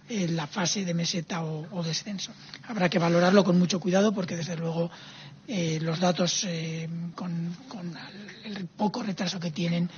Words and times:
eh, 0.09 0.27
la 0.27 0.47
fase 0.47 0.83
de 0.83 0.93
meseta 0.93 1.43
o 1.43 1.83
descenso. 1.83 2.33
Habrá 2.67 2.89
que 2.89 2.99
valorarlo 2.99 3.45
con 3.45 3.57
mucho 3.57 3.79
cuidado 3.79 4.13
porque, 4.13 4.35
desde 4.35 4.57
luego, 4.57 4.91
eh, 5.47 5.79
los 5.81 5.99
datos 5.99 6.45
eh, 6.47 6.87
con, 7.15 7.55
el 8.45 8.65
poco 8.67 9.03
retraso 9.03 9.39
que 9.39 9.51
tienen 9.51 9.89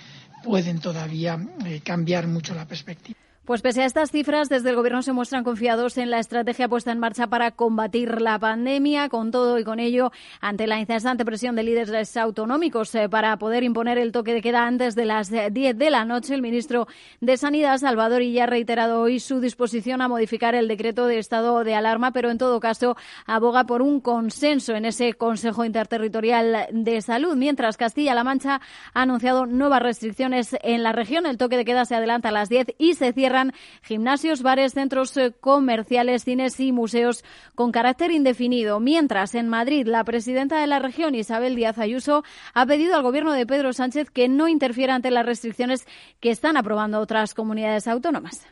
pueden 0.43 0.79
todavía 0.79 1.39
eh, 1.65 1.81
cambiar 1.81 2.27
mucho 2.27 2.53
la 2.55 2.67
perspectiva. 2.67 3.19
Pues 3.45 3.61
pese 3.61 3.83
a 3.83 3.85
estas 3.85 4.09
cifras, 4.09 4.49
desde 4.49 4.71
el 4.71 4.75
Gobierno 4.75 5.03
se 5.03 5.13
muestran 5.13 5.43
confiados 5.43 5.99
en 5.99 6.09
la 6.09 6.17
estrategia 6.17 6.67
puesta 6.67 6.91
en 6.91 6.97
marcha 6.97 7.27
para 7.27 7.51
combatir 7.51 8.19
la 8.19 8.39
pandemia. 8.39 9.07
Con 9.07 9.29
todo 9.29 9.59
y 9.59 9.63
con 9.63 9.79
ello, 9.79 10.11
ante 10.41 10.65
la 10.65 10.79
incesante 10.79 11.23
presión 11.25 11.55
de 11.55 11.61
líderes 11.61 12.17
autonómicos 12.17 12.95
eh, 12.95 13.07
para 13.07 13.37
poder 13.37 13.63
imponer 13.63 13.99
el 13.99 14.11
toque 14.11 14.33
de 14.33 14.41
queda 14.41 14.65
antes 14.65 14.95
de 14.95 15.05
las 15.05 15.29
10 15.29 15.77
de 15.77 15.89
la 15.91 16.05
noche, 16.05 16.33
el 16.33 16.41
ministro 16.41 16.87
de 17.21 17.37
Sanidad, 17.37 17.77
Salvador 17.77 18.23
Illa, 18.23 18.45
ha 18.45 18.47
reiterado 18.47 19.01
hoy 19.01 19.19
su 19.19 19.39
disposición 19.39 20.01
a 20.01 20.07
modificar 20.07 20.55
el 20.55 20.67
decreto 20.67 21.05
de 21.05 21.19
estado 21.19 21.63
de 21.63 21.75
alarma, 21.75 22.09
pero 22.13 22.31
en 22.31 22.39
todo 22.39 22.59
caso 22.59 22.97
aboga 23.27 23.65
por 23.65 23.83
un 23.83 24.01
consenso 24.01 24.73
en 24.73 24.85
ese 24.85 25.13
Consejo 25.13 25.65
Interterritorial 25.65 26.65
de 26.71 26.99
Salud. 27.03 27.35
Mientras 27.35 27.77
Castilla-La 27.77 28.23
Mancha 28.23 28.59
ha 28.95 29.01
anunciado 29.03 29.45
nuevas 29.45 29.83
restricciones 29.83 30.57
en 30.63 30.81
la 30.81 30.93
región, 30.93 31.27
el 31.27 31.37
toque 31.37 31.57
de 31.57 31.65
queda 31.65 31.85
se 31.85 31.93
adelanta 31.93 32.29
a 32.29 32.31
las 32.31 32.49
10 32.49 32.73
y 32.79 32.95
se 32.95 33.13
cierra 33.13 33.34
gimnasios, 33.81 34.41
bares, 34.41 34.73
centros 34.73 35.15
eh, 35.17 35.33
comerciales, 35.39 36.23
cines 36.23 36.59
y 36.59 36.71
museos 36.71 37.23
con 37.55 37.71
carácter 37.71 38.11
indefinido. 38.11 38.79
Mientras, 38.79 39.35
en 39.35 39.47
Madrid, 39.47 39.87
la 39.87 40.03
presidenta 40.03 40.59
de 40.59 40.67
la 40.67 40.79
región, 40.79 41.15
Isabel 41.15 41.55
Díaz 41.55 41.77
Ayuso, 41.77 42.23
ha 42.53 42.65
pedido 42.65 42.95
al 42.95 43.03
gobierno 43.03 43.33
de 43.33 43.45
Pedro 43.45 43.73
Sánchez 43.73 44.09
que 44.09 44.27
no 44.27 44.47
interfiera 44.47 44.95
ante 44.95 45.11
las 45.11 45.25
restricciones 45.25 45.85
que 46.19 46.31
están 46.31 46.57
aprobando 46.57 46.99
otras 46.99 47.33
comunidades 47.33 47.87
autónomas. 47.87 48.45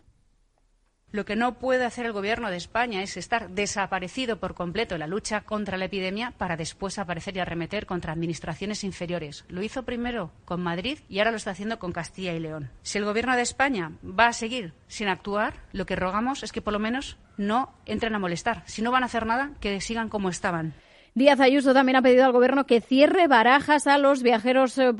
Lo 1.13 1.25
que 1.25 1.35
no 1.35 1.59
puede 1.59 1.85
hacer 1.85 2.07
el 2.07 2.11
Gobierno 2.11 2.49
de 2.49 2.57
España 2.57 3.03
es 3.03 3.17
estar 3.17 3.51
desaparecido 3.51 4.39
por 4.39 4.55
completo 4.55 4.95
en 4.95 4.99
la 4.99 5.05
lucha 5.05 5.41
contra 5.41 5.77
la 5.77 5.85
epidemia 5.85 6.33
para 6.39 6.57
después 6.57 6.97
aparecer 6.97 7.37
y 7.37 7.39
arremeter 7.39 7.85
contra 7.85 8.13
administraciones 8.13 8.83
inferiores. 8.83 9.45
Lo 9.47 9.61
hizo 9.61 9.83
primero 9.83 10.31
con 10.43 10.63
Madrid 10.63 10.97
y 11.09 11.19
ahora 11.19 11.29
lo 11.29 11.37
está 11.37 11.51
haciendo 11.51 11.77
con 11.77 11.91
Castilla 11.91 12.33
y 12.33 12.39
León. 12.39 12.71
Si 12.81 12.97
el 12.97 13.05
Gobierno 13.05 13.35
de 13.35 13.43
España 13.43 13.91
va 14.03 14.25
a 14.25 14.33
seguir 14.33 14.73
sin 14.87 15.07
actuar, 15.07 15.53
lo 15.71 15.85
que 15.85 15.95
rogamos 15.95 16.41
es 16.41 16.51
que 16.51 16.63
por 16.63 16.73
lo 16.73 16.79
menos 16.79 17.15
no 17.37 17.71
entren 17.85 18.15
a 18.15 18.19
molestar. 18.19 18.63
Si 18.65 18.81
no 18.81 18.89
van 18.89 19.03
a 19.03 19.05
hacer 19.05 19.27
nada, 19.27 19.51
que 19.59 19.81
sigan 19.81 20.09
como 20.09 20.29
estaban. 20.29 20.73
Díaz 21.15 21.39
Ayuso 21.41 21.75
también 21.75 21.95
ha 21.97 22.01
pedido 22.01 22.25
al 22.25 22.31
Gobierno 22.31 22.65
que 22.65 22.81
cierre 22.81 23.27
barajas 23.27 23.85
a 23.85 23.99
los 23.99 24.23
viajeros 24.23 24.75
eh, 24.79 24.93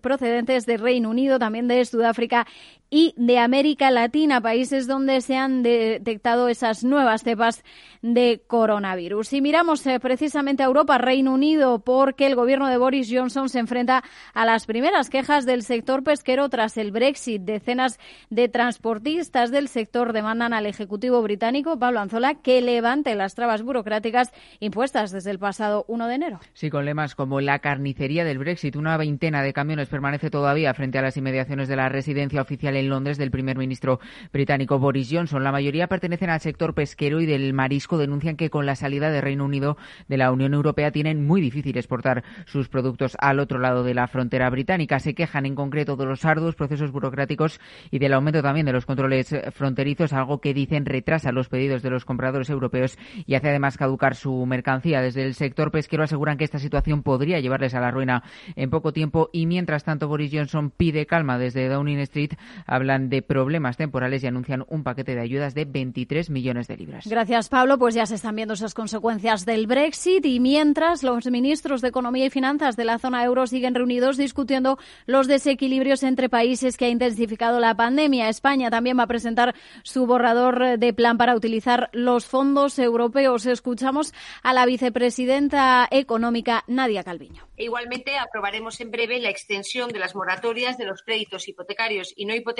procedentes 0.00 0.66
de 0.66 0.76
Reino 0.76 1.10
Unido, 1.10 1.40
también 1.40 1.66
de 1.66 1.84
Sudáfrica 1.84 2.46
y 2.90 3.14
de 3.16 3.38
América 3.38 3.90
Latina, 3.90 4.40
países 4.40 4.86
donde 4.86 5.20
se 5.20 5.36
han 5.36 5.62
detectado 5.62 6.48
esas 6.48 6.84
nuevas 6.84 7.22
cepas 7.22 7.64
de 8.00 8.42
coronavirus. 8.46 9.32
Y 9.34 9.42
miramos 9.42 9.86
eh, 9.86 10.00
precisamente 10.00 10.62
a 10.62 10.66
Europa, 10.66 10.98
Reino 10.98 11.32
Unido, 11.32 11.80
porque 11.80 12.26
el 12.26 12.34
gobierno 12.34 12.68
de 12.68 12.78
Boris 12.78 13.08
Johnson 13.12 13.48
se 13.48 13.58
enfrenta 13.58 14.02
a 14.32 14.46
las 14.46 14.66
primeras 14.66 15.10
quejas 15.10 15.44
del 15.44 15.62
sector 15.62 16.02
pesquero 16.02 16.48
tras 16.48 16.76
el 16.78 16.92
Brexit. 16.92 17.42
Decenas 17.42 17.98
de 18.30 18.48
transportistas 18.48 19.50
del 19.50 19.68
sector 19.68 20.12
demandan 20.12 20.54
al 20.54 20.66
Ejecutivo 20.66 21.20
británico, 21.22 21.78
Pablo 21.78 22.00
Anzola, 22.00 22.36
que 22.36 22.62
levante 22.62 23.14
las 23.14 23.34
trabas 23.34 23.62
burocráticas 23.62 24.32
impuestas 24.60 25.10
desde 25.10 25.30
el 25.30 25.38
pasado 25.38 25.84
1 25.88 26.06
de 26.06 26.14
enero. 26.14 26.40
Sí, 26.54 26.70
con 26.70 26.84
lemas 26.84 27.14
como 27.14 27.40
la 27.40 27.58
carnicería 27.58 28.24
del 28.24 28.38
Brexit. 28.38 28.76
Una 28.76 28.96
veintena 28.96 29.42
de 29.42 29.52
camiones 29.52 29.88
permanece 29.88 30.30
todavía 30.30 30.72
frente 30.74 30.98
a 30.98 31.02
las 31.02 31.16
inmediaciones 31.16 31.68
de 31.68 31.76
la 31.76 31.88
residencia 31.88 32.40
oficial 32.40 32.77
en 32.78 32.88
Londres 32.88 33.18
del 33.18 33.30
primer 33.30 33.58
ministro 33.58 34.00
británico 34.32 34.78
Boris 34.78 35.08
Johnson. 35.10 35.44
La 35.44 35.52
mayoría 35.52 35.88
pertenecen 35.88 36.30
al 36.30 36.40
sector 36.40 36.74
pesquero 36.74 37.20
y 37.20 37.26
del 37.26 37.52
marisco. 37.52 37.98
Denuncian 37.98 38.36
que 38.36 38.50
con 38.50 38.66
la 38.66 38.76
salida 38.76 39.10
de 39.10 39.20
Reino 39.20 39.44
Unido 39.44 39.76
de 40.08 40.16
la 40.16 40.32
Unión 40.32 40.54
Europea 40.54 40.90
tienen 40.90 41.26
muy 41.26 41.40
difícil 41.40 41.76
exportar 41.76 42.24
sus 42.46 42.68
productos 42.68 43.16
al 43.20 43.40
otro 43.40 43.58
lado 43.58 43.84
de 43.84 43.94
la 43.94 44.08
frontera 44.08 44.50
británica. 44.50 44.98
Se 44.98 45.14
quejan 45.14 45.46
en 45.46 45.54
concreto 45.54 45.96
de 45.96 46.06
los 46.06 46.24
arduos 46.24 46.54
procesos 46.54 46.92
burocráticos 46.92 47.60
y 47.90 47.98
del 47.98 48.14
aumento 48.14 48.42
también 48.42 48.66
de 48.66 48.72
los 48.72 48.86
controles 48.86 49.34
fronterizos, 49.52 50.12
algo 50.12 50.40
que 50.40 50.54
dicen 50.54 50.86
retrasa 50.86 51.32
los 51.32 51.48
pedidos 51.48 51.82
de 51.82 51.90
los 51.90 52.04
compradores 52.04 52.50
europeos 52.50 52.98
y 53.26 53.34
hace 53.34 53.48
además 53.48 53.76
caducar 53.76 54.14
su 54.14 54.46
mercancía. 54.46 55.00
Desde 55.00 55.24
el 55.24 55.34
sector 55.34 55.70
pesquero 55.70 56.04
aseguran 56.04 56.38
que 56.38 56.44
esta 56.44 56.58
situación 56.58 57.02
podría 57.02 57.40
llevarles 57.40 57.74
a 57.74 57.80
la 57.80 57.90
ruina 57.90 58.22
en 58.56 58.70
poco 58.70 58.92
tiempo 58.92 59.30
y 59.32 59.46
mientras 59.46 59.84
tanto 59.84 60.08
Boris 60.08 60.30
Johnson 60.32 60.70
pide 60.70 61.06
calma 61.06 61.38
desde 61.38 61.68
Downing 61.68 62.00
Street 62.00 62.32
hablan 62.68 63.08
de 63.08 63.22
problemas 63.22 63.76
temporales 63.76 64.22
y 64.22 64.26
anuncian 64.26 64.64
un 64.68 64.84
paquete 64.84 65.14
de 65.14 65.20
ayudas 65.22 65.54
de 65.54 65.64
23 65.64 66.30
millones 66.30 66.68
de 66.68 66.76
libras. 66.76 67.06
Gracias, 67.06 67.48
Pablo. 67.48 67.78
Pues 67.78 67.94
ya 67.94 68.06
se 68.06 68.14
están 68.14 68.36
viendo 68.36 68.54
esas 68.54 68.74
consecuencias 68.74 69.46
del 69.46 69.66
Brexit 69.66 70.24
y 70.26 70.38
mientras 70.38 71.02
los 71.02 71.26
ministros 71.26 71.80
de 71.80 71.88
Economía 71.88 72.26
y 72.26 72.30
Finanzas 72.30 72.76
de 72.76 72.84
la 72.84 72.98
zona 72.98 73.24
euro 73.24 73.46
siguen 73.46 73.74
reunidos 73.74 74.18
discutiendo 74.18 74.78
los 75.06 75.26
desequilibrios 75.26 76.02
entre 76.02 76.28
países 76.28 76.76
que 76.76 76.84
ha 76.84 76.90
intensificado 76.90 77.58
la 77.58 77.74
pandemia. 77.74 78.28
España 78.28 78.70
también 78.70 78.98
va 78.98 79.04
a 79.04 79.08
presentar 79.08 79.54
su 79.82 80.06
borrador 80.06 80.78
de 80.78 80.92
plan 80.92 81.16
para 81.16 81.34
utilizar 81.34 81.88
los 81.92 82.26
fondos 82.26 82.78
europeos. 82.78 83.46
Escuchamos 83.46 84.12
a 84.42 84.52
la 84.52 84.66
vicepresidenta 84.66 85.88
económica 85.90 86.64
Nadia 86.66 87.02
Calviño. 87.02 87.48
E 87.56 87.64
igualmente 87.64 88.16
aprobaremos 88.18 88.80
en 88.80 88.90
breve 88.90 89.18
la 89.20 89.30
extensión 89.30 89.90
de 89.90 89.98
las 89.98 90.14
moratorias 90.14 90.76
de 90.78 90.84
los 90.84 91.02
créditos 91.02 91.48
hipotecarios 91.48 92.12
y 92.14 92.26
no 92.26 92.34
hipotecarios 92.34 92.57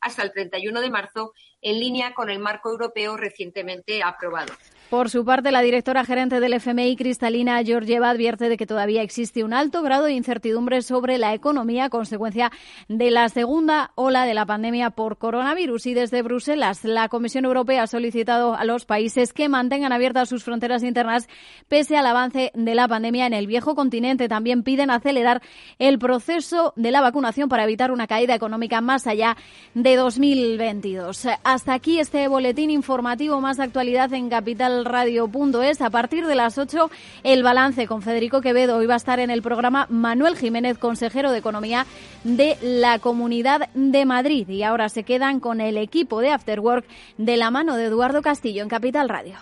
hasta 0.00 0.22
el 0.22 0.32
31 0.32 0.80
de 0.80 0.90
marzo, 0.90 1.32
en 1.60 1.78
línea 1.78 2.14
con 2.14 2.30
el 2.30 2.38
marco 2.38 2.70
europeo 2.70 3.16
recientemente 3.16 4.02
aprobado. 4.02 4.54
Por 4.90 5.10
su 5.10 5.22
parte, 5.22 5.52
la 5.52 5.60
directora 5.60 6.02
gerente 6.02 6.40
del 6.40 6.54
FMI, 6.54 6.96
Cristalina 6.96 7.62
Georgieva, 7.62 8.08
advierte 8.08 8.48
de 8.48 8.56
que 8.56 8.64
todavía 8.64 9.02
existe 9.02 9.44
un 9.44 9.52
alto 9.52 9.82
grado 9.82 10.04
de 10.04 10.14
incertidumbre 10.14 10.80
sobre 10.80 11.18
la 11.18 11.34
economía 11.34 11.84
a 11.84 11.90
consecuencia 11.90 12.50
de 12.88 13.10
la 13.10 13.28
segunda 13.28 13.92
ola 13.96 14.24
de 14.24 14.32
la 14.32 14.46
pandemia 14.46 14.88
por 14.88 15.18
coronavirus. 15.18 15.84
Y 15.88 15.92
desde 15.92 16.22
Bruselas, 16.22 16.84
la 16.84 17.10
Comisión 17.10 17.44
Europea 17.44 17.82
ha 17.82 17.86
solicitado 17.86 18.54
a 18.54 18.64
los 18.64 18.86
países 18.86 19.34
que 19.34 19.50
mantengan 19.50 19.92
abiertas 19.92 20.30
sus 20.30 20.42
fronteras 20.42 20.82
internas 20.82 21.28
pese 21.68 21.98
al 21.98 22.06
avance 22.06 22.50
de 22.54 22.74
la 22.74 22.88
pandemia 22.88 23.26
en 23.26 23.34
el 23.34 23.46
viejo 23.46 23.74
continente. 23.74 24.26
También 24.26 24.62
piden 24.62 24.90
acelerar 24.90 25.42
el 25.78 25.98
proceso 25.98 26.72
de 26.76 26.92
la 26.92 27.02
vacunación 27.02 27.50
para 27.50 27.64
evitar 27.64 27.90
una 27.90 28.06
caída 28.06 28.34
económica 28.34 28.80
más 28.80 29.06
allá 29.06 29.36
de 29.74 29.96
2022. 29.96 31.26
Hasta 31.44 31.74
aquí 31.74 32.00
este 32.00 32.26
boletín 32.26 32.70
informativo 32.70 33.38
más 33.42 33.60
actualidad 33.60 34.14
en 34.14 34.30
Capital 34.30 34.77
radio.es. 34.84 35.80
A 35.80 35.90
partir 35.90 36.26
de 36.26 36.34
las 36.34 36.58
8, 36.58 36.90
el 37.22 37.42
balance 37.42 37.86
con 37.86 38.02
Federico 38.02 38.40
Quevedo. 38.40 38.76
Hoy 38.76 38.86
va 38.86 38.94
a 38.94 38.98
estar 38.98 39.20
en 39.20 39.30
el 39.30 39.42
programa 39.42 39.86
Manuel 39.90 40.36
Jiménez, 40.36 40.78
consejero 40.78 41.32
de 41.32 41.38
Economía 41.38 41.86
de 42.24 42.56
la 42.62 42.98
Comunidad 42.98 43.68
de 43.74 44.04
Madrid. 44.04 44.48
Y 44.48 44.62
ahora 44.62 44.88
se 44.88 45.02
quedan 45.02 45.40
con 45.40 45.60
el 45.60 45.76
equipo 45.76 46.20
de 46.20 46.30
Afterwork 46.30 46.86
de 47.16 47.36
la 47.36 47.50
mano 47.50 47.76
de 47.76 47.86
Eduardo 47.86 48.22
Castillo 48.22 48.62
en 48.62 48.68
Capital 48.68 49.08
Radio. 49.08 49.36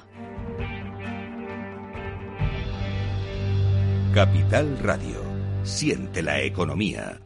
Capital 4.14 4.78
Radio. 4.78 5.22
Siente 5.62 6.22
la 6.22 6.40
economía. 6.40 7.25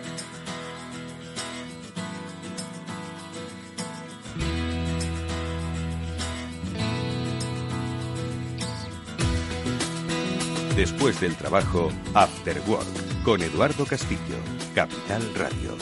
Después 10.75 11.19
del 11.19 11.35
trabajo, 11.35 11.91
After 12.13 12.57
Work, 12.65 13.23
con 13.25 13.41
Eduardo 13.41 13.85
Castillo, 13.85 14.37
Capital 14.73 15.21
Radio. 15.35 15.75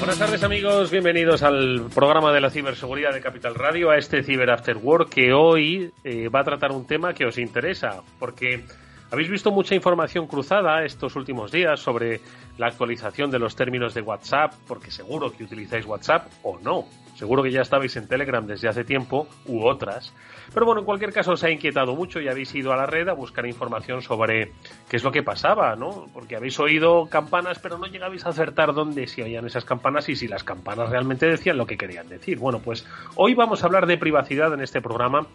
Buenas 0.00 0.18
tardes 0.18 0.42
amigos, 0.42 0.90
bienvenidos 0.90 1.44
al 1.44 1.88
programa 1.94 2.32
de 2.32 2.40
la 2.40 2.50
ciberseguridad 2.50 3.14
de 3.14 3.20
Capital 3.20 3.54
Radio, 3.54 3.90
a 3.90 3.96
este 3.96 4.24
Ciber 4.24 4.50
After 4.50 4.76
Work 4.76 5.10
que 5.10 5.32
hoy 5.32 5.92
eh, 6.02 6.28
va 6.28 6.40
a 6.40 6.44
tratar 6.44 6.72
un 6.72 6.84
tema 6.84 7.14
que 7.14 7.26
os 7.26 7.38
interesa, 7.38 8.02
porque 8.18 8.64
habéis 9.12 9.28
visto 9.28 9.50
mucha 9.50 9.74
información 9.74 10.26
cruzada 10.26 10.84
estos 10.84 11.16
últimos 11.16 11.52
días 11.52 11.78
sobre 11.78 12.20
la 12.56 12.68
actualización 12.68 13.30
de 13.30 13.38
los 13.38 13.54
términos 13.54 13.92
de 13.92 14.00
WhatsApp, 14.00 14.54
porque 14.66 14.90
seguro 14.90 15.30
que 15.30 15.44
utilizáis 15.44 15.84
WhatsApp 15.84 16.28
o 16.42 16.58
no, 16.58 16.86
seguro 17.14 17.42
que 17.42 17.50
ya 17.50 17.60
estabais 17.60 17.94
en 17.96 18.08
Telegram 18.08 18.46
desde 18.46 18.68
hace 18.68 18.84
tiempo 18.84 19.28
u 19.46 19.66
otras. 19.66 20.14
Pero 20.54 20.64
bueno, 20.64 20.80
en 20.80 20.86
cualquier 20.86 21.12
caso 21.12 21.32
os 21.32 21.44
ha 21.44 21.50
inquietado 21.50 21.94
mucho 21.94 22.20
y 22.20 22.28
habéis 22.28 22.54
ido 22.54 22.72
a 22.72 22.76
la 22.76 22.86
red 22.86 23.06
a 23.08 23.12
buscar 23.12 23.46
información 23.46 24.00
sobre 24.00 24.52
qué 24.88 24.96
es 24.96 25.04
lo 25.04 25.12
que 25.12 25.22
pasaba, 25.22 25.76
¿no? 25.76 26.06
Porque 26.14 26.36
habéis 26.36 26.58
oído 26.58 27.06
campanas, 27.10 27.58
pero 27.58 27.76
no 27.76 27.86
llegabais 27.86 28.24
a 28.24 28.30
acertar 28.30 28.72
dónde 28.72 29.06
se 29.06 29.22
oían 29.22 29.44
esas 29.44 29.66
campanas 29.66 30.08
y 30.08 30.16
si 30.16 30.26
las 30.26 30.42
campanas 30.42 30.88
realmente 30.88 31.26
decían 31.26 31.58
lo 31.58 31.66
que 31.66 31.76
querían 31.76 32.08
decir. 32.08 32.38
Bueno, 32.38 32.60
pues 32.60 32.86
hoy 33.16 33.34
vamos 33.34 33.62
a 33.62 33.66
hablar 33.66 33.86
de 33.86 33.98
privacidad 33.98 34.54
en 34.54 34.62
este 34.62 34.80
programa. 34.80 35.26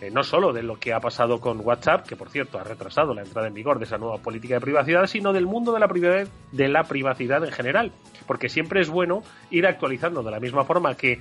Eh, 0.00 0.10
no 0.10 0.22
solo 0.22 0.52
de 0.52 0.62
lo 0.62 0.76
que 0.76 0.92
ha 0.92 1.00
pasado 1.00 1.40
con 1.40 1.60
WhatsApp, 1.60 2.06
que 2.06 2.16
por 2.16 2.28
cierto 2.28 2.58
ha 2.58 2.64
retrasado 2.64 3.14
la 3.14 3.22
entrada 3.22 3.48
en 3.48 3.54
vigor 3.54 3.78
de 3.78 3.86
esa 3.86 3.96
nueva 3.96 4.18
política 4.18 4.56
de 4.56 4.60
privacidad, 4.60 5.06
sino 5.06 5.32
del 5.32 5.46
mundo 5.46 5.72
de 5.72 5.80
la 5.80 5.88
privacidad, 5.88 6.28
de 6.52 6.68
la 6.68 6.84
privacidad 6.84 7.42
en 7.44 7.52
general, 7.52 7.92
porque 8.26 8.50
siempre 8.50 8.82
es 8.82 8.90
bueno 8.90 9.22
ir 9.50 9.66
actualizando 9.66 10.22
de 10.22 10.30
la 10.30 10.40
misma 10.40 10.64
forma 10.64 10.96
que 10.96 11.20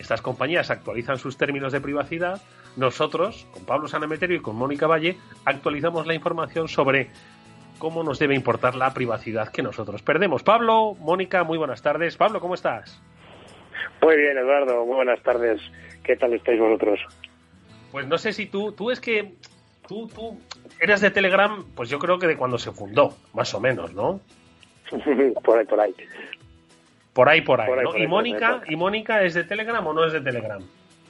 estas 0.00 0.22
compañías 0.22 0.70
actualizan 0.70 1.18
sus 1.18 1.36
términos 1.38 1.72
de 1.72 1.80
privacidad, 1.80 2.42
nosotros, 2.76 3.46
con 3.52 3.64
Pablo 3.64 3.86
Sanemeterio 3.86 4.36
y 4.36 4.42
con 4.42 4.56
Mónica 4.56 4.86
Valle, 4.86 5.16
actualizamos 5.44 6.06
la 6.06 6.14
información 6.14 6.68
sobre 6.68 7.10
cómo 7.78 8.02
nos 8.02 8.18
debe 8.18 8.34
importar 8.34 8.74
la 8.74 8.92
privacidad 8.92 9.52
que 9.52 9.62
nosotros 9.62 10.02
perdemos. 10.02 10.42
Pablo, 10.42 10.94
Mónica, 10.98 11.44
muy 11.44 11.58
buenas 11.58 11.80
tardes. 11.80 12.16
Pablo, 12.16 12.40
¿cómo 12.40 12.54
estás? 12.54 13.00
Muy 14.02 14.16
bien, 14.16 14.36
Eduardo, 14.36 14.84
muy 14.84 14.96
buenas 14.96 15.22
tardes. 15.22 15.60
¿Qué 16.02 16.16
tal 16.16 16.34
estáis 16.34 16.60
vosotros? 16.60 17.00
Pues 17.96 18.08
no 18.08 18.18
sé 18.18 18.34
si 18.34 18.44
tú, 18.44 18.72
tú 18.72 18.90
es 18.90 19.00
que 19.00 19.32
tú, 19.88 20.06
tú 20.14 20.38
eres 20.78 21.00
de 21.00 21.10
Telegram, 21.10 21.64
pues 21.74 21.88
yo 21.88 21.98
creo 21.98 22.18
que 22.18 22.26
de 22.26 22.36
cuando 22.36 22.58
se 22.58 22.70
fundó, 22.70 23.14
más 23.32 23.54
o 23.54 23.58
menos, 23.58 23.94
¿no? 23.94 24.20
por 25.42 25.58
ahí, 25.58 25.64
por 25.64 25.80
ahí. 25.80 25.94
Por 27.14 27.26
ahí, 27.26 27.40
por 27.40 27.58
ahí, 27.58 27.70
¿no? 27.82 27.96
¿Y 27.96 28.06
Mónica, 28.06 28.60
¿Y 28.68 28.76
Mónica 28.76 29.22
es 29.22 29.32
de 29.32 29.44
Telegram 29.44 29.86
o 29.86 29.94
no 29.94 30.04
es 30.04 30.12
de 30.12 30.20
Telegram? 30.20 30.62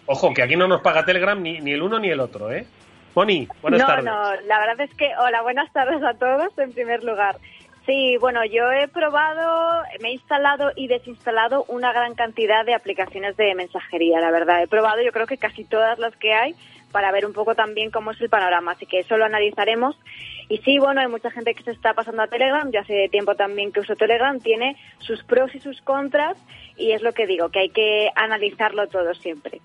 Ojo, 0.07 0.33
que 0.33 0.45
aquí 0.45 0.55
no 0.55 0.69
nos 0.69 0.81
paga 0.81 1.05
Telegram 1.05 1.43
ni, 1.43 1.59
ni 1.59 1.73
el 1.73 1.83
uno 1.83 1.99
ni 1.99 2.09
el 2.09 2.21
otro, 2.21 2.53
¿eh? 2.53 2.65
Moni, 3.17 3.49
buenas 3.61 3.85
tardes. 3.85 4.05
No, 4.05 4.37
no, 4.37 4.41
la 4.43 4.61
verdad 4.61 4.81
es 4.83 4.95
que, 4.95 5.11
hola, 5.19 5.43
buenas 5.43 5.73
tardes 5.73 6.01
a 6.05 6.15
todos 6.15 6.57
en 6.57 6.71
primer 6.71 7.03
lugar. 7.03 7.37
Sí, 7.87 8.17
bueno, 8.21 8.45
yo 8.45 8.71
he 8.71 8.87
probado, 8.87 9.83
me 10.01 10.11
he 10.11 10.13
instalado 10.13 10.71
y 10.77 10.87
desinstalado 10.87 11.65
una 11.67 11.93
gran 11.93 12.15
cantidad 12.15 12.65
de 12.65 12.75
aplicaciones 12.75 13.37
de 13.37 13.57
mensajería, 13.57 14.21
la 14.21 14.31
verdad. 14.31 14.63
He 14.63 14.69
probado 14.69 15.03
yo 15.03 15.11
creo 15.11 15.27
que 15.27 15.39
casi 15.39 15.65
todas 15.65 15.99
las 15.99 16.15
que 16.17 16.33
hay 16.33 16.55
para 16.93 17.13
ver 17.13 17.27
un 17.27 17.33
poco 17.33 17.55
también 17.55 17.91
cómo 17.91 18.13
es 18.13 18.21
el 18.21 18.29
panorama, 18.29 18.73
así 18.73 18.87
que 18.87 19.01
eso 19.01 19.17
lo 19.17 19.25
analizaremos. 19.25 19.99
Y 20.49 20.59
sí, 20.59 20.79
bueno, 20.79 21.01
hay 21.01 21.09
mucha 21.09 21.31
gente 21.31 21.55
que 21.55 21.63
se 21.63 21.73
está 21.73 21.95
pasando 21.95 22.23
a 22.23 22.29
Telegram, 22.29 22.71
ya 22.71 22.81
hace 22.81 23.09
tiempo 23.11 23.35
también 23.35 23.73
que 23.73 23.81
uso 23.81 23.97
Telegram, 23.97 24.39
tiene 24.41 24.77
sus 24.99 25.23
pros 25.25 25.55
y 25.55 25.61
sus 25.61 25.81
contras 25.83 26.37
y 26.77 26.93
es 26.93 27.03
lo 27.03 27.13
que 27.13 27.27
digo, 27.27 27.49
que 27.51 27.61
hay 27.61 27.69
que 27.71 28.11
analizarlo 28.15 28.87
todo 28.87 29.15
siempre. 29.15 29.61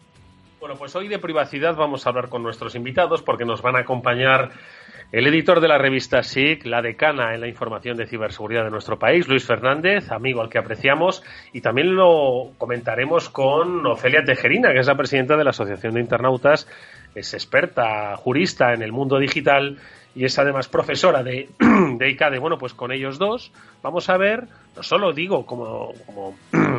Bueno, 0.60 0.76
pues 0.76 0.96
hoy 0.96 1.08
de 1.08 1.18
privacidad 1.18 1.76
vamos 1.76 2.06
a 2.06 2.10
hablar 2.10 2.30
con 2.30 2.44
nuestros 2.44 2.76
invitados 2.76 3.24
porque 3.24 3.46
nos 3.46 3.62
van 3.64 3.76
a 3.76 3.80
acompañar 3.80 4.52
el 5.12 5.28
editor 5.28 5.60
de 5.60 5.68
la 5.68 5.78
revista 5.78 6.24
SIC, 6.24 6.66
la 6.66 6.82
decana 6.82 7.36
en 7.36 7.42
la 7.42 7.48
información 7.48 7.98
de 7.98 8.08
ciberseguridad 8.08 8.64
de 8.64 8.72
nuestro 8.72 8.98
país, 8.98 9.28
Luis 9.28 9.46
Fernández, 9.46 10.10
amigo 10.12 10.42
al 10.42 10.50
que 10.50 10.58
apreciamos, 10.58 11.22
y 11.52 11.62
también 11.62 11.96
lo 11.96 12.52
comentaremos 12.58 13.30
con 13.30 13.86
Ofelia 13.86 14.24
Tejerina, 14.24 14.72
que 14.72 14.80
es 14.80 14.88
la 14.88 14.96
presidenta 14.96 15.36
de 15.36 15.44
la 15.44 15.50
Asociación 15.50 15.96
de 15.96 16.00
Internautas, 16.00 16.68
es 17.14 17.34
experta, 17.34 18.16
jurista 18.16 18.74
en 18.74 18.82
el 18.82 18.94
mundo 18.94 19.20
digital 19.20 19.80
y 20.16 20.26
es 20.26 20.40
además 20.40 20.68
profesora 20.68 21.24
de, 21.24 21.50
de 21.98 22.10
ICADE. 22.10 22.40
Bueno, 22.40 22.58
pues 22.58 22.74
con 22.74 22.92
ellos 22.92 23.18
dos 23.18 23.52
vamos 23.82 24.10
a 24.10 24.18
ver, 24.18 24.48
no 24.76 24.84
solo 24.84 25.12
digo 25.12 25.46
como, 25.46 25.94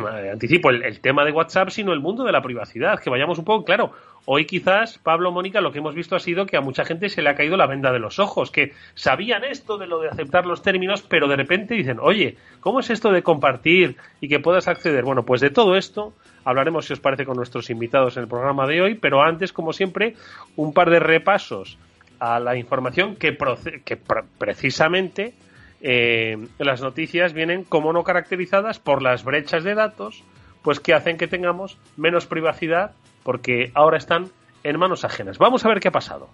anticipo 0.07 0.69
el, 0.69 0.83
el, 0.83 0.99
tema 0.99 1.25
de 1.25 1.31
WhatsApp, 1.31 1.69
sino 1.69 1.93
el 1.93 1.99
mundo 1.99 2.23
de 2.23 2.31
la 2.31 2.41
privacidad, 2.41 2.99
que 2.99 3.09
vayamos 3.09 3.37
un 3.39 3.45
poco, 3.45 3.65
claro, 3.65 3.91
hoy 4.25 4.45
quizás, 4.45 4.97
Pablo, 4.97 5.31
Mónica, 5.31 5.61
lo 5.61 5.71
que 5.71 5.79
hemos 5.79 5.95
visto 5.95 6.15
ha 6.15 6.19
sido 6.19 6.45
que 6.45 6.57
a 6.57 6.61
mucha 6.61 6.85
gente 6.85 7.09
se 7.09 7.21
le 7.21 7.29
ha 7.29 7.35
caído 7.35 7.57
la 7.57 7.67
venda 7.67 7.91
de 7.91 7.99
los 7.99 8.19
ojos, 8.19 8.51
que 8.51 8.73
sabían 8.95 9.43
esto 9.43 9.77
de 9.77 9.87
lo 9.87 9.99
de 9.99 10.09
aceptar 10.09 10.45
los 10.45 10.61
términos, 10.61 11.01
pero 11.01 11.27
de 11.27 11.35
repente 11.35 11.75
dicen, 11.75 11.97
oye, 11.99 12.37
¿cómo 12.59 12.79
es 12.79 12.89
esto 12.89 13.11
de 13.11 13.23
compartir 13.23 13.97
y 14.21 14.27
que 14.27 14.39
puedas 14.39 14.67
acceder? 14.67 15.03
Bueno, 15.03 15.23
pues 15.23 15.41
de 15.41 15.49
todo 15.49 15.75
esto 15.75 16.13
hablaremos, 16.45 16.85
si 16.85 16.93
os 16.93 16.99
parece, 16.99 17.25
con 17.25 17.35
nuestros 17.35 17.69
invitados 17.69 18.17
en 18.17 18.23
el 18.23 18.29
programa 18.29 18.67
de 18.67 18.81
hoy, 18.81 18.95
pero 18.95 19.21
antes, 19.21 19.53
como 19.53 19.73
siempre, 19.73 20.15
un 20.55 20.73
par 20.73 20.89
de 20.89 20.99
repasos 20.99 21.77
a 22.19 22.39
la 22.39 22.55
información 22.55 23.15
que, 23.15 23.37
que 23.83 23.97
precisamente 24.37 25.33
eh, 25.85 26.37
las 26.59 26.81
noticias 26.81 27.33
vienen 27.33 27.65
como 27.65 27.91
no 27.91 28.03
caracterizadas 28.03 28.79
por 28.79 29.01
las 29.01 29.25
brechas 29.25 29.65
de 29.65 29.75
datos, 29.75 30.23
pues 30.61 30.79
que 30.79 30.93
hacen 30.93 31.17
que 31.17 31.27
tengamos 31.27 31.77
menos 31.97 32.25
privacidad 32.25 32.93
porque 33.23 33.71
ahora 33.75 33.97
están 33.97 34.29
en 34.63 34.79
manos 34.79 35.03
ajenas. 35.03 35.37
Vamos 35.37 35.65
a 35.65 35.67
ver 35.67 35.81
qué 35.81 35.89
ha 35.89 35.91
pasado. 35.91 36.29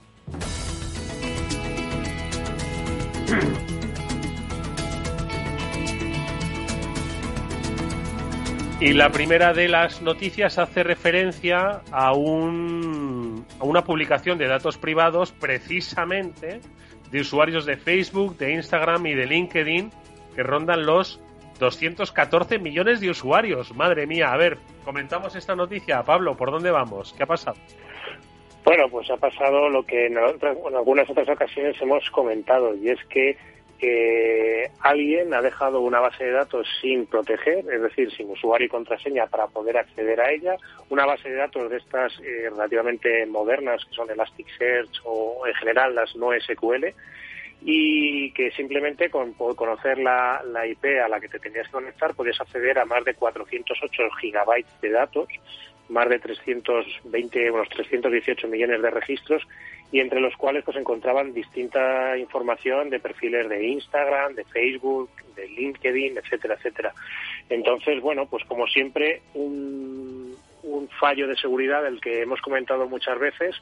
Y 8.80 8.94
la 8.94 9.10
primera 9.12 9.54
de 9.54 9.68
las 9.68 10.02
noticias 10.02 10.58
hace 10.58 10.84
referencia 10.84 11.82
a, 11.92 12.14
un, 12.14 13.46
a 13.60 13.66
una 13.66 13.84
publicación 13.84 14.38
de 14.38 14.48
datos 14.48 14.78
privados 14.78 15.32
precisamente 15.32 16.62
de 17.12 17.22
usuarios 17.22 17.66
de 17.66 17.78
Facebook, 17.78 18.38
de 18.38 18.54
Instagram 18.54 19.06
y 19.08 19.16
de 19.16 19.26
LinkedIn 19.26 19.92
que 20.36 20.44
rondan 20.44 20.86
los 20.86 21.22
214 21.60 22.60
millones 22.60 23.00
de 23.02 23.10
usuarios. 23.10 23.76
Madre 23.76 24.08
mía, 24.08 24.32
a 24.32 24.38
ver, 24.38 24.58
comentamos 24.86 25.36
esta 25.36 25.56
noticia. 25.56 26.04
Pablo, 26.04 26.36
¿por 26.36 26.52
dónde 26.52 26.72
vamos? 26.72 27.14
¿Qué 27.18 27.24
ha 27.24 27.28
pasado? 27.28 27.58
Bueno, 28.64 28.88
pues 28.90 29.10
ha 29.10 29.18
pasado 29.18 29.70
lo 29.70 29.84
que 29.84 30.08
en, 30.08 30.18
en 30.18 30.76
algunas 30.76 31.10
otras 31.10 31.28
ocasiones 31.30 31.76
hemos 31.82 32.10
comentado 32.12 32.76
y 32.76 32.90
es 32.90 33.00
que 33.06 33.38
que 33.80 34.70
alguien 34.82 35.34
ha 35.34 35.42
dejado 35.42 35.80
una 35.80 36.00
base 36.00 36.26
de 36.26 36.32
datos 36.32 36.68
sin 36.82 37.06
proteger, 37.06 37.60
es 37.72 37.82
decir, 37.82 38.12
sin 38.12 38.30
usuario 38.30 38.68
y 38.68 38.70
contraseña 38.70 39.28
para 39.28 39.48
poder 39.48 39.78
acceder 39.78 40.20
a 40.20 40.32
ella, 40.32 40.58
una 40.90 41.06
base 41.06 41.30
de 41.30 41.36
datos 41.36 41.70
de 41.70 41.78
estas 41.78 42.14
eh, 42.20 42.50
relativamente 42.50 43.26
modernas, 43.26 43.84
que 43.86 43.96
son 43.96 44.12
Elasticsearch 44.12 45.02
o 45.06 45.48
en 45.48 45.54
general 45.56 45.96
las 45.96 46.16
no 46.16 46.30
SQL, 46.40 46.88
y 47.62 48.32
que 48.32 48.52
simplemente 48.52 49.10
con 49.10 49.34
conocer 49.34 49.98
la, 49.98 50.42
la, 50.46 50.66
IP 50.66 50.86
a 51.04 51.10
la 51.10 51.20
que 51.20 51.28
te 51.28 51.40
tenías 51.40 51.68
que 51.68 51.74
conectar 51.74 52.14
podías 52.14 52.40
acceder 52.40 52.80
a 52.80 52.86
más 52.86 53.04
de 53.04 53.16
408 53.16 54.04
gigabytes 54.22 54.82
de 54.82 54.92
datos, 54.92 55.28
más 55.90 56.08
de 56.10 56.20
320, 56.20 57.52
unos 57.52 57.70
318 57.70 58.48
millones 58.48 58.82
de 58.82 58.90
registros 58.90 59.44
y 59.92 60.00
entre 60.00 60.20
los 60.20 60.36
cuales 60.36 60.64
pues 60.64 60.78
encontraban 60.78 61.34
distinta 61.34 62.18
información 62.18 62.90
de 62.90 63.00
perfiles 63.00 63.50
de 63.50 63.68
Instagram, 63.68 64.36
de 64.36 64.46
Facebook, 64.46 65.10
de 65.36 65.48
LinkedIn, 65.48 66.18
etcétera, 66.18 66.56
etcétera. 66.56 66.94
Entonces, 67.50 68.00
bueno, 68.02 68.28
pues 68.28 68.44
como 68.46 68.68
siempre, 68.68 69.22
un, 69.34 70.36
un 70.64 70.90
fallo 71.00 71.28
de 71.28 71.36
seguridad 71.38 71.84
del 71.84 72.00
que 72.00 72.22
hemos 72.22 72.40
comentado 72.42 72.88
muchas 72.88 73.18
veces, 73.18 73.56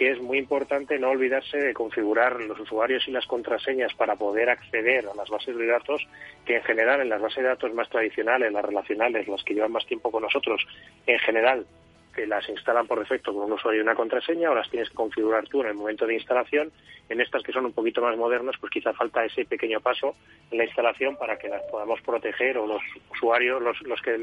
que 0.00 0.12
es 0.12 0.18
muy 0.18 0.38
importante 0.38 0.98
no 0.98 1.10
olvidarse 1.10 1.58
de 1.58 1.74
configurar 1.74 2.40
los 2.40 2.58
usuarios 2.58 3.06
y 3.06 3.10
las 3.10 3.26
contraseñas 3.26 3.92
para 3.92 4.16
poder 4.16 4.48
acceder 4.48 5.06
a 5.06 5.14
las 5.14 5.28
bases 5.28 5.54
de 5.54 5.66
datos, 5.66 6.08
que 6.46 6.56
en 6.56 6.62
general 6.62 7.02
en 7.02 7.10
las 7.10 7.20
bases 7.20 7.42
de 7.42 7.50
datos 7.50 7.74
más 7.74 7.86
tradicionales, 7.90 8.50
las 8.50 8.64
relacionales, 8.64 9.28
las 9.28 9.44
que 9.44 9.52
llevan 9.52 9.72
más 9.72 9.84
tiempo 9.84 10.10
con 10.10 10.22
nosotros, 10.22 10.66
en 11.06 11.18
general 11.18 11.66
te 12.14 12.26
las 12.26 12.48
instalan 12.48 12.86
por 12.86 12.98
defecto 12.98 13.34
con 13.34 13.42
un 13.42 13.52
usuario 13.52 13.80
y 13.80 13.82
una 13.82 13.94
contraseña 13.94 14.50
o 14.50 14.54
las 14.54 14.70
tienes 14.70 14.88
que 14.88 14.94
configurar 14.94 15.46
tú 15.48 15.60
en 15.60 15.66
el 15.66 15.74
momento 15.74 16.06
de 16.06 16.14
instalación. 16.14 16.72
En 17.10 17.20
estas 17.20 17.42
que 17.42 17.52
son 17.52 17.66
un 17.66 17.74
poquito 17.74 18.00
más 18.00 18.16
modernas, 18.16 18.56
pues 18.58 18.72
quizá 18.72 18.94
falta 18.94 19.26
ese 19.26 19.44
pequeño 19.44 19.82
paso 19.82 20.14
en 20.50 20.56
la 20.56 20.64
instalación 20.64 21.16
para 21.16 21.38
que 21.38 21.50
las 21.50 21.60
podamos 21.64 22.00
proteger 22.00 22.56
o 22.56 22.66
los 22.66 22.80
usuarios, 23.10 23.60
los, 23.60 23.78
los 23.82 24.00
que, 24.00 24.16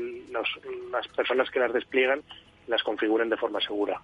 las 0.91 1.07
personas 1.10 1.51
que 1.51 1.60
las 1.60 1.72
despliegan, 1.72 2.24
las 2.65 2.81
configuren 2.81 3.29
de 3.29 3.38
forma 3.38 3.62
segura. 3.62 4.01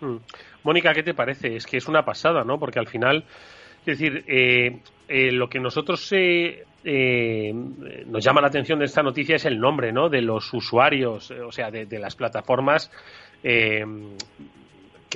Mm. 0.00 0.16
Mónica, 0.64 0.92
¿qué 0.92 1.02
te 1.02 1.14
parece? 1.14 1.56
Es 1.56 1.66
que 1.66 1.76
es 1.76 1.88
una 1.88 2.04
pasada, 2.04 2.44
¿no? 2.44 2.58
Porque 2.58 2.78
al 2.78 2.88
final, 2.88 3.24
es 3.80 3.98
decir, 3.98 4.24
eh, 4.26 4.80
eh, 5.08 5.32
lo 5.32 5.48
que 5.48 5.60
nosotros 5.60 6.08
eh, 6.12 7.52
nos 8.06 8.24
llama 8.24 8.40
la 8.40 8.48
atención 8.48 8.78
de 8.78 8.86
esta 8.86 9.02
noticia 9.02 9.36
es 9.36 9.44
el 9.44 9.58
nombre, 9.58 9.92
¿no? 9.92 10.08
De 10.08 10.22
los 10.22 10.52
usuarios, 10.52 11.30
o 11.30 11.52
sea, 11.52 11.70
de, 11.70 11.86
de 11.86 11.98
las 11.98 12.14
plataformas 12.16 12.90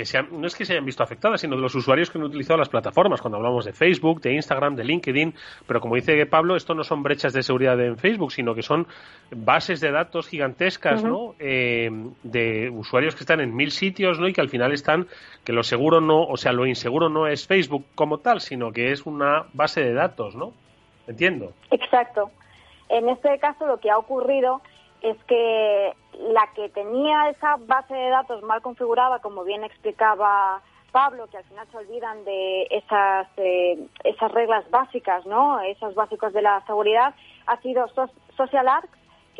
que 0.04 0.23
no 0.33 0.47
es 0.47 0.54
que 0.54 0.64
se 0.64 0.73
hayan 0.73 0.85
visto 0.85 1.02
afectadas, 1.02 1.40
sino 1.40 1.57
de 1.57 1.62
los 1.62 1.75
usuarios 1.75 2.11
que 2.11 2.19
han 2.19 2.25
utilizado 2.25 2.59
las 2.59 2.69
plataformas, 2.69 3.21
cuando 3.21 3.37
hablamos 3.37 3.64
de 3.64 3.73
Facebook, 3.73 4.21
de 4.21 4.35
Instagram, 4.35 4.76
de 4.76 4.85
LinkedIn, 4.85 5.35
pero 5.66 5.80
como 5.80 5.97
dice 5.97 6.25
Pablo, 6.26 6.57
esto 6.57 6.75
no 6.75 6.85
son 6.85 7.02
brechas 7.02 7.33
de 7.33 7.42
seguridad 7.42 7.80
en 7.80 7.97
Facebook, 7.97 8.33
sino 8.33 8.54
que 8.54 8.62
son 8.62 8.87
bases 9.30 9.80
de 9.80 9.90
datos 9.90 10.28
gigantescas, 10.28 11.04
¿no? 11.04 11.35
Eh, 11.38 11.90
de 12.23 12.71
usuarios 12.71 13.14
que 13.14 13.21
están 13.21 13.40
en 13.40 13.54
mil 13.54 13.71
sitios, 13.71 14.19
¿no? 14.19 14.28
Y 14.28 14.33
que 14.33 14.40
al 14.40 14.49
final 14.49 14.73
están, 14.73 15.07
que 15.45 15.52
lo 15.52 15.62
seguro 15.62 16.00
no, 16.00 16.23
o 16.23 16.37
sea, 16.37 16.52
lo 16.52 16.66
inseguro 16.66 17.09
no 17.09 17.26
es 17.26 17.47
Facebook 17.47 17.85
como 17.95 18.19
tal, 18.19 18.40
sino 18.40 18.73
que 18.73 18.92
es 18.92 19.07
una 19.07 19.45
base 19.52 19.83
de 19.83 19.92
datos, 19.92 20.35
¿no? 20.35 20.52
Entiendo. 21.07 21.52
Exacto. 21.71 22.30
En 22.88 23.09
este 23.09 23.38
caso 23.38 23.66
lo 23.66 23.78
que 23.78 23.90
ha 23.90 23.99
ocurrido 23.99 24.61
es 25.02 25.16
que 25.25 25.95
la 26.19 26.49
que 26.54 26.69
tenía 26.69 27.30
esa 27.30 27.57
base 27.57 27.95
de 27.95 28.11
datos 28.11 28.42
mal 28.42 28.62
configurada, 28.62 29.21
como 29.21 29.45
bien 29.45 29.64
explicaba 29.64 30.62
Pablo, 30.92 31.28
que 31.28 31.38
al 31.38 31.45
final 31.45 31.66
se 31.71 31.76
olvidan 31.76 32.25
de 32.25 32.66
esas, 32.71 33.28
eh, 33.37 33.87
esas 34.04 34.33
reglas 34.33 34.69
básicas, 34.71 35.25
¿no? 35.26 35.61
Esos 35.61 35.95
básicos 35.95 36.33
de 36.33 36.42
la 36.42 36.64
seguridad, 36.66 37.14
ha 37.47 37.61
sido 37.61 37.87
SocialArc, 38.37 38.88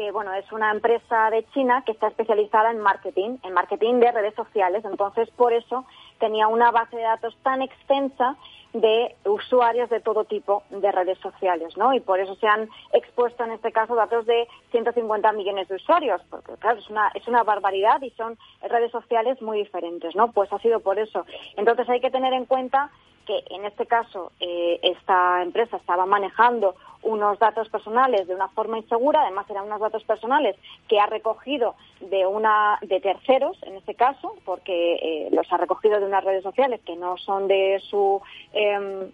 que 0.01 0.13
bueno, 0.13 0.33
es 0.33 0.51
una 0.51 0.71
empresa 0.71 1.29
de 1.29 1.45
China 1.53 1.83
que 1.85 1.93
está 1.93 2.09
especializada 2.09 2.71
en 2.71 2.79
marketing, 2.79 3.37
en 3.43 3.53
marketing 3.53 4.01
de 4.01 4.11
redes 4.11 4.35
sociales. 4.35 4.83
Entonces, 4.87 5.29
por 5.37 5.53
eso 5.53 5.85
tenía 6.19 6.49
una 6.49 6.71
base 6.71 6.97
de 6.97 7.03
datos 7.03 7.37
tan 7.43 7.61
extensa 7.61 8.35
de 8.73 9.15
usuarios 9.27 9.91
de 9.91 10.01
todo 10.01 10.25
tipo 10.25 10.63
de 10.71 10.91
redes 10.91 11.19
sociales, 11.19 11.77
¿no? 11.77 11.93
Y 11.93 12.01
por 12.01 12.19
eso 12.19 12.35
se 12.37 12.47
han 12.47 12.71
expuesto 12.95 13.45
en 13.45 13.51
este 13.51 13.73
caso 13.73 13.95
datos 13.95 14.25
de 14.25 14.49
150 14.71 15.33
millones 15.33 15.69
de 15.69 15.75
usuarios, 15.75 16.23
porque 16.31 16.53
claro, 16.55 16.79
es 16.79 16.89
una, 16.89 17.09
es 17.15 17.29
una 17.29 17.43
barbaridad 17.43 18.01
y 18.01 18.09
son 18.13 18.39
redes 18.63 18.93
sociales 18.93 19.43
muy 19.43 19.59
diferentes, 19.59 20.17
¿no? 20.17 20.33
Pues 20.33 20.51
ha 20.51 20.59
sido 20.61 20.81
por 20.81 20.99
eso. 20.99 21.27
Entonces 21.59 21.87
hay 21.91 22.01
que 22.01 22.11
tener 22.11 22.33
en 22.33 22.47
cuenta 22.47 22.91
que 23.27 23.45
en 23.51 23.65
este 23.65 23.87
caso 23.87 24.33
eh, 24.41 24.81
esta 24.83 25.43
empresa 25.43 25.77
estaba 25.77 26.07
manejando 26.07 26.75
unos 27.03 27.39
datos 27.39 27.69
personales 27.69 28.27
de 28.27 28.35
una 28.35 28.49
forma 28.49 28.79
insegura, 28.79 29.23
además 29.23 29.49
eran 29.49 29.65
unos 29.65 29.81
datos 29.81 30.05
personales 30.05 30.57
que 30.89 31.01
ha 31.01 31.07
recogido 31.07 31.75
de 32.01 32.27
una 32.27 32.79
de 32.83 33.01
terceros 33.01 33.57
en 33.63 33.77
este 33.77 33.95
caso, 33.95 34.35
porque 34.45 34.95
eh, 34.95 35.29
los 35.33 35.51
ha 35.53 35.57
recogido 35.57 35.99
de 35.99 36.07
unas 36.07 36.25
redes 36.25 36.43
sociales 36.43 36.81
que 36.85 36.97
no 36.97 37.17
son 37.17 37.49
de 37.49 37.81
su 37.89 38.21
em, 38.53 39.11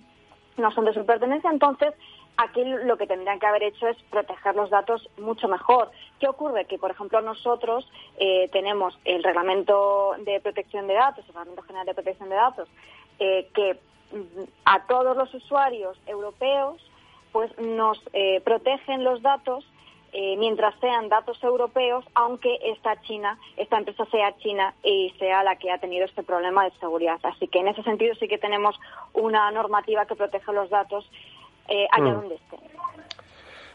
no 0.57 0.71
son 0.73 0.87
de 0.87 0.95
su 0.95 1.05
pertenencia, 1.05 1.51
entonces 1.51 1.93
aquí 2.39 2.65
lo 2.65 2.97
que 2.97 3.07
tendrían 3.07 3.39
que 3.39 3.47
haber 3.47 3.63
hecho 3.63 3.87
es 3.89 3.97
proteger 4.11 4.57
los 4.57 4.71
datos 4.71 5.09
mucho 5.19 5.49
mejor. 5.49 5.91
¿Qué 6.19 6.29
ocurre? 6.29 6.65
Que, 6.65 6.79
por 6.79 6.91
ejemplo, 6.91 7.21
nosotros 7.21 7.91
eh, 8.19 8.49
tenemos 8.53 8.99
el 9.05 9.23
Reglamento 9.23 10.15
de 10.25 10.41
Protección 10.41 10.87
de 10.87 10.95
Datos, 10.95 11.25
el 11.29 11.35
Reglamento 11.35 11.63
General 11.63 11.87
de 11.87 11.95
Protección 11.95 12.29
de 12.31 12.37
Datos, 12.37 12.69
que 13.19 13.79
a 14.65 14.87
todos 14.87 15.17
los 15.17 15.33
usuarios 15.35 15.99
europeos 16.07 16.81
pues 17.37 17.51
nos 17.59 18.01
eh, 18.15 18.41
protegen 18.41 19.05
los 19.05 19.21
datos 19.21 19.63
eh, 20.15 20.37
mientras 20.39 20.75
sean 20.81 21.11
datos 21.11 21.37
europeos, 21.45 22.03
aunque 22.15 22.57
esta 22.63 22.99
China, 23.03 23.39
esta 23.59 23.77
empresa 23.77 24.07
sea 24.07 24.35
China 24.39 24.73
y 24.83 25.13
sea 25.19 25.45
la 25.45 25.57
que 25.57 25.71
ha 25.71 25.77
tenido 25.77 26.07
este 26.07 26.23
problema 26.23 26.65
de 26.65 26.71
seguridad. 26.81 27.19
Así 27.25 27.47
que 27.49 27.59
en 27.59 27.69
ese 27.69 27.83
sentido 27.83 28.15
sí 28.15 28.27
que 28.27 28.39
tenemos 28.39 28.75
una 29.13 29.51
normativa 29.51 30.07
que 30.07 30.15
protege 30.15 30.51
los 30.55 30.71
datos 30.71 31.05
eh, 31.69 31.87
allá 31.93 32.13
mm. 32.13 32.21
donde 32.21 32.35
estén. 32.37 32.61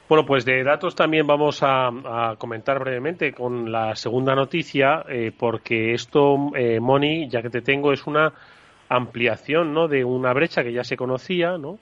Bueno, 0.10 0.26
pues 0.26 0.44
de 0.44 0.64
datos 0.64 0.96
también 0.96 1.28
vamos 1.28 1.62
a, 1.62 2.36
comentar 2.40 2.80
brevemente 2.80 3.32
con 3.32 3.72
la 3.72 3.96
segunda 3.96 4.34
noticia, 4.34 5.06
porque 5.38 5.94
esto, 5.94 6.36
Moni, 6.82 7.30
ya 7.30 7.44
que 7.44 7.50
te 7.50 7.62
tengo, 7.62 7.94
es 7.94 8.06
una 8.08 8.34
ampliación 8.92 9.74
¿no? 9.74 9.88
de 9.88 10.04
una 10.04 10.34
brecha 10.34 10.64
que 10.64 10.74
ya 10.74 10.84
se 10.84 10.98
conocía, 10.98 11.58
¿no? 11.58 11.80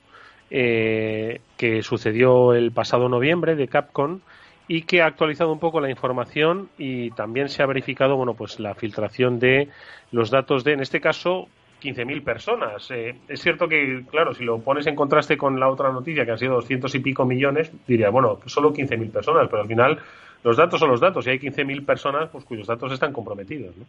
Eh, 0.51 1.41
que 1.57 1.83
sucedió 1.83 2.53
el 2.53 2.71
pasado 2.71 3.07
noviembre 3.07 3.55
de 3.55 3.67
Capcom 3.67 4.19
y 4.67 4.81
que 4.83 5.01
ha 5.01 5.05
actualizado 5.05 5.51
un 5.51 5.59
poco 5.59 5.79
la 5.79 5.89
información 5.89 6.69
y 6.77 7.11
también 7.11 7.49
se 7.49 7.61
ha 7.61 7.67
verificado 7.67 8.15
bueno 8.15 8.33
pues 8.33 8.59
la 8.59 8.73
filtración 8.73 9.37
de 9.37 9.69
los 10.11 10.31
datos 10.31 10.63
de 10.63 10.73
en 10.73 10.79
este 10.79 10.99
caso 10.99 11.47
15.000 11.81 12.23
personas. 12.23 12.89
Eh, 12.91 13.15
es 13.27 13.41
cierto 13.41 13.67
que, 13.67 14.03
claro, 14.09 14.33
si 14.33 14.43
lo 14.43 14.59
pones 14.59 14.87
en 14.87 14.95
contraste 14.95 15.37
con 15.37 15.59
la 15.59 15.69
otra 15.69 15.91
noticia, 15.91 16.25
que 16.25 16.31
han 16.31 16.37
sido 16.37 16.55
200 16.55 16.93
y 16.95 16.99
pico 16.99 17.25
millones, 17.25 17.71
diría, 17.87 18.09
bueno, 18.09 18.39
solo 18.47 18.73
15.000 18.73 19.11
personas, 19.11 19.47
pero 19.49 19.61
al 19.61 19.67
final 19.67 19.99
los 20.43 20.57
datos 20.57 20.79
son 20.79 20.89
los 20.89 20.99
datos 20.99 21.25
y 21.27 21.31
hay 21.31 21.39
15.000 21.39 21.85
personas 21.85 22.29
pues, 22.29 22.43
cuyos 22.43 22.67
datos 22.67 22.91
están 22.91 23.13
comprometidos. 23.13 23.77
¿no? 23.77 23.85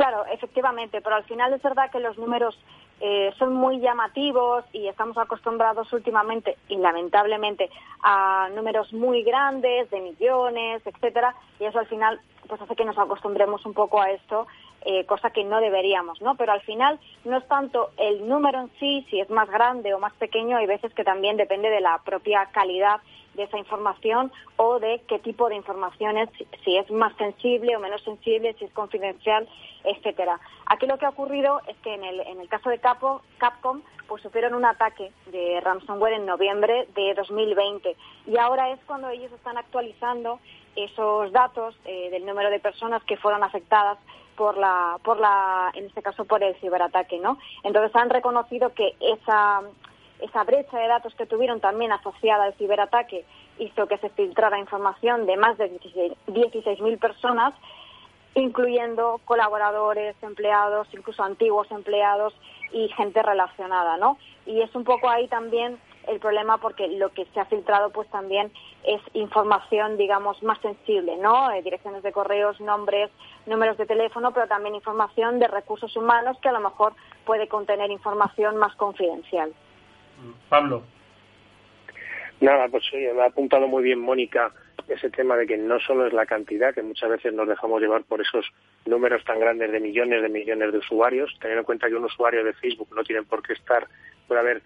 Claro, 0.00 0.24
efectivamente, 0.32 1.02
pero 1.02 1.16
al 1.16 1.24
final 1.24 1.52
es 1.52 1.60
verdad 1.60 1.90
que 1.90 2.00
los 2.00 2.16
números 2.16 2.58
eh, 3.02 3.34
son 3.38 3.52
muy 3.52 3.80
llamativos 3.80 4.64
y 4.72 4.88
estamos 4.88 5.18
acostumbrados 5.18 5.92
últimamente 5.92 6.56
y 6.70 6.78
lamentablemente 6.78 7.68
a 8.02 8.48
números 8.54 8.94
muy 8.94 9.22
grandes 9.22 9.90
de 9.90 10.00
millones, 10.00 10.80
etcétera, 10.86 11.34
y 11.58 11.64
eso 11.64 11.80
al 11.80 11.86
final 11.86 12.18
pues 12.48 12.62
hace 12.62 12.76
que 12.76 12.86
nos 12.86 12.96
acostumbremos 12.96 13.66
un 13.66 13.74
poco 13.74 14.00
a 14.00 14.10
esto, 14.10 14.46
eh, 14.86 15.04
cosa 15.04 15.28
que 15.28 15.44
no 15.44 15.60
deberíamos, 15.60 16.22
¿no? 16.22 16.34
Pero 16.34 16.52
al 16.52 16.62
final 16.62 16.98
no 17.26 17.36
es 17.36 17.46
tanto 17.46 17.90
el 17.98 18.26
número 18.26 18.58
en 18.58 18.70
sí, 18.80 19.06
si 19.10 19.20
es 19.20 19.28
más 19.28 19.50
grande 19.50 19.92
o 19.92 19.98
más 19.98 20.14
pequeño, 20.14 20.56
hay 20.56 20.66
veces 20.66 20.94
que 20.94 21.04
también 21.04 21.36
depende 21.36 21.68
de 21.68 21.82
la 21.82 21.98
propia 21.98 22.46
calidad 22.46 23.02
de 23.34 23.44
esa 23.44 23.58
información 23.58 24.32
o 24.56 24.78
de 24.78 25.02
qué 25.08 25.18
tipo 25.18 25.48
de 25.48 25.56
información 25.56 26.18
es, 26.18 26.28
si 26.64 26.76
es 26.76 26.90
más 26.90 27.14
sensible 27.16 27.76
o 27.76 27.80
menos 27.80 28.02
sensible, 28.02 28.54
si 28.58 28.64
es 28.64 28.72
confidencial, 28.72 29.48
etcétera. 29.84 30.40
Aquí 30.66 30.86
lo 30.86 30.98
que 30.98 31.06
ha 31.06 31.10
ocurrido 31.10 31.60
es 31.66 31.76
que 31.78 31.94
en 31.94 32.04
el, 32.04 32.20
en 32.20 32.40
el 32.40 32.48
caso 32.48 32.70
de 32.70 32.78
Capo, 32.78 33.22
Capcom 33.38 33.82
pues 34.08 34.22
sufrieron 34.22 34.54
un 34.54 34.64
ataque 34.64 35.12
de 35.26 35.60
ransomware 35.60 36.14
en 36.14 36.26
noviembre 36.26 36.88
de 36.94 37.14
2020 37.14 37.96
y 38.26 38.36
ahora 38.38 38.70
es 38.70 38.80
cuando 38.86 39.08
ellos 39.08 39.30
están 39.32 39.56
actualizando 39.56 40.40
esos 40.74 41.30
datos 41.32 41.76
eh, 41.84 42.10
del 42.10 42.26
número 42.26 42.50
de 42.50 42.58
personas 42.58 43.02
que 43.04 43.16
fueron 43.16 43.44
afectadas 43.44 43.98
por 44.36 44.56
la, 44.56 44.98
por 45.04 45.20
la, 45.20 45.70
en 45.74 45.86
este 45.86 46.02
caso 46.02 46.24
por 46.24 46.42
el 46.42 46.54
ciberataque, 46.56 47.18
¿no? 47.18 47.38
Entonces 47.62 47.94
han 47.94 48.10
reconocido 48.10 48.72
que 48.74 48.96
esa 48.98 49.62
esa 50.22 50.44
brecha 50.44 50.78
de 50.78 50.88
datos 50.88 51.14
que 51.14 51.26
tuvieron 51.26 51.60
también 51.60 51.92
asociada 51.92 52.44
al 52.44 52.54
ciberataque 52.54 53.24
hizo 53.58 53.86
que 53.86 53.98
se 53.98 54.10
filtrara 54.10 54.58
información 54.58 55.26
de 55.26 55.36
más 55.36 55.58
de 55.58 55.70
16.000 55.70 56.98
personas, 56.98 57.54
incluyendo 58.34 59.20
colaboradores, 59.24 60.16
empleados, 60.22 60.88
incluso 60.92 61.22
antiguos 61.22 61.70
empleados 61.70 62.34
y 62.72 62.88
gente 62.88 63.22
relacionada, 63.22 63.96
¿no? 63.96 64.18
Y 64.46 64.60
es 64.62 64.74
un 64.74 64.84
poco 64.84 65.08
ahí 65.08 65.26
también 65.28 65.78
el 66.06 66.18
problema 66.18 66.58
porque 66.58 66.88
lo 66.88 67.10
que 67.10 67.26
se 67.26 67.40
ha 67.40 67.44
filtrado 67.44 67.90
pues 67.90 68.08
también 68.08 68.50
es 68.84 69.00
información 69.12 69.96
digamos 69.96 70.42
más 70.42 70.58
sensible, 70.60 71.16
¿no? 71.16 71.50
Eh, 71.50 71.62
direcciones 71.62 72.02
de 72.02 72.12
correos, 72.12 72.60
nombres, 72.60 73.10
números 73.46 73.76
de 73.76 73.86
teléfono, 73.86 74.32
pero 74.32 74.46
también 74.46 74.74
información 74.74 75.38
de 75.38 75.48
recursos 75.48 75.94
humanos 75.96 76.38
que 76.40 76.48
a 76.48 76.52
lo 76.52 76.60
mejor 76.60 76.94
puede 77.26 77.48
contener 77.48 77.90
información 77.90 78.56
más 78.56 78.74
confidencial. 78.76 79.52
Pablo. 80.48 80.84
Nada, 82.40 82.68
pues 82.68 82.84
sí, 82.90 83.04
ha 83.06 83.24
apuntado 83.24 83.68
muy 83.68 83.82
bien 83.82 84.00
Mónica 84.00 84.52
ese 84.88 85.10
tema 85.10 85.36
de 85.36 85.46
que 85.46 85.56
no 85.56 85.78
solo 85.80 86.06
es 86.06 86.12
la 86.12 86.26
cantidad, 86.26 86.74
que 86.74 86.82
muchas 86.82 87.10
veces 87.10 87.32
nos 87.32 87.46
dejamos 87.46 87.80
llevar 87.80 88.02
por 88.04 88.20
esos 88.20 88.46
números 88.86 89.22
tan 89.24 89.38
grandes 89.38 89.70
de 89.70 89.78
millones 89.78 90.22
de 90.22 90.28
millones 90.28 90.72
de 90.72 90.78
usuarios, 90.78 91.36
teniendo 91.40 91.60
en 91.60 91.66
cuenta 91.66 91.88
que 91.88 91.94
un 91.94 92.04
usuario 92.04 92.42
de 92.42 92.54
Facebook 92.54 92.88
no 92.94 93.04
tiene 93.04 93.22
por 93.22 93.42
qué 93.42 93.52
estar, 93.52 93.86
puede 94.26 94.40
haber 94.40 94.62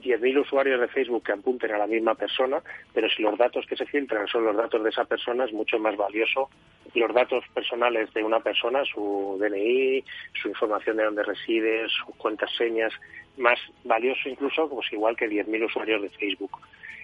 10.000 0.00 0.40
usuarios 0.40 0.80
de 0.80 0.88
Facebook 0.88 1.24
que 1.24 1.32
apunten 1.32 1.72
a 1.72 1.78
la 1.78 1.86
misma 1.86 2.14
persona, 2.14 2.62
pero 2.92 3.08
si 3.08 3.22
los 3.22 3.36
datos 3.38 3.66
que 3.66 3.76
se 3.76 3.86
filtran 3.86 4.26
son 4.26 4.44
los 4.44 4.56
datos 4.56 4.82
de 4.82 4.90
esa 4.90 5.04
persona, 5.04 5.44
es 5.44 5.52
mucho 5.52 5.78
más 5.78 5.96
valioso 5.96 6.48
los 6.94 7.14
datos 7.14 7.44
personales 7.54 8.12
de 8.12 8.22
una 8.22 8.40
persona, 8.40 8.84
su 8.84 9.38
DNI, 9.40 10.04
su 10.40 10.48
información 10.48 10.96
de 10.96 11.04
dónde 11.04 11.22
reside, 11.22 11.88
sus 11.88 12.14
cuentas 12.16 12.50
señas, 12.56 12.92
más 13.38 13.58
valioso 13.84 14.28
incluso, 14.28 14.68
pues 14.68 14.92
igual 14.92 15.16
que 15.16 15.28
10.000 15.28 15.64
usuarios 15.64 16.02
de 16.02 16.10
Facebook. 16.10 16.50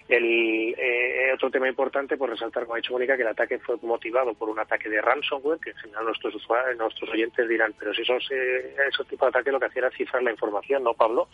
El 0.09 0.73
eh, 0.75 1.31
otro 1.35 1.51
tema 1.51 1.69
importante, 1.69 2.17
pues 2.17 2.31
resaltar, 2.31 2.63
como 2.63 2.73
ha 2.73 2.77
dicho 2.77 2.93
Mónica, 2.93 3.15
que 3.15 3.21
el 3.21 3.27
ataque 3.27 3.59
fue 3.59 3.77
motivado 3.83 4.33
por 4.33 4.49
un 4.49 4.57
ataque 4.57 4.89
de 4.89 4.99
ransomware, 4.99 5.59
que 5.59 5.69
en 5.69 5.77
general 5.77 6.05
nuestros 6.05 6.33
nuestros 6.79 7.09
oyentes 7.11 7.47
dirán, 7.47 7.75
pero 7.77 7.93
si 7.93 8.01
esos, 8.01 8.27
eh, 8.31 8.75
esos 8.89 9.07
tipos 9.07 9.27
de 9.27 9.37
ataque 9.37 9.51
lo 9.51 9.59
que 9.59 9.67
hacía 9.67 9.83
era 9.83 9.91
cifrar 9.91 10.23
la 10.23 10.31
información, 10.31 10.83
¿no, 10.83 10.95
Pablo? 10.95 11.29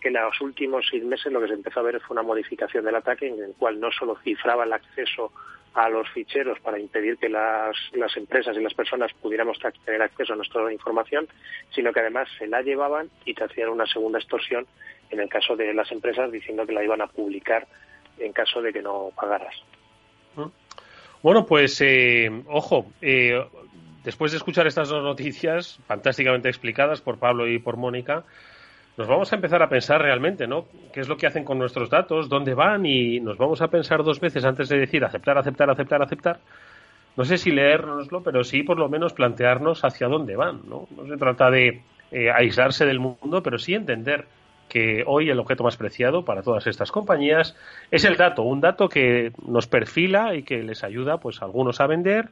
Que 0.00 0.08
en 0.08 0.14
los 0.14 0.40
últimos 0.40 0.86
seis 0.90 1.04
meses 1.04 1.30
lo 1.30 1.40
que 1.42 1.48
se 1.48 1.52
empezó 1.52 1.80
a 1.80 1.82
ver 1.82 2.00
fue 2.00 2.14
una 2.14 2.22
modificación 2.22 2.86
del 2.86 2.94
ataque 2.94 3.28
en 3.28 3.42
el 3.42 3.54
cual 3.56 3.78
no 3.78 3.92
solo 3.92 4.16
cifraba 4.24 4.64
el 4.64 4.72
acceso 4.72 5.30
a 5.74 5.90
los 5.90 6.08
ficheros 6.08 6.58
para 6.60 6.78
impedir 6.78 7.18
que 7.18 7.28
las, 7.28 7.76
las 7.92 8.16
empresas 8.16 8.56
y 8.56 8.62
las 8.62 8.72
personas 8.72 9.12
pudiéramos 9.20 9.58
tener 9.84 10.00
acceso 10.00 10.32
a 10.32 10.36
nuestra 10.36 10.72
información, 10.72 11.28
sino 11.74 11.92
que 11.92 12.00
además 12.00 12.28
se 12.38 12.46
la 12.46 12.62
llevaban 12.62 13.10
y 13.26 13.34
te 13.34 13.44
hacían 13.44 13.68
una 13.68 13.86
segunda 13.86 14.18
extorsión 14.18 14.66
en 15.10 15.20
el 15.20 15.28
caso 15.28 15.56
de 15.56 15.74
las 15.74 15.92
empresas 15.92 16.32
diciendo 16.32 16.64
que 16.64 16.72
la 16.72 16.84
iban 16.84 17.02
a 17.02 17.06
publicar 17.08 17.66
en 18.18 18.32
caso 18.32 18.60
de 18.62 18.72
que 18.72 18.82
no 18.82 19.10
pagaras. 19.14 19.54
Bueno, 21.22 21.46
pues 21.46 21.80
eh, 21.80 22.30
ojo, 22.48 22.86
eh, 23.00 23.42
después 24.04 24.32
de 24.32 24.36
escuchar 24.36 24.66
estas 24.66 24.90
dos 24.90 25.02
noticias 25.02 25.78
fantásticamente 25.86 26.48
explicadas 26.48 27.00
por 27.00 27.18
Pablo 27.18 27.48
y 27.48 27.58
por 27.58 27.78
Mónica, 27.78 28.24
nos 28.96 29.08
vamos 29.08 29.32
a 29.32 29.36
empezar 29.36 29.62
a 29.62 29.68
pensar 29.68 30.02
realmente, 30.02 30.46
¿no? 30.46 30.66
¿Qué 30.92 31.00
es 31.00 31.08
lo 31.08 31.16
que 31.16 31.26
hacen 31.26 31.44
con 31.44 31.58
nuestros 31.58 31.90
datos? 31.90 32.28
¿Dónde 32.28 32.54
van? 32.54 32.86
Y 32.86 33.20
nos 33.20 33.38
vamos 33.38 33.60
a 33.62 33.68
pensar 33.68 34.04
dos 34.04 34.20
veces 34.20 34.44
antes 34.44 34.68
de 34.68 34.78
decir 34.78 35.04
aceptar, 35.04 35.38
aceptar, 35.38 35.70
aceptar, 35.70 36.02
aceptar. 36.02 36.38
No 37.16 37.24
sé 37.24 37.38
si 37.38 37.50
leérnoslo, 37.50 38.22
pero 38.22 38.44
sí 38.44 38.62
por 38.62 38.78
lo 38.78 38.88
menos 38.88 39.12
plantearnos 39.12 39.84
hacia 39.84 40.08
dónde 40.08 40.36
van, 40.36 40.60
¿no? 40.68 40.86
No 40.94 41.06
se 41.06 41.16
trata 41.16 41.50
de 41.50 41.82
eh, 42.12 42.30
aislarse 42.30 42.86
del 42.86 43.00
mundo, 43.00 43.42
pero 43.42 43.58
sí 43.58 43.74
entender 43.74 44.26
que 44.68 45.04
hoy 45.06 45.30
el 45.30 45.38
objeto 45.38 45.62
más 45.62 45.76
preciado 45.76 46.24
para 46.24 46.42
todas 46.42 46.66
estas 46.66 46.90
compañías 46.90 47.56
es 47.90 48.04
el 48.04 48.16
dato, 48.16 48.42
un 48.42 48.60
dato 48.60 48.88
que 48.88 49.32
nos 49.46 49.66
perfila 49.66 50.34
y 50.34 50.42
que 50.42 50.62
les 50.62 50.82
ayuda 50.84 51.18
pues 51.18 51.42
a 51.42 51.44
algunos 51.44 51.80
a 51.80 51.86
vender 51.86 52.28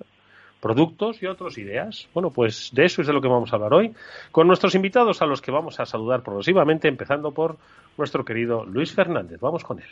productos 0.63 1.21
y 1.21 1.27
otros 1.27 1.59
ideas. 1.59 2.09
Bueno, 2.15 2.31
pues 2.31 2.71
de 2.73 2.85
eso 2.85 3.01
es 3.01 3.09
de 3.09 3.13
lo 3.13 3.21
que 3.21 3.29
vamos 3.29 3.53
a 3.53 3.57
hablar 3.57 3.75
hoy 3.75 3.93
con 4.31 4.47
nuestros 4.47 4.77
invitados 4.77 5.21
a 5.21 5.27
los 5.27 5.43
que 5.43 5.51
vamos 5.51 5.81
a 5.81 5.87
saludar 5.87 6.23
progresivamente, 6.23 6.87
empezando 6.87 7.33
por 7.33 7.59
nuestro 7.99 8.25
querido 8.25 8.65
Luis 8.65 8.95
Fernández. 8.95 9.41
Vamos 9.41 9.65
con 9.65 9.81
él. 9.81 9.89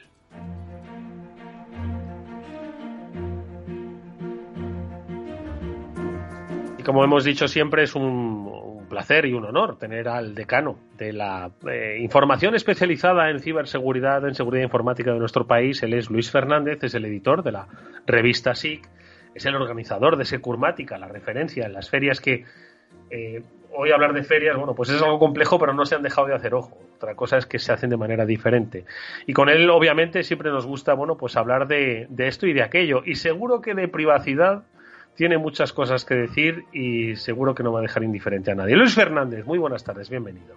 Y 6.78 6.82
como 6.82 7.04
hemos 7.04 7.25
dicho 7.25 7.49
siempre, 7.49 7.82
es 7.82 7.94
un, 7.94 8.50
placer 8.90 9.25
y 9.25 9.32
un 9.32 9.47
honor 9.47 9.78
tener 9.78 10.09
al 10.09 10.35
decano 10.35 10.76
de 10.99 11.14
la 11.14 11.50
eh, 11.66 11.97
información 12.00 12.54
especializada 12.54 13.30
en 13.30 13.40
ciberseguridad, 13.40 14.26
en 14.28 14.35
seguridad 14.35 14.64
informática 14.64 15.12
de 15.14 15.18
nuestro 15.18 15.47
país. 15.47 15.82
Él 15.82 15.94
es 15.94 16.11
Luis 16.11 16.30
Fernández, 16.30 16.85
es 16.85 16.94
el 16.94 17.06
editor 17.06 17.42
de 17.42 17.52
la 17.52 17.66
revista 18.06 18.54
SIC 18.54 18.87
es 19.35 19.47
el 19.47 19.54
organizador 19.54 20.16
de 20.16 20.25
Securmática, 20.25 20.99
la 20.99 21.09
referencia 21.09 21.66
en 21.66 21.73
las 21.73 21.88
ferias 21.88 22.20
que 22.20 22.44
eh, 23.11 23.42
hoy 23.73 23.92
hablar 23.92 24.12
de 24.12 24.23
ferias, 24.23 24.56
bueno, 24.56 24.75
pues 24.75 24.90
es 24.90 25.00
algo 25.00 25.18
complejo, 25.18 25.59
pero 25.59 25.73
no 25.73 25.87
se 25.87 25.94
han 25.94 26.02
dejado 26.02 26.26
de 26.28 26.35
hacer 26.35 26.54
ojo. 26.54 26.76
Otra 26.97 27.14
cosa 27.14 27.38
es 27.38 27.47
que 27.47 27.59
se 27.59 27.73
hacen 27.73 27.90
de 27.90 27.97
manera 27.97 28.26
diferente. 28.26 28.85
Y 29.26 29.32
con 29.32 29.49
él, 29.49 29.70
obviamente, 29.70 30.23
siempre 30.23 30.50
nos 30.50 30.66
gusta, 30.66 30.94
bueno, 30.94 31.16
pues 31.16 31.37
hablar 31.37 31.66
de, 31.66 32.06
de 32.11 32.28
esto 32.28 32.47
y 32.47 32.52
de 32.52 32.62
aquello. 32.62 33.02
Y 33.04 33.14
seguro 33.14 33.61
que 33.61 33.75
de 33.75 33.88
privacidad 33.88 34.64
tiene 35.20 35.36
muchas 35.36 35.74
cosas 35.74 36.06
que 36.06 36.14
decir 36.14 36.64
y 36.72 37.14
seguro 37.14 37.54
que 37.54 37.62
no 37.62 37.70
va 37.74 37.80
a 37.80 37.82
dejar 37.82 38.02
indiferente 38.02 38.52
a 38.52 38.54
nadie. 38.54 38.74
Luis 38.74 38.94
Fernández, 38.94 39.44
muy 39.44 39.58
buenas 39.58 39.84
tardes, 39.84 40.08
bienvenido. 40.08 40.54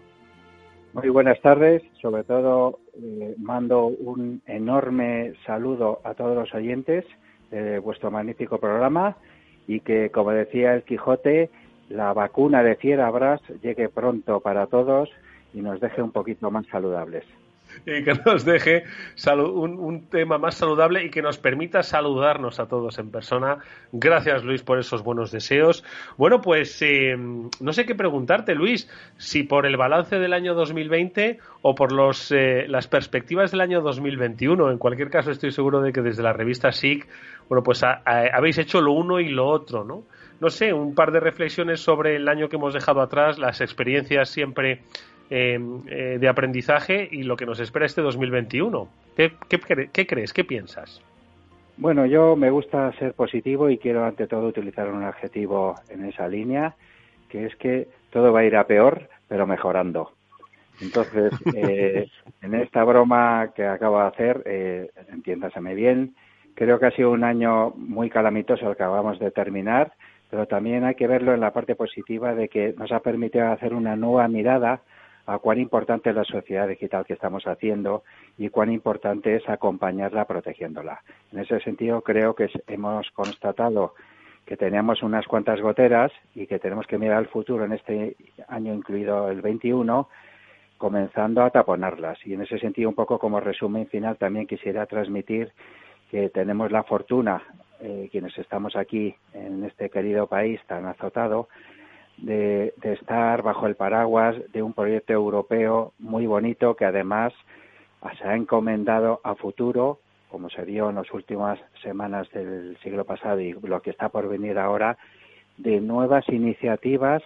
Muy 0.93 1.09
buenas 1.09 1.41
tardes, 1.41 1.83
sobre 2.01 2.23
todo 2.23 2.79
eh, 2.93 3.35
mando 3.39 3.87
un 3.87 4.41
enorme 4.45 5.33
saludo 5.45 5.99
a 6.05 6.13
todos 6.13 6.37
los 6.37 6.53
oyentes 6.53 7.03
de 7.51 7.79
vuestro 7.79 8.09
magnífico 8.09 8.57
programa 8.57 9.17
y 9.67 9.81
que, 9.81 10.11
como 10.11 10.31
decía 10.31 10.75
el 10.75 10.83
Quijote, 10.83 11.49
la 11.89 12.13
vacuna 12.13 12.63
de 12.63 12.77
Fierabras 12.77 13.41
llegue 13.61 13.89
pronto 13.89 14.39
para 14.39 14.67
todos 14.67 15.09
y 15.53 15.59
nos 15.59 15.81
deje 15.81 16.01
un 16.01 16.13
poquito 16.13 16.49
más 16.51 16.65
saludables 16.67 17.25
y 17.85 18.03
que 18.03 18.13
nos 18.25 18.45
deje 18.45 18.83
un, 19.27 20.07
tema 20.09 20.37
más 20.37 20.55
saludable 20.55 21.03
y 21.03 21.09
que 21.09 21.21
nos 21.21 21.37
permita 21.37 21.83
saludarnos 21.83 22.59
a 22.59 22.67
todos 22.67 22.99
en 22.99 23.11
persona. 23.11 23.57
Gracias, 23.91 24.43
Luis, 24.43 24.63
por 24.63 24.79
esos 24.79 25.03
buenos 25.03 25.31
deseos. 25.31 25.83
Bueno, 26.17 26.41
pues 26.41 26.81
eh, 26.81 27.15
no 27.17 27.73
sé 27.73 27.85
qué 27.85 27.95
preguntarte, 27.95 28.55
Luis, 28.55 28.89
si 29.17 29.43
por 29.43 29.65
el 29.65 29.77
balance 29.77 30.17
del 30.19 30.33
año 30.33 30.53
2020 30.53 31.39
o 31.61 31.75
por 31.75 31.91
los, 31.91 32.31
eh, 32.31 32.65
las 32.67 32.87
perspectivas 32.87 33.51
del 33.51 33.61
año 33.61 33.81
2021. 33.81 34.71
En 34.71 34.77
cualquier 34.77 35.09
caso, 35.09 35.31
estoy 35.31 35.51
seguro 35.51 35.81
de 35.81 35.93
que 35.93 36.01
desde 36.01 36.23
la 36.23 36.33
revista 36.33 36.71
SIC, 36.71 37.07
bueno, 37.49 37.63
pues 37.63 37.83
habéis 37.83 38.57
hecho 38.57 38.81
lo 38.81 38.93
uno 38.93 39.19
y 39.19 39.29
lo 39.29 39.47
otro, 39.47 39.83
¿no? 39.83 40.03
No 40.39 40.49
sé, 40.49 40.73
un 40.73 40.93
par 40.93 41.11
de 41.11 41.19
reflexiones 41.19 41.79
sobre 41.79 42.15
el 42.17 42.27
año 42.27 42.49
que 42.49 42.57
hemos 42.57 42.73
dejado 42.73 43.01
atrás, 43.01 43.37
las 43.37 43.61
experiencias 43.61 44.29
siempre 44.29 44.81
eh, 45.29 45.59
eh, 45.87 46.17
de 46.19 46.27
aprendizaje 46.27 47.07
y 47.11 47.23
lo 47.23 47.35
que 47.35 47.45
nos 47.45 47.59
espera 47.59 47.85
este 47.85 48.01
2021. 48.01 48.87
¿Qué, 49.15 49.33
qué, 49.47 50.07
crees? 50.07 50.33
¿Qué 50.33 50.43
piensas? 50.43 51.01
Bueno, 51.77 52.05
yo 52.05 52.35
me 52.35 52.49
gusta 52.49 52.91
ser 52.93 53.13
positivo 53.13 53.69
y 53.69 53.77
quiero 53.77 54.05
ante 54.05 54.27
todo 54.27 54.47
utilizar 54.47 54.89
un 54.89 55.03
adjetivo 55.03 55.75
en 55.89 56.05
esa 56.05 56.27
línea, 56.27 56.75
que 57.29 57.45
es 57.45 57.55
que 57.55 57.87
todo 58.11 58.31
va 58.31 58.41
a 58.41 58.45
ir 58.45 58.55
a 58.55 58.67
peor, 58.67 59.09
pero 59.27 59.47
mejorando. 59.47 60.11
Entonces, 60.81 61.33
eh, 61.55 62.07
en 62.41 62.55
esta 62.55 62.83
broma 62.83 63.51
que 63.55 63.65
acabo 63.65 63.99
de 63.99 64.07
hacer, 64.07 64.43
eh, 64.45 64.89
entiéndaseme 65.11 65.73
bien, 65.73 66.15
creo 66.55 66.79
que 66.79 66.87
ha 66.87 66.91
sido 66.91 67.11
un 67.11 67.23
año 67.23 67.71
muy 67.71 68.09
calamitoso 68.09 68.69
el 68.69 68.75
que 68.75 68.83
acabamos 68.83 69.19
de 69.19 69.31
terminar, 69.31 69.93
pero 70.29 70.47
también 70.47 70.83
hay 70.83 70.95
que 70.95 71.07
verlo 71.07 71.33
en 71.33 71.39
la 71.39 71.53
parte 71.53 71.75
positiva 71.75 72.33
de 72.35 72.49
que 72.49 72.73
nos 72.77 72.91
ha 72.91 72.99
permitido 72.99 73.51
hacer 73.51 73.73
una 73.73 73.95
nueva 73.95 74.27
mirada 74.27 74.81
a 75.25 75.37
cuán 75.39 75.59
importante 75.59 76.09
es 76.09 76.15
la 76.15 76.23
sociedad 76.23 76.67
digital 76.67 77.05
que 77.05 77.13
estamos 77.13 77.47
haciendo 77.47 78.03
y 78.37 78.49
cuán 78.49 78.71
importante 78.71 79.35
es 79.35 79.47
acompañarla 79.47 80.25
protegiéndola. 80.25 81.01
En 81.31 81.39
ese 81.39 81.59
sentido, 81.61 82.01
creo 82.01 82.35
que 82.35 82.49
hemos 82.67 83.09
constatado 83.11 83.93
que 84.45 84.57
teníamos 84.57 85.01
unas 85.03 85.25
cuantas 85.25 85.61
goteras 85.61 86.11
y 86.35 86.47
que 86.47 86.59
tenemos 86.59 86.85
que 86.87 86.97
mirar 86.97 87.17
al 87.17 87.27
futuro 87.27 87.63
en 87.63 87.71
este 87.71 88.17
año, 88.49 88.73
incluido 88.73 89.29
el 89.29 89.41
21, 89.41 90.09
comenzando 90.77 91.43
a 91.43 91.49
taponarlas. 91.49 92.19
Y 92.25 92.33
en 92.33 92.41
ese 92.41 92.59
sentido, 92.59 92.89
un 92.89 92.95
poco 92.95 93.17
como 93.19 93.39
resumen 93.39 93.87
final, 93.87 94.17
también 94.17 94.47
quisiera 94.47 94.85
transmitir 94.85 95.53
que 96.11 96.29
tenemos 96.29 96.71
la 96.71 96.83
fortuna, 96.83 97.41
eh, 97.79 98.09
quienes 98.11 98.37
estamos 98.37 98.75
aquí 98.75 99.15
en 99.33 99.63
este 99.63 99.89
querido 99.89 100.27
país 100.27 100.59
tan 100.67 100.85
azotado, 100.85 101.47
de, 102.17 102.73
estar 102.83 103.41
bajo 103.41 103.67
el 103.67 103.75
paraguas 103.75 104.35
de 104.51 104.61
un 104.61 104.73
proyecto 104.73 105.13
europeo 105.13 105.93
muy 105.99 106.25
bonito 106.25 106.75
que 106.75 106.85
además 106.85 107.33
se 108.17 108.27
ha 108.27 108.35
encomendado 108.35 109.21
a 109.23 109.35
futuro, 109.35 109.99
como 110.29 110.49
se 110.49 110.65
dio 110.65 110.89
en 110.89 110.95
las 110.95 111.11
últimas 111.13 111.59
semanas 111.81 112.29
del 112.31 112.77
siglo 112.83 113.05
pasado 113.05 113.39
y 113.39 113.53
lo 113.53 113.81
que 113.81 113.91
está 113.91 114.09
por 114.09 114.27
venir 114.27 114.57
ahora, 114.57 114.97
de 115.57 115.79
nuevas 115.79 116.27
iniciativas 116.29 117.21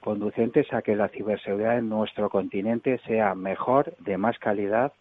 conducentes 0.00 0.72
a 0.72 0.82
que 0.82 0.96
la 0.96 1.08
ciberseguridad 1.08 1.78
en 1.78 1.88
nuestro 1.88 2.30
continente 2.30 2.98
sea 3.06 3.34
mejor, 3.34 3.94
de 3.98 4.16
más 4.16 4.38
calidad 4.38 4.92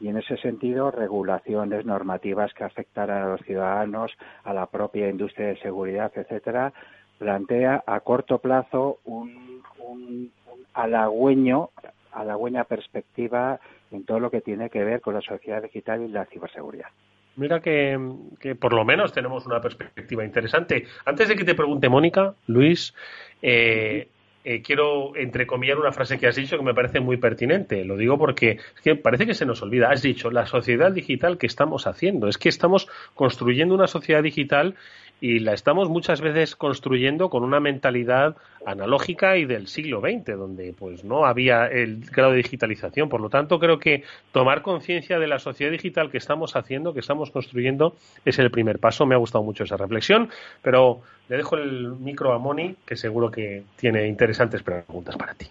y 0.00 0.08
en 0.08 0.16
ese 0.16 0.36
sentido 0.38 0.90
regulaciones 0.90 1.86
normativas 1.86 2.52
que 2.54 2.64
afectaran 2.64 3.22
a 3.22 3.28
los 3.28 3.40
ciudadanos, 3.42 4.10
a 4.42 4.52
la 4.52 4.66
propia 4.66 5.08
industria 5.08 5.48
de 5.48 5.58
seguridad, 5.58 6.10
etcétera, 6.16 6.72
plantea 7.22 7.84
a 7.86 8.00
corto 8.00 8.38
plazo 8.38 8.98
un, 9.04 9.62
un, 9.78 10.32
halagüeño, 10.74 11.70
halagüeña 12.12 12.64
perspectiva 12.64 13.60
en 13.92 14.04
todo 14.04 14.18
lo 14.18 14.30
que 14.30 14.40
tiene 14.40 14.70
que 14.70 14.82
ver 14.82 15.00
con 15.00 15.14
la 15.14 15.20
sociedad 15.20 15.62
digital 15.62 16.02
y 16.02 16.08
la 16.08 16.24
ciberseguridad. 16.26 16.88
Mira 17.36 17.60
que, 17.60 17.96
que, 18.40 18.56
por 18.56 18.72
lo 18.72 18.84
menos 18.84 19.12
tenemos 19.12 19.46
una 19.46 19.60
perspectiva 19.60 20.24
interesante. 20.24 20.86
Antes 21.04 21.28
de 21.28 21.36
que 21.36 21.44
te 21.44 21.54
pregunte 21.54 21.88
Mónica, 21.88 22.34
Luis, 22.48 22.92
eh, 23.40 24.08
eh, 24.44 24.60
quiero 24.60 25.14
entrecomillar 25.14 25.78
una 25.78 25.92
frase 25.92 26.18
que 26.18 26.26
has 26.26 26.34
dicho 26.34 26.56
que 26.56 26.64
me 26.64 26.74
parece 26.74 26.98
muy 26.98 27.18
pertinente. 27.18 27.84
Lo 27.84 27.96
digo 27.96 28.18
porque 28.18 28.58
es 28.74 28.80
que 28.82 28.96
parece 28.96 29.26
que 29.26 29.34
se 29.34 29.46
nos 29.46 29.62
olvida. 29.62 29.90
Has 29.90 30.02
dicho 30.02 30.30
la 30.30 30.46
sociedad 30.46 30.90
digital 30.90 31.38
que 31.38 31.46
estamos 31.46 31.86
haciendo. 31.86 32.26
Es 32.26 32.38
que 32.38 32.48
estamos 32.48 32.88
construyendo 33.14 33.74
una 33.74 33.86
sociedad 33.86 34.22
digital 34.22 34.74
y 35.22 35.38
la 35.38 35.52
estamos 35.52 35.88
muchas 35.88 36.20
veces 36.20 36.56
construyendo 36.56 37.30
con 37.30 37.44
una 37.44 37.60
mentalidad 37.60 38.36
analógica 38.66 39.36
y 39.36 39.44
del 39.44 39.68
siglo 39.68 40.00
XX, 40.00 40.36
donde 40.36 40.74
pues 40.76 41.04
no 41.04 41.26
había 41.26 41.66
el 41.68 42.00
grado 42.10 42.32
de 42.32 42.38
digitalización. 42.38 43.08
Por 43.08 43.20
lo 43.20 43.30
tanto, 43.30 43.60
creo 43.60 43.78
que 43.78 44.02
tomar 44.32 44.62
conciencia 44.62 45.20
de 45.20 45.28
la 45.28 45.38
sociedad 45.38 45.70
digital 45.70 46.10
que 46.10 46.18
estamos 46.18 46.56
haciendo, 46.56 46.92
que 46.92 46.98
estamos 46.98 47.30
construyendo, 47.30 47.94
es 48.24 48.40
el 48.40 48.50
primer 48.50 48.80
paso. 48.80 49.06
Me 49.06 49.14
ha 49.14 49.18
gustado 49.18 49.44
mucho 49.44 49.62
esa 49.62 49.76
reflexión, 49.76 50.28
pero 50.60 51.02
le 51.28 51.36
dejo 51.36 51.54
el 51.54 51.92
micro 51.92 52.32
a 52.32 52.38
Moni, 52.38 52.74
que 52.84 52.96
seguro 52.96 53.30
que 53.30 53.62
tiene 53.76 54.08
interesantes 54.08 54.64
preguntas 54.64 55.16
para 55.16 55.34
ti. 55.34 55.46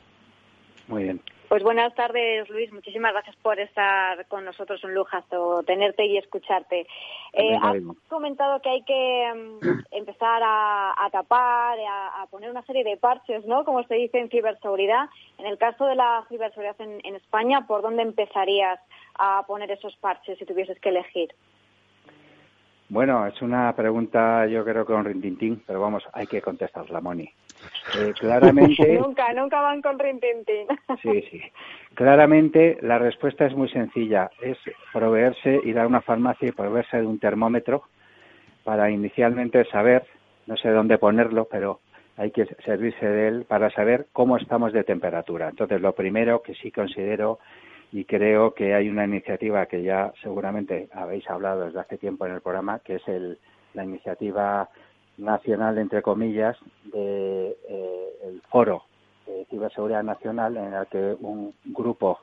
Muy 0.90 1.04
bien. 1.04 1.22
Pues 1.52 1.64
buenas 1.64 1.94
tardes, 1.96 2.50
Luis. 2.50 2.72
Muchísimas 2.72 3.12
gracias 3.12 3.36
por 3.42 3.60
estar 3.60 4.26
con 4.28 4.46
nosotros. 4.46 4.82
Un 4.86 4.94
lujazo 4.94 5.64
tenerte 5.64 6.06
y 6.06 6.18
escucharte. 6.18 6.88
Eh, 7.34 7.58
has 7.62 7.76
comentado 8.08 8.62
que 8.62 8.70
hay 8.70 8.84
que 8.84 9.34
mm, 9.36 9.80
empezar 9.92 10.42
a, 10.46 11.10
tapar, 11.12 11.78
a, 11.78 12.26
poner 12.28 12.50
una 12.52 12.62
serie 12.62 12.86
de 12.86 12.96
parches, 12.96 13.46
¿no? 13.46 13.66
Como 13.66 13.84
se 13.84 13.96
dice 13.96 14.20
en 14.20 14.30
ciberseguridad. 14.30 15.10
En 15.40 15.46
el 15.46 15.58
caso 15.58 15.88
de 15.88 15.96
la 15.96 16.24
ciberseguridad 16.30 16.78
en 16.80 17.16
España, 17.18 17.68
¿por 17.68 17.82
dónde 17.82 18.04
empezarías 18.04 18.80
a 19.20 19.44
poner 19.46 19.72
esos 19.72 19.94
parches 19.98 20.40
si 20.40 20.46
tuvieses 20.46 20.80
que 20.80 20.88
elegir? 20.88 21.36
Bueno, 22.88 23.28
es 23.28 23.42
una 23.42 23.74
pregunta 23.76 24.46
yo 24.48 24.64
creo 24.64 24.86
que 24.86 24.94
con 24.94 25.04
rintintín, 25.04 25.64
pero 25.68 25.82
vamos, 25.82 26.04
hay 26.14 26.28
que 26.28 26.42
contestarla, 26.42 27.02
Moni. 27.02 27.30
Eh, 27.98 28.14
claramente. 28.20 28.94
nunca, 29.00 29.34
nunca 29.34 29.62
van 29.62 29.82
con 29.82 30.00
rintintín. 30.00 30.68
sí, 31.02 31.22
sí. 31.30 31.42
Claramente 31.94 32.78
la 32.82 33.00
respuesta 33.00 33.46
es 33.46 33.56
muy 33.56 33.70
sencilla. 33.70 34.30
Es 34.42 34.58
proveerse, 34.94 35.60
ir 35.64 35.80
a 35.80 35.88
una 35.88 36.02
farmacia 36.02 36.50
y 36.50 36.52
proveerse 36.52 36.98
de 36.98 37.06
un 37.06 37.20
termómetro 37.20 37.84
para 38.64 38.90
inicialmente 38.90 39.66
saber, 39.66 40.06
no 40.48 40.56
sé 40.58 40.70
dónde 40.70 40.98
ponerlo, 40.98 41.48
pero 41.50 41.80
hay 42.18 42.32
que 42.32 42.46
servirse 42.66 43.06
de 43.06 43.28
él 43.28 43.46
para 43.48 43.70
saber 43.72 44.08
cómo 44.14 44.38
estamos 44.38 44.74
de 44.74 44.84
temperatura. 44.84 45.50
Entonces, 45.50 45.82
lo 45.82 45.94
primero 45.94 46.42
que 46.42 46.54
sí 46.56 46.72
considero 46.72 47.40
y 47.92 48.06
creo 48.06 48.54
que 48.54 48.74
hay 48.74 48.90
una 48.90 49.06
iniciativa 49.06 49.66
que 49.66 49.84
ya 49.84 50.14
seguramente 50.22 50.88
habéis 50.94 51.30
hablado 51.30 51.66
desde 51.66 51.80
hace 51.80 51.98
tiempo 51.98 52.26
en 52.26 52.34
el 52.34 52.42
programa, 52.42 52.80
que 52.80 52.96
es 52.96 53.08
el, 53.08 53.38
la 53.74 53.84
iniciativa 53.84 54.70
nacional, 55.18 55.78
entre 55.78 56.02
comillas, 56.02 56.58
de 56.86 57.58
eh, 57.70 58.10
el 58.24 58.42
foro 58.50 58.84
de 59.26 59.46
ciberseguridad 59.46 60.04
nacional 60.04 60.58
en 60.58 60.74
el 60.74 60.88
que 60.88 61.16
un 61.22 61.54
grupo 61.66 62.20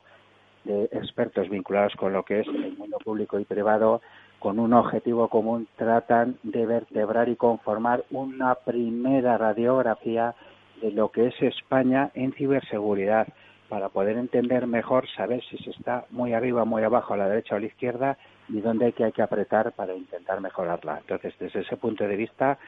de 0.64 0.84
expertos 0.84 1.48
vinculados 1.48 1.94
con 1.94 2.12
lo 2.12 2.24
que 2.24 2.40
es 2.40 2.46
el 2.48 2.76
mundo 2.76 2.98
público 2.98 3.38
y 3.38 3.44
privado 3.44 4.00
con 4.38 4.58
un 4.58 4.72
objetivo 4.72 5.28
común 5.28 5.66
tratan 5.76 6.38
de 6.42 6.66
vertebrar 6.66 7.28
y 7.28 7.36
conformar 7.36 8.04
una 8.10 8.54
primera 8.54 9.38
radiografía 9.38 10.34
de 10.80 10.92
lo 10.92 11.10
que 11.10 11.28
es 11.28 11.42
España 11.42 12.10
en 12.14 12.32
ciberseguridad 12.32 13.26
para 13.68 13.88
poder 13.88 14.16
entender 14.16 14.66
mejor, 14.66 15.08
saber 15.16 15.42
si 15.50 15.58
se 15.58 15.70
está 15.70 16.06
muy 16.10 16.32
arriba, 16.32 16.64
muy 16.64 16.82
abajo, 16.82 17.14
a 17.14 17.16
la 17.16 17.28
derecha 17.28 17.54
o 17.54 17.58
a 17.58 17.60
la 17.60 17.66
izquierda 17.66 18.18
y 18.48 18.60
dónde 18.60 18.86
hay 18.86 18.92
que, 18.92 19.04
hay 19.04 19.12
que 19.12 19.22
apretar 19.22 19.72
para 19.72 19.94
intentar 19.94 20.40
mejorarla. 20.40 20.98
Entonces, 20.98 21.34
desde 21.38 21.60
ese 21.60 21.76
punto 21.76 22.06
de 22.06 22.16
vista, 22.16 22.58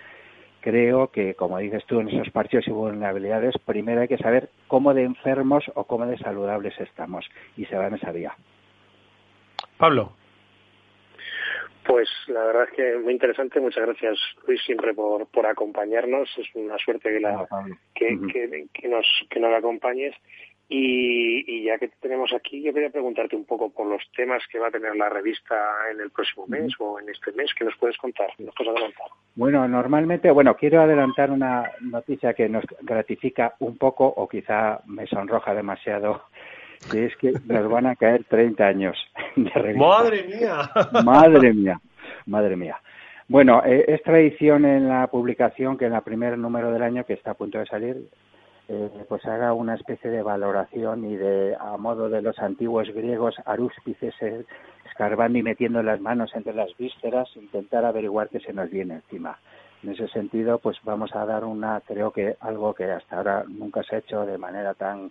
creo 0.60 1.08
que, 1.08 1.34
como 1.34 1.58
dices 1.58 1.84
tú, 1.86 2.00
en 2.00 2.08
esos 2.08 2.30
partidos 2.30 2.66
y 2.68 2.70
vulnerabilidades, 2.70 3.54
primero 3.64 4.02
hay 4.02 4.08
que 4.08 4.18
saber 4.18 4.50
cómo 4.68 4.94
de 4.94 5.04
enfermos 5.04 5.64
o 5.74 5.84
cómo 5.84 6.06
de 6.06 6.18
saludables 6.18 6.78
estamos 6.80 7.28
y 7.56 7.64
se 7.66 7.76
va 7.76 7.86
en 7.86 7.94
esa 7.94 8.12
vía. 8.12 8.34
Pablo. 9.78 10.12
Pues 11.86 12.08
la 12.28 12.44
verdad 12.44 12.64
es 12.64 12.76
que 12.76 12.98
muy 12.98 13.14
interesante. 13.14 13.58
Muchas 13.58 13.84
gracias, 13.84 14.18
Luis, 14.46 14.62
siempre 14.62 14.92
por, 14.94 15.26
por 15.26 15.46
acompañarnos. 15.46 16.28
Es 16.36 16.46
una 16.54 16.76
suerte 16.78 17.10
que, 17.10 17.20
la, 17.20 17.46
que, 17.94 18.18
que, 18.32 18.66
que, 18.72 18.88
nos, 18.88 19.06
que 19.30 19.40
nos 19.40 19.54
acompañes. 19.54 20.14
Y, 20.72 21.64
ya 21.64 21.78
que 21.78 21.88
tenemos 22.00 22.32
aquí, 22.32 22.62
yo 22.62 22.72
quería 22.72 22.90
preguntarte 22.90 23.34
un 23.34 23.44
poco 23.44 23.70
por 23.70 23.88
los 23.88 24.02
temas 24.14 24.40
que 24.50 24.60
va 24.60 24.68
a 24.68 24.70
tener 24.70 24.94
la 24.94 25.08
revista 25.08 25.56
en 25.92 26.00
el 26.00 26.10
próximo 26.10 26.46
mes 26.46 26.72
o 26.78 27.00
en 27.00 27.08
este 27.08 27.32
mes. 27.32 27.50
¿Qué 27.58 27.64
nos 27.64 27.76
puedes 27.76 27.96
contar? 27.96 28.28
¿Nos 28.38 28.54
puedes 28.54 28.70
adelantar? 28.70 29.08
Bueno, 29.34 29.66
normalmente, 29.66 30.30
bueno, 30.30 30.54
quiero 30.54 30.80
adelantar 30.80 31.32
una 31.32 31.72
noticia 31.80 32.34
que 32.34 32.48
nos 32.48 32.64
gratifica 32.82 33.56
un 33.58 33.76
poco 33.78 34.06
o 34.06 34.28
quizá 34.28 34.80
me 34.86 35.08
sonroja 35.08 35.54
demasiado, 35.54 36.22
que 36.88 37.06
es 37.06 37.16
que 37.16 37.32
nos 37.46 37.68
van 37.68 37.86
a 37.86 37.96
caer 37.96 38.22
30 38.28 38.64
años 38.64 38.96
de 39.34 39.50
revista. 39.50 39.88
¡Madre 39.88 40.22
mía! 40.22 40.70
¡Madre 41.04 41.52
mía! 41.52 41.80
¡Madre 42.26 42.56
mía! 42.56 42.80
Bueno, 43.26 43.60
eh, 43.66 43.86
es 43.88 44.02
tradición 44.04 44.64
en 44.64 44.88
la 44.88 45.08
publicación 45.08 45.76
que 45.76 45.86
en 45.86 45.94
el 45.94 46.02
primer 46.02 46.38
número 46.38 46.70
del 46.70 46.82
año, 46.82 47.04
que 47.04 47.14
está 47.14 47.32
a 47.32 47.34
punto 47.34 47.58
de 47.58 47.66
salir, 47.66 47.96
eh, 48.72 49.04
pues 49.08 49.26
haga 49.26 49.52
una 49.52 49.74
especie 49.74 50.10
de 50.10 50.22
valoración 50.22 51.04
y 51.04 51.16
de, 51.16 51.56
a 51.58 51.76
modo 51.76 52.08
de 52.08 52.22
los 52.22 52.38
antiguos 52.38 52.88
griegos, 52.94 53.34
arúspices, 53.44 54.14
eh, 54.20 54.44
escarbando 54.88 55.38
y 55.38 55.42
metiendo 55.42 55.82
las 55.82 56.00
manos 56.00 56.30
entre 56.36 56.54
las 56.54 56.70
vísceras, 56.76 57.28
intentar 57.34 57.84
averiguar 57.84 58.28
qué 58.28 58.38
se 58.38 58.52
nos 58.52 58.70
viene 58.70 58.94
encima. 58.94 59.40
En 59.82 59.90
ese 59.90 60.06
sentido, 60.08 60.58
pues 60.58 60.76
vamos 60.84 61.10
a 61.16 61.26
dar 61.26 61.44
una, 61.44 61.80
creo 61.80 62.12
que 62.12 62.36
algo 62.38 62.72
que 62.72 62.84
hasta 62.84 63.16
ahora 63.16 63.44
nunca 63.48 63.82
se 63.82 63.96
ha 63.96 63.98
hecho 63.98 64.24
de 64.24 64.38
manera 64.38 64.74
tan 64.74 65.10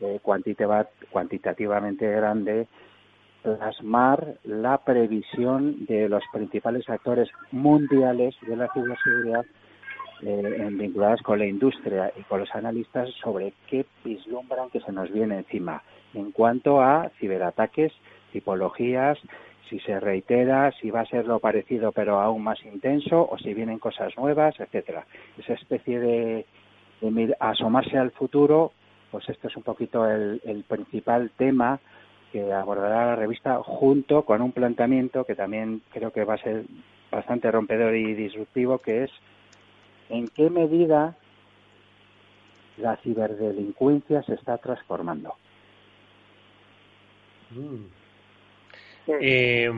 eh, 0.00 0.20
cuantitativamente 0.20 2.10
grande, 2.10 2.68
plasmar 3.42 4.34
la 4.44 4.76
previsión 4.84 5.86
de 5.86 6.10
los 6.10 6.24
principales 6.30 6.86
actores 6.90 7.30
mundiales 7.52 8.34
de 8.46 8.56
la 8.56 8.70
ciberseguridad 8.74 9.46
eh, 10.22 10.68
vinculadas 10.70 11.22
con 11.22 11.38
la 11.38 11.46
industria 11.46 12.12
y 12.16 12.22
con 12.22 12.40
los 12.40 12.54
analistas 12.54 13.10
sobre 13.22 13.52
qué 13.66 13.84
vislumbran 14.04 14.70
que 14.70 14.80
se 14.80 14.92
nos 14.92 15.10
viene 15.12 15.38
encima 15.38 15.82
en 16.14 16.32
cuanto 16.32 16.80
a 16.80 17.10
ciberataques, 17.18 17.92
tipologías, 18.32 19.18
si 19.68 19.78
se 19.80 19.98
reitera, 19.98 20.70
si 20.80 20.90
va 20.90 21.00
a 21.00 21.06
ser 21.06 21.26
lo 21.26 21.38
parecido 21.38 21.92
pero 21.92 22.20
aún 22.20 22.42
más 22.42 22.62
intenso 22.64 23.26
o 23.30 23.38
si 23.38 23.54
vienen 23.54 23.78
cosas 23.78 24.16
nuevas, 24.16 24.58
etcétera. 24.60 25.06
Esa 25.38 25.54
especie 25.54 25.98
de, 25.98 26.46
asomarse 27.40 27.98
al 27.98 28.12
futuro, 28.12 28.72
pues 29.10 29.28
esto 29.28 29.48
es 29.48 29.56
un 29.56 29.62
poquito 29.62 30.08
el 30.08 30.64
principal 30.68 31.30
tema 31.36 31.80
que 32.32 32.50
abordará 32.52 33.06
la 33.06 33.16
revista 33.16 33.62
junto 33.62 34.22
con 34.22 34.40
un 34.40 34.52
planteamiento 34.52 35.24
que 35.24 35.34
también 35.34 35.82
creo 35.92 36.12
que 36.12 36.24
va 36.24 36.34
a 36.34 36.38
ser 36.38 36.64
bastante 37.10 37.50
rompedor 37.50 37.94
y 37.94 38.14
disruptivo, 38.14 38.78
que 38.78 39.04
es 39.04 39.10
en 40.12 40.28
qué 40.28 40.50
medida 40.50 41.16
la 42.76 42.96
ciberdelincuencia 42.98 44.22
se 44.22 44.34
está 44.34 44.58
transformando. 44.58 45.34
Mm. 47.50 47.84
Eh, 49.20 49.70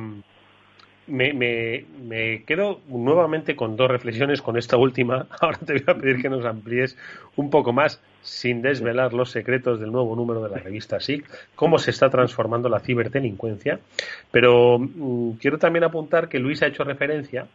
me, 1.06 1.32
me, 1.32 2.44
quedo 2.44 2.80
nuevamente 2.88 3.54
con 3.54 3.76
dos 3.76 3.88
reflexiones 3.88 4.42
con 4.42 4.56
esta 4.58 4.76
última. 4.76 5.28
Ahora 5.40 5.58
te 5.58 5.74
voy 5.74 5.84
a 5.86 5.94
pedir 5.94 6.20
que 6.20 6.28
nos 6.28 6.44
amplíes 6.44 6.98
un 7.36 7.48
poco 7.48 7.72
más, 7.72 8.02
sin 8.22 8.60
desvelar 8.60 9.12
los 9.12 9.30
secretos 9.30 9.78
del 9.78 9.92
nuevo 9.92 10.16
número 10.16 10.42
de 10.42 10.50
la 10.50 10.58
revista 10.58 10.98
SIC, 10.98 11.24
cómo 11.54 11.78
se 11.78 11.92
está 11.92 12.10
transformando 12.10 12.68
la 12.68 12.80
ciberdelincuencia. 12.80 13.78
Pero 14.32 14.80
mm, 14.80 15.32
quiero 15.34 15.58
también 15.58 15.84
apuntar 15.84 16.28
que 16.28 16.40
Luis 16.40 16.60
ha 16.62 16.66
hecho 16.66 16.82
referencia, 16.82 17.46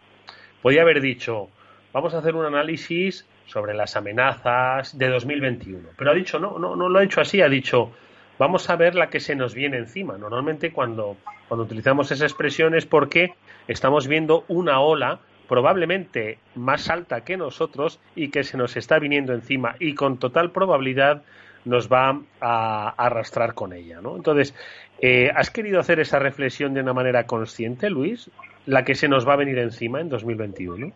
podía 0.62 0.84
haber 0.84 1.02
dicho, 1.02 1.50
vamos 1.94 2.14
a 2.14 2.20
hacer 2.20 2.36
un 2.36 2.46
análisis 2.46 3.26
sobre 3.46 3.74
las 3.74 3.96
amenazas 3.96 4.98
de 4.98 5.10
2021. 5.10 5.90
Pero 5.98 6.12
ha 6.12 6.14
dicho, 6.14 6.40
no, 6.40 6.60
no, 6.60 6.76
no 6.76 6.90
lo 6.90 7.00
ha 7.00 7.04
hecho 7.04 7.22
así, 7.22 7.42
ha 7.42 7.50
dicho, 7.50 7.92
vamos 8.38 8.70
a 8.70 8.76
ver 8.76 8.96
la 8.96 9.10
que 9.10 9.20
se 9.20 9.36
nos 9.36 9.54
viene 9.54 9.78
encima. 9.78 10.18
Normalmente 10.18 10.72
cuando, 10.72 11.18
cuando 11.48 11.64
utilizamos 11.64 12.12
esa 12.12 12.26
expresión 12.26 12.76
es 12.76 12.86
porque 12.86 13.34
estamos 13.68 14.08
viendo 14.08 14.46
una 14.48 14.80
ola 14.80 15.20
probablemente 15.48 16.38
más 16.56 16.90
alta 16.90 17.22
que 17.22 17.36
nosotros 17.36 18.00
y 18.16 18.30
que 18.30 18.44
se 18.44 18.56
nos 18.56 18.78
está 18.78 19.00
viniendo 19.00 19.34
encima 19.34 19.76
y 19.80 19.96
con 19.96 20.18
total 20.18 20.52
probabilidad 20.52 21.24
nos 21.66 21.92
va 21.92 22.22
a 22.40 22.90
arrastrar 22.98 23.56
con 23.56 23.74
ella. 23.74 24.00
¿no? 24.00 24.16
Entonces, 24.16 24.54
eh, 25.02 25.32
¿has 25.36 25.50
querido 25.50 25.80
hacer 25.80 26.00
esa 26.00 26.20
reflexión 26.20 26.74
de 26.74 26.82
una 26.82 26.94
manera 26.94 27.26
consciente, 27.26 27.90
Luis? 27.90 28.30
La 28.66 28.86
que 28.86 28.96
se 28.96 29.08
nos 29.08 29.28
va 29.28 29.34
a 29.34 29.38
venir 29.38 29.58
encima 29.58 30.00
en 30.02 30.10
2021. 30.10 30.94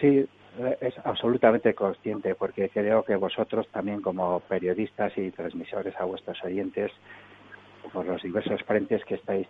Sí, 0.00 0.26
es 0.80 0.94
absolutamente 1.04 1.74
consciente 1.74 2.34
porque 2.34 2.68
creo 2.68 3.02
que 3.02 3.16
vosotros 3.16 3.66
también 3.68 4.00
como 4.00 4.40
periodistas 4.40 5.16
y 5.18 5.30
transmisores 5.30 5.94
a 5.98 6.04
vuestros 6.04 6.42
oyentes 6.44 6.92
por 7.92 8.06
los 8.06 8.22
diversos 8.22 8.62
frentes 8.62 9.04
que 9.04 9.16
estáis 9.16 9.46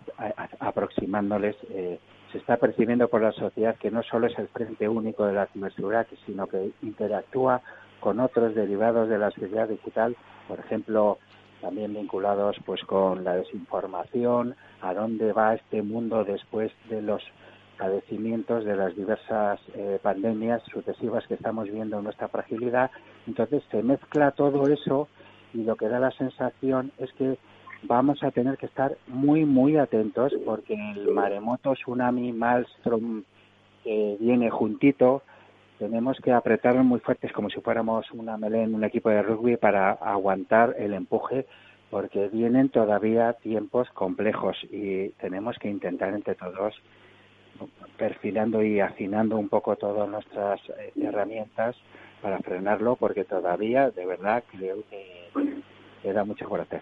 aproximándoles 0.59 1.55
eh, 1.69 1.99
se 2.31 2.39
está 2.39 2.57
percibiendo 2.57 3.07
por 3.07 3.21
la 3.21 3.31
sociedad 3.31 3.75
que 3.77 3.91
no 3.91 4.03
solo 4.03 4.27
es 4.27 4.37
el 4.37 4.47
frente 4.49 4.89
único 4.89 5.25
de 5.25 5.33
la 5.33 5.45
ciberseguridad 5.47 6.07
sino 6.25 6.47
que 6.47 6.71
interactúa 6.81 7.61
con 7.99 8.19
otros 8.19 8.55
derivados 8.55 9.07
de 9.07 9.17
la 9.17 9.31
sociedad 9.31 9.69
digital 9.69 10.15
por 10.47 10.59
ejemplo 10.59 11.19
también 11.61 11.93
vinculados 11.93 12.57
pues 12.65 12.83
con 12.83 13.23
la 13.23 13.35
desinformación 13.35 14.55
a 14.81 14.93
dónde 14.93 15.31
va 15.31 15.55
este 15.55 15.81
mundo 15.81 16.23
después 16.23 16.71
de 16.89 17.01
los 17.01 17.23
padecimientos 17.77 18.65
de 18.65 18.75
las 18.75 18.95
diversas 18.95 19.59
eh, 19.75 19.99
pandemias 20.01 20.61
sucesivas 20.71 21.25
que 21.27 21.35
estamos 21.35 21.69
viendo 21.69 21.97
en 21.97 22.03
nuestra 22.03 22.27
fragilidad. 22.27 22.91
Entonces 23.27 23.63
se 23.71 23.83
mezcla 23.83 24.31
todo 24.31 24.67
eso 24.67 25.07
y 25.53 25.63
lo 25.63 25.75
que 25.75 25.87
da 25.87 25.99
la 25.99 26.11
sensación 26.11 26.91
es 26.97 27.11
que 27.13 27.37
vamos 27.83 28.23
a 28.23 28.31
tener 28.31 28.57
que 28.57 28.65
estar 28.65 28.97
muy, 29.07 29.45
muy 29.45 29.77
atentos 29.77 30.33
porque 30.45 30.73
el 30.73 31.11
maremoto, 31.11 31.73
tsunami, 31.73 32.31
maelstrom 32.31 33.23
que 33.83 34.17
viene 34.19 34.49
juntito, 34.49 35.21
tenemos 35.77 36.17
que 36.23 36.31
apretarnos 36.31 36.85
muy 36.85 36.99
fuertes 36.99 37.31
como 37.31 37.49
si 37.49 37.59
fuéramos 37.61 38.09
una 38.11 38.37
melén, 38.37 38.73
un 38.73 38.83
equipo 38.83 39.09
de 39.09 39.21
rugby 39.21 39.57
para 39.57 39.91
aguantar 39.91 40.75
el 40.79 40.93
empuje 40.93 41.45
porque 41.89 42.29
vienen 42.29 42.69
todavía 42.69 43.33
tiempos 43.33 43.89
complejos 43.91 44.57
y 44.71 45.09
tenemos 45.11 45.57
que 45.59 45.69
intentar 45.69 46.13
entre 46.13 46.35
todos 46.35 46.73
perfilando 47.97 48.63
y 48.63 48.79
afinando 48.79 49.37
un 49.37 49.49
poco 49.49 49.75
todas 49.75 50.09
nuestras 50.09 50.59
eh, 50.69 50.91
herramientas 51.01 51.75
para 52.21 52.39
frenarlo 52.39 52.95
porque 52.95 53.23
todavía 53.23 53.89
de 53.89 54.05
verdad 54.05 54.43
creo 54.51 54.83
que 54.89 55.29
queda 56.01 56.23
mucho 56.23 56.47
por 56.47 56.61
hacer. 56.61 56.81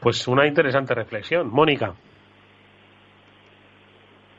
Pues 0.00 0.26
una 0.28 0.46
interesante 0.46 0.94
reflexión. 0.94 1.50
Mónica. 1.50 1.94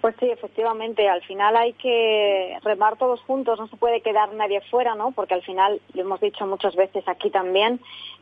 Pues 0.01 0.15
sí, 0.19 0.29
efectivamente, 0.29 1.09
al 1.09 1.23
final 1.23 1.55
hay 1.57 1.73
que 1.73 2.55
remar 2.63 2.95
todos 2.95 3.19
juntos, 3.21 3.59
no 3.59 3.67
se 3.67 3.75
puede 3.75 4.01
quedar 4.01 4.31
nadie 4.33 4.61
fuera, 4.69 4.93
¿no? 4.93 5.11
Porque 5.11 5.33
al 5.33 5.41
final, 5.41 5.81
lo 5.95 6.01
hemos 6.01 6.21
dicho 6.21 6.45
muchas 6.45 6.75
veces 6.75 7.03
aquí 7.07 7.31
también, 7.31 7.79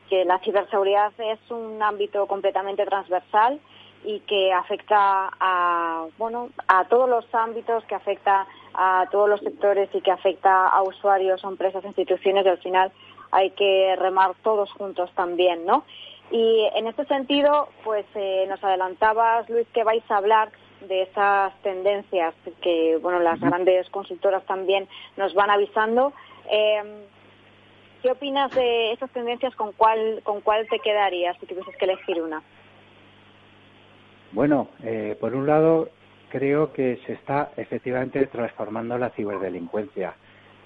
que 0.10 0.24
la 0.24 0.40
ciberseguridad 0.40 1.12
es 1.18 1.40
un 1.52 1.84
ámbito 1.84 2.26
completamente 2.26 2.86
transversal 2.86 3.60
y 4.04 4.20
que 4.22 4.52
afecta 4.52 5.30
a, 5.40 6.06
bueno, 6.18 6.50
a 6.68 6.86
todos 6.86 7.10
los 7.10 7.26
ámbitos, 7.34 7.84
que 7.86 7.96
afecta 7.96 8.46
a 8.74 9.08
todos 9.12 9.30
los 9.30 9.40
sectores 9.42 9.90
y 9.94 10.02
que 10.02 10.12
afecta 10.12 10.68
a 10.68 10.82
usuarios, 10.84 11.44
a 11.44 11.48
empresas, 11.48 11.84
instituciones 11.86 12.46
y 12.46 12.50
al 12.50 12.58
final 12.58 12.92
hay 13.32 13.52
que 13.52 13.96
remar 13.98 14.34
todos 14.44 14.72
juntos 14.74 15.12
también, 15.16 15.66
¿no? 15.66 15.84
Y 16.32 16.68
en 16.76 16.88
este 16.88 17.06
sentido, 17.06 17.70
pues 17.84 18.06
eh, 18.16 18.46
nos 18.48 18.64
adelantabas, 18.64 19.50
Luis, 19.50 19.68
que 19.74 19.84
vais 19.84 20.04
a 20.10 20.18
hablar 20.18 20.52
de 20.88 21.04
esas 21.04 21.54
tendencias 21.62 22.34
que 22.62 22.98
bueno 23.02 23.20
las 23.20 23.40
grandes 23.40 23.90
consultoras 23.90 24.46
también 24.46 24.88
nos 25.18 25.34
van 25.34 25.50
avisando. 25.50 26.14
Eh, 26.50 27.06
¿Qué 28.02 28.12
opinas 28.12 28.52
de 28.52 28.92
esas 28.92 29.10
tendencias? 29.12 29.56
¿Con 29.56 29.72
cuál 29.72 30.22
con 30.24 30.42
cuál 30.42 30.68
te 30.68 30.80
quedarías 30.80 31.38
si 31.40 31.46
tuvieses 31.46 31.76
que 31.78 31.86
elegir 31.86 32.22
una? 32.22 32.42
Bueno, 34.34 34.70
eh, 34.84 35.16
por 35.20 35.36
un 35.36 35.48
lado 35.48 35.90
creo 36.30 36.74
que 36.74 37.00
se 37.06 37.14
está 37.14 37.52
efectivamente 37.56 38.26
transformando 38.28 38.98
la 38.98 39.12
ciberdelincuencia. 39.12 40.16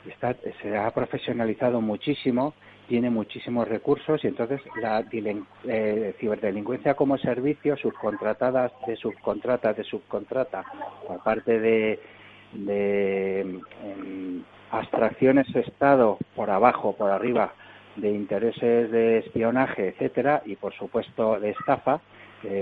Está, 0.08 0.36
se 0.62 0.77
ha 0.77 0.89
profesionalizado 0.91 1.82
muchísimo 1.82 2.53
tiene 2.88 3.10
muchísimos 3.10 3.67
recursos 3.67 4.23
y 4.23 4.27
entonces 4.27 4.62
la 4.82 5.06
eh, 5.12 6.15
ciberdelincuencia 6.19 6.93
como 6.95 7.17
servicio, 7.17 7.75
subcontratadas 7.77 8.71
de 8.88 8.95
subcontrata 8.95 9.73
de 9.73 9.84
subcontrata, 9.84 10.63
por 11.06 11.21
parte 11.21 11.60
de, 11.60 11.99
de 12.53 13.41
em, 13.41 14.43
abstracciones 14.71 15.53
Estado 15.53 16.17
por 16.36 16.49
abajo, 16.49 16.95
por 16.95 17.12
arriba, 17.12 17.53
de 17.97 18.12
intereses 18.12 18.91
de 18.91 19.19
espionaje, 19.19 19.89
etcétera, 19.89 20.41
y 20.45 20.56
por 20.56 20.73
supuesto 20.73 21.39
de 21.39 21.49
estafa, 21.49 21.99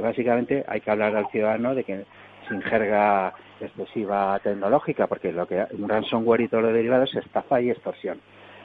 básicamente 0.02 0.64
hay 0.68 0.82
que 0.82 0.92
hablar 0.92 1.16
al 1.16 1.28
ciudadano 1.30 1.76
de 1.76 1.84
que 1.84 2.06
sin 2.48 2.62
jerga 2.62 3.34
excesiva 3.60 4.40
tecnológica, 4.44 5.08
porque 5.08 5.32
lo 5.32 5.48
que 5.48 5.66
un 5.72 5.90
ransomware 5.90 6.42
y 6.42 6.48
todo 6.48 6.62
lo 6.62 6.74
derivado 6.74 7.04
es 7.04 7.16
estafa 7.16 7.62
y 7.62 7.70
extorsión. 7.70 8.20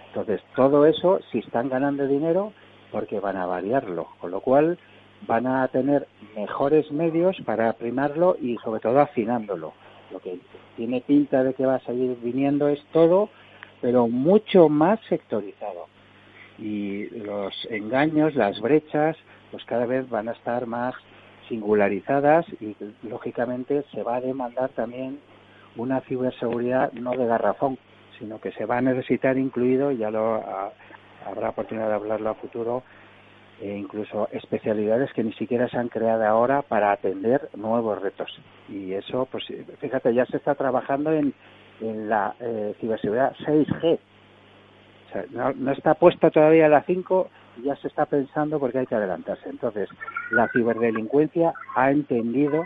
Entonces, 0.09 0.43
todo 0.57 0.87
eso, 0.87 1.21
si 1.31 1.39
están 1.39 1.69
ganando 1.69 2.07
dinero, 2.07 2.53
porque 2.91 3.21
van 3.21 3.37
a 3.37 3.47
variarlo, 3.47 4.09
con 4.19 4.33
lo 4.33 4.41
cual 4.41 4.79
van 5.27 5.47
a 5.47 5.69
tener 5.69 6.07
mejores 6.35 6.91
medios 6.91 7.37
para 7.45 7.73
primarlo 7.75 8.37
y 8.41 8.57
sobre 8.59 8.81
todo 8.81 9.01
afinándolo. 9.01 9.73
Lo 10.11 10.19
que 10.19 10.39
tiene 10.77 11.01
pinta 11.03 11.45
de 11.45 11.55
que 11.55 11.67
va 11.67 11.77
a 11.77 11.81
seguir 11.81 12.17
viniendo 12.23 12.69
es 12.69 12.83
todo, 12.93 13.29
pero 13.81 14.09
mucho 14.09 14.69
más 14.69 14.99
sectorizado. 15.09 15.87
Y 16.59 17.07
los 17.11 17.55
engaños, 17.71 18.35
las 18.35 18.61
brechas, 18.61 19.17
pues 19.51 19.65
cada 19.65 19.87
vez 19.87 20.09
van 20.09 20.29
a 20.29 20.33
estar 20.33 20.67
más 20.67 20.95
singularizadas 21.49 22.47
y 22.61 22.77
lógicamente 23.03 23.85
se 23.93 24.03
va 24.03 24.17
a 24.17 24.21
demandar 24.21 24.71
también 24.71 25.19
una 25.77 26.01
ciberseguridad 26.03 26.93
no 26.93 27.13
de 27.13 27.27
garrafón, 27.27 27.79
sino 28.19 28.41
que 28.41 28.53
se 28.53 28.67
va 28.67 28.79
a 28.79 28.83
necesitar 28.83 29.37
incluido, 29.37 29.91
ya 29.91 30.11
lo 30.11 30.43
habrá 31.27 31.51
oportunidad 31.51 31.89
de 31.89 31.95
hablarlo 31.95 32.31
a 32.31 32.35
futuro, 32.35 32.83
e 33.61 33.77
incluso 33.77 34.29
especialidades 34.33 35.13
que 35.13 35.23
ni 35.23 35.33
siquiera 35.35 35.69
se 35.69 35.77
han 35.77 35.89
creado 35.89 36.25
ahora 36.25 36.63
para 36.63 36.93
atender 36.93 37.51
nuevos 37.55 38.01
retos. 38.01 38.31
Y 38.69 38.93
eso, 38.93 39.29
pues 39.31 39.45
fíjate, 39.81 40.15
ya 40.15 40.25
se 40.27 40.39
está 40.39 40.55
trabajando 40.55 41.13
en, 41.13 41.35
en 41.81 42.09
la 42.09 42.35
eh, 42.41 42.75
ciberseguridad 42.81 43.35
6G. 43.45 43.99
O 45.09 45.13
sea, 45.13 45.25
no, 45.31 45.53
no, 45.53 45.73
está 45.73 45.95
puesta 45.95 46.31
todavía 46.31 46.69
la 46.69 46.83
5, 46.83 47.29
ya 47.63 47.77
se 47.77 47.89
está 47.89 48.07
pensando 48.07 48.59
porque 48.59 48.79
hay 48.79 48.87
que 48.87 48.95
adelantarse. 48.95 49.49
Entonces, 49.49 49.89
la 50.31 50.49
ciberdelincuencia 50.49 51.53
ha 51.75 51.91
entendido 51.91 52.65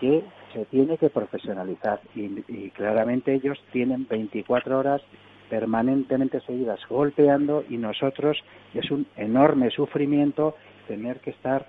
que 0.00 0.24
se 0.52 0.64
tiene 0.66 0.98
que 0.98 1.10
profesionalizar 1.10 2.00
y, 2.14 2.70
claramente 2.70 3.34
ellos 3.34 3.58
tienen 3.72 4.06
24 4.08 4.78
horas 4.78 5.02
permanentemente 5.50 6.40
seguidas 6.40 6.80
golpeando 6.88 7.64
y 7.68 7.76
nosotros 7.76 8.38
es 8.72 8.90
un 8.90 9.06
enorme 9.16 9.70
sufrimiento 9.70 10.56
tener 10.88 11.20
que 11.20 11.30
estar 11.30 11.66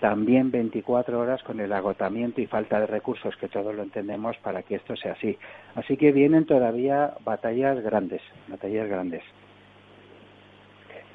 también 0.00 0.50
24 0.50 1.18
horas 1.18 1.42
con 1.44 1.60
el 1.60 1.72
agotamiento 1.72 2.40
y 2.40 2.46
falta 2.46 2.80
de 2.80 2.86
recursos, 2.86 3.34
que 3.36 3.48
todos 3.48 3.74
lo 3.74 3.82
entendemos, 3.82 4.36
para 4.38 4.62
que 4.62 4.74
esto 4.74 4.96
sea 4.96 5.12
así. 5.12 5.38
Así 5.76 5.96
que 5.96 6.12
vienen 6.12 6.44
todavía 6.44 7.14
batallas 7.24 7.80
grandes, 7.82 8.20
batallas 8.48 8.88
grandes. 8.88 9.22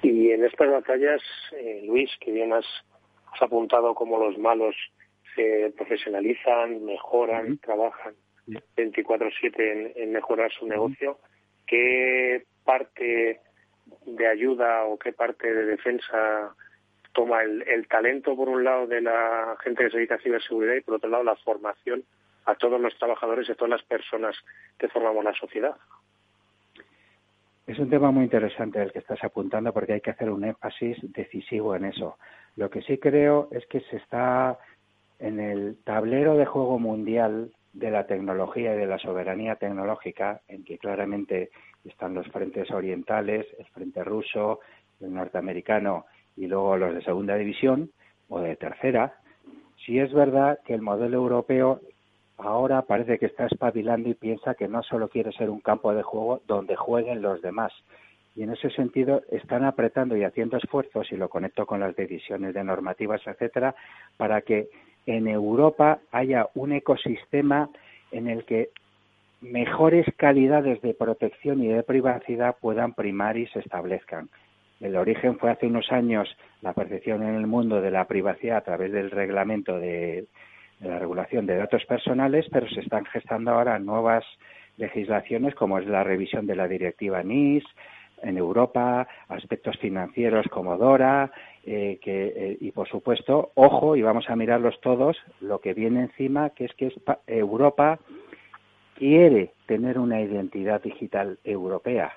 Y 0.01 0.31
en 0.31 0.45
estas 0.45 0.69
batallas, 0.69 1.21
eh, 1.51 1.83
Luis, 1.85 2.09
que 2.21 2.31
bien 2.31 2.53
has 2.53 2.65
apuntado 3.39 3.93
como 3.95 4.19
los 4.19 4.37
malos 4.37 4.75
se 5.35 5.73
profesionalizan, 5.75 6.83
mejoran, 6.85 7.57
trabajan 7.59 8.15
24/7 8.75 9.93
en, 9.95 10.11
mejorar 10.11 10.51
su 10.51 10.67
negocio, 10.67 11.19
¿qué 11.67 12.45
parte 12.63 13.41
de 14.05 14.27
ayuda 14.27 14.85
o 14.85 14.97
qué 14.97 15.13
parte 15.13 15.53
de 15.53 15.65
defensa 15.65 16.55
toma 17.13 17.43
el, 17.43 17.87
talento, 17.87 18.35
por 18.35 18.49
un 18.49 18.63
lado, 18.63 18.87
de 18.87 19.01
la 19.01 19.57
gente 19.63 19.83
que 19.83 19.89
se 19.89 19.97
dedica 19.97 20.15
a 20.15 20.19
ciberseguridad 20.19 20.75
y, 20.75 20.81
por 20.81 20.95
otro 20.95 21.09
lado, 21.09 21.23
la 21.23 21.35
formación 21.35 22.03
a 22.45 22.55
todos 22.55 22.79
los 22.79 22.97
trabajadores 22.97 23.49
y 23.49 23.51
a 23.51 23.55
todas 23.55 23.71
las 23.71 23.83
personas 23.83 24.35
que 24.77 24.87
formamos 24.87 25.23
la 25.23 25.33
sociedad? 25.33 25.75
Es 27.69 27.77
un 27.77 27.87
tema 27.87 28.09
muy 28.09 28.23
interesante 28.23 28.81
el 28.81 28.91
que 28.91 28.97
estás 28.97 29.23
apuntando 29.23 29.71
porque 29.71 29.93
hay 29.93 30.01
que 30.01 30.09
hacer 30.09 30.31
un 30.31 30.43
énfasis 30.43 30.97
decisivo 31.13 31.75
en 31.75 31.85
eso. 31.85 32.17
Lo 32.55 32.67
que 32.71 32.81
sí 32.81 32.97
creo 32.97 33.47
es 33.51 33.63
que 33.67 33.81
se 33.81 33.97
está 33.97 34.57
en 35.19 35.39
el 35.39 35.77
tablero 35.83 36.35
de 36.35 36.47
juego 36.47 36.79
mundial 36.79 37.51
de 37.73 37.91
la 37.91 38.07
tecnología 38.07 38.73
y 38.73 38.77
de 38.79 38.87
la 38.87 38.97
soberanía 38.97 39.57
tecnológica, 39.57 40.41
en 40.47 40.63
que 40.63 40.79
claramente 40.79 41.51
están 41.85 42.15
los 42.15 42.27
frentes 42.29 42.71
orientales, 42.71 43.45
el 43.59 43.67
frente 43.67 44.03
ruso, 44.03 44.61
el 44.99 45.13
norteamericano 45.13 46.07
y 46.35 46.47
luego 46.47 46.75
los 46.75 46.95
de 46.95 47.03
segunda 47.03 47.35
división 47.35 47.91
o 48.29 48.39
de 48.39 48.55
tercera, 48.55 49.13
sí 49.85 49.99
es 49.99 50.11
verdad 50.11 50.57
que 50.65 50.73
el 50.73 50.81
modelo 50.81 51.17
europeo 51.17 51.81
ahora 52.39 52.81
parece 52.83 53.17
que 53.19 53.25
está 53.25 53.45
espabilando 53.45 54.09
y 54.09 54.13
piensa 54.13 54.55
que 54.55 54.67
no 54.67 54.81
solo 54.83 55.09
quiere 55.09 55.31
ser 55.33 55.49
un 55.49 55.59
campo 55.59 55.93
de 55.93 56.03
juego 56.03 56.41
donde 56.47 56.75
jueguen 56.75 57.21
los 57.21 57.41
demás. 57.41 57.73
Y 58.35 58.43
en 58.43 58.51
ese 58.51 58.69
sentido 58.69 59.21
están 59.31 59.65
apretando 59.65 60.15
y 60.15 60.23
haciendo 60.23 60.57
esfuerzos, 60.57 61.11
y 61.11 61.17
lo 61.17 61.29
conecto 61.29 61.65
con 61.65 61.79
las 61.79 61.95
decisiones 61.95 62.53
de 62.53 62.63
normativas, 62.63 63.21
etcétera, 63.25 63.75
para 64.17 64.41
que 64.41 64.69
en 65.05 65.27
Europa 65.27 65.99
haya 66.11 66.47
un 66.53 66.71
ecosistema 66.71 67.69
en 68.11 68.27
el 68.27 68.45
que 68.45 68.69
mejores 69.41 70.05
calidades 70.17 70.81
de 70.81 70.93
protección 70.93 71.63
y 71.63 71.67
de 71.67 71.83
privacidad 71.83 72.55
puedan 72.59 72.93
primar 72.93 73.37
y 73.37 73.47
se 73.47 73.59
establezcan. 73.59 74.29
El 74.79 74.95
origen 74.95 75.37
fue 75.37 75.51
hace 75.51 75.67
unos 75.67 75.91
años 75.91 76.29
la 76.61 76.73
percepción 76.73 77.23
en 77.23 77.35
el 77.35 77.47
mundo 77.47 77.81
de 77.81 77.91
la 77.91 78.05
privacidad 78.05 78.57
a 78.57 78.61
través 78.61 78.91
del 78.91 79.11
reglamento 79.11 79.77
de, 79.79 80.25
la 80.79 80.99
regulación 80.99 81.45
de 81.45 81.57
datos 81.57 81.85
personales, 81.85 82.45
pero 82.51 82.67
se 82.69 82.81
están 82.81 83.05
gestando 83.05 83.51
ahora 83.51 83.79
nuevas 83.79 84.23
legislaciones 84.77 85.55
como 85.55 85.77
es 85.77 85.85
la 85.85 86.03
revisión 86.03 86.47
de 86.47 86.55
la 86.55 86.67
directiva 86.67 87.21
NIS 87.21 87.63
en 88.23 88.37
Europa, 88.37 89.07
aspectos 89.27 89.77
financieros 89.77 90.45
como 90.49 90.77
DORA, 90.77 91.31
eh, 91.65 91.99
que, 92.01 92.33
eh, 92.35 92.57
y 92.59 92.71
por 92.71 92.87
supuesto, 92.87 93.51
ojo, 93.55 93.95
y 93.95 94.01
vamos 94.01 94.29
a 94.29 94.35
mirarlos 94.35 94.79
todos, 94.81 95.17
lo 95.39 95.59
que 95.59 95.73
viene 95.73 96.01
encima, 96.01 96.49
que 96.51 96.65
es 96.65 96.73
que 96.73 96.91
Europa 97.27 97.99
quiere 98.95 99.51
tener 99.65 99.97
una 99.97 100.21
identidad 100.21 100.81
digital 100.81 101.39
europea. 101.43 102.13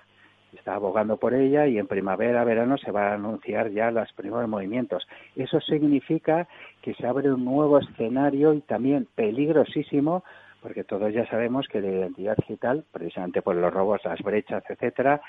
Está 0.53 0.75
abogando 0.75 1.17
por 1.17 1.35
ella 1.35 1.67
y 1.67 1.79
en 1.79 1.87
primavera, 1.87 2.45
verano 2.45 2.77
se 2.79 2.91
van 2.91 3.05
a 3.05 3.15
anunciar 3.15 3.71
ya 3.71 3.91
los 3.91 4.13
primeros 4.13 4.49
movimientos. 4.49 5.07
Eso 5.35 5.61
significa 5.61 6.47
que 6.83 6.95
se 6.95 7.07
abre 7.07 7.33
un 7.33 7.45
nuevo 7.45 7.79
escenario 7.79 8.53
y 8.53 8.61
también 8.61 9.09
peligrosísimo, 9.15 10.25
porque 10.61 10.85
todos 10.85 11.13
ya 11.13 11.27
sabemos 11.27 11.67
que 11.69 11.81
la 11.81 11.89
identidad 11.89 12.37
digital, 12.37 12.85
precisamente 12.93 13.43
por 13.43 13.57
los 13.57 13.73
robos, 13.73 14.01
las 14.05 14.21
brechas, 14.21 14.63
etcétera, 14.69 15.21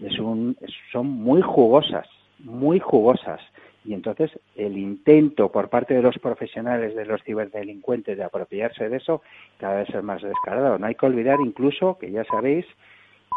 es 0.00 0.18
un, 0.18 0.56
son 0.90 1.06
muy 1.08 1.42
jugosas 1.42 2.08
muy 2.42 2.80
jugosas 2.80 3.40
Y 3.84 3.94
entonces 3.94 4.30
el 4.54 4.76
intento 4.78 5.50
por 5.50 5.68
parte 5.68 5.94
de 5.94 6.02
los 6.02 6.18
profesionales 6.18 6.94
de 6.94 7.04
los 7.04 7.22
ciberdelincuentes 7.24 8.16
de 8.16 8.24
apropiarse 8.24 8.88
de 8.88 8.96
eso 8.98 9.22
cada 9.58 9.80
vez 9.80 9.88
es 9.90 10.02
más 10.04 10.22
descarado. 10.22 10.78
No 10.78 10.86
hay 10.86 10.94
que 10.94 11.06
olvidar 11.06 11.38
incluso 11.44 11.98
que 11.98 12.10
ya 12.10 12.24
sabéis 12.24 12.64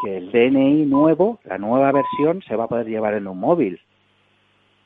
que 0.04 0.18
el 0.18 0.32
DNI 0.32 0.86
nuevo, 0.86 1.40
la 1.44 1.58
nueva 1.58 1.92
versión, 1.92 2.42
se 2.44 2.56
va 2.56 2.66
a 2.66 2.68
poder 2.68 2.88
llevar 2.88 3.14
en 3.14 3.28
un 3.28 3.40
móvil. 3.40 3.80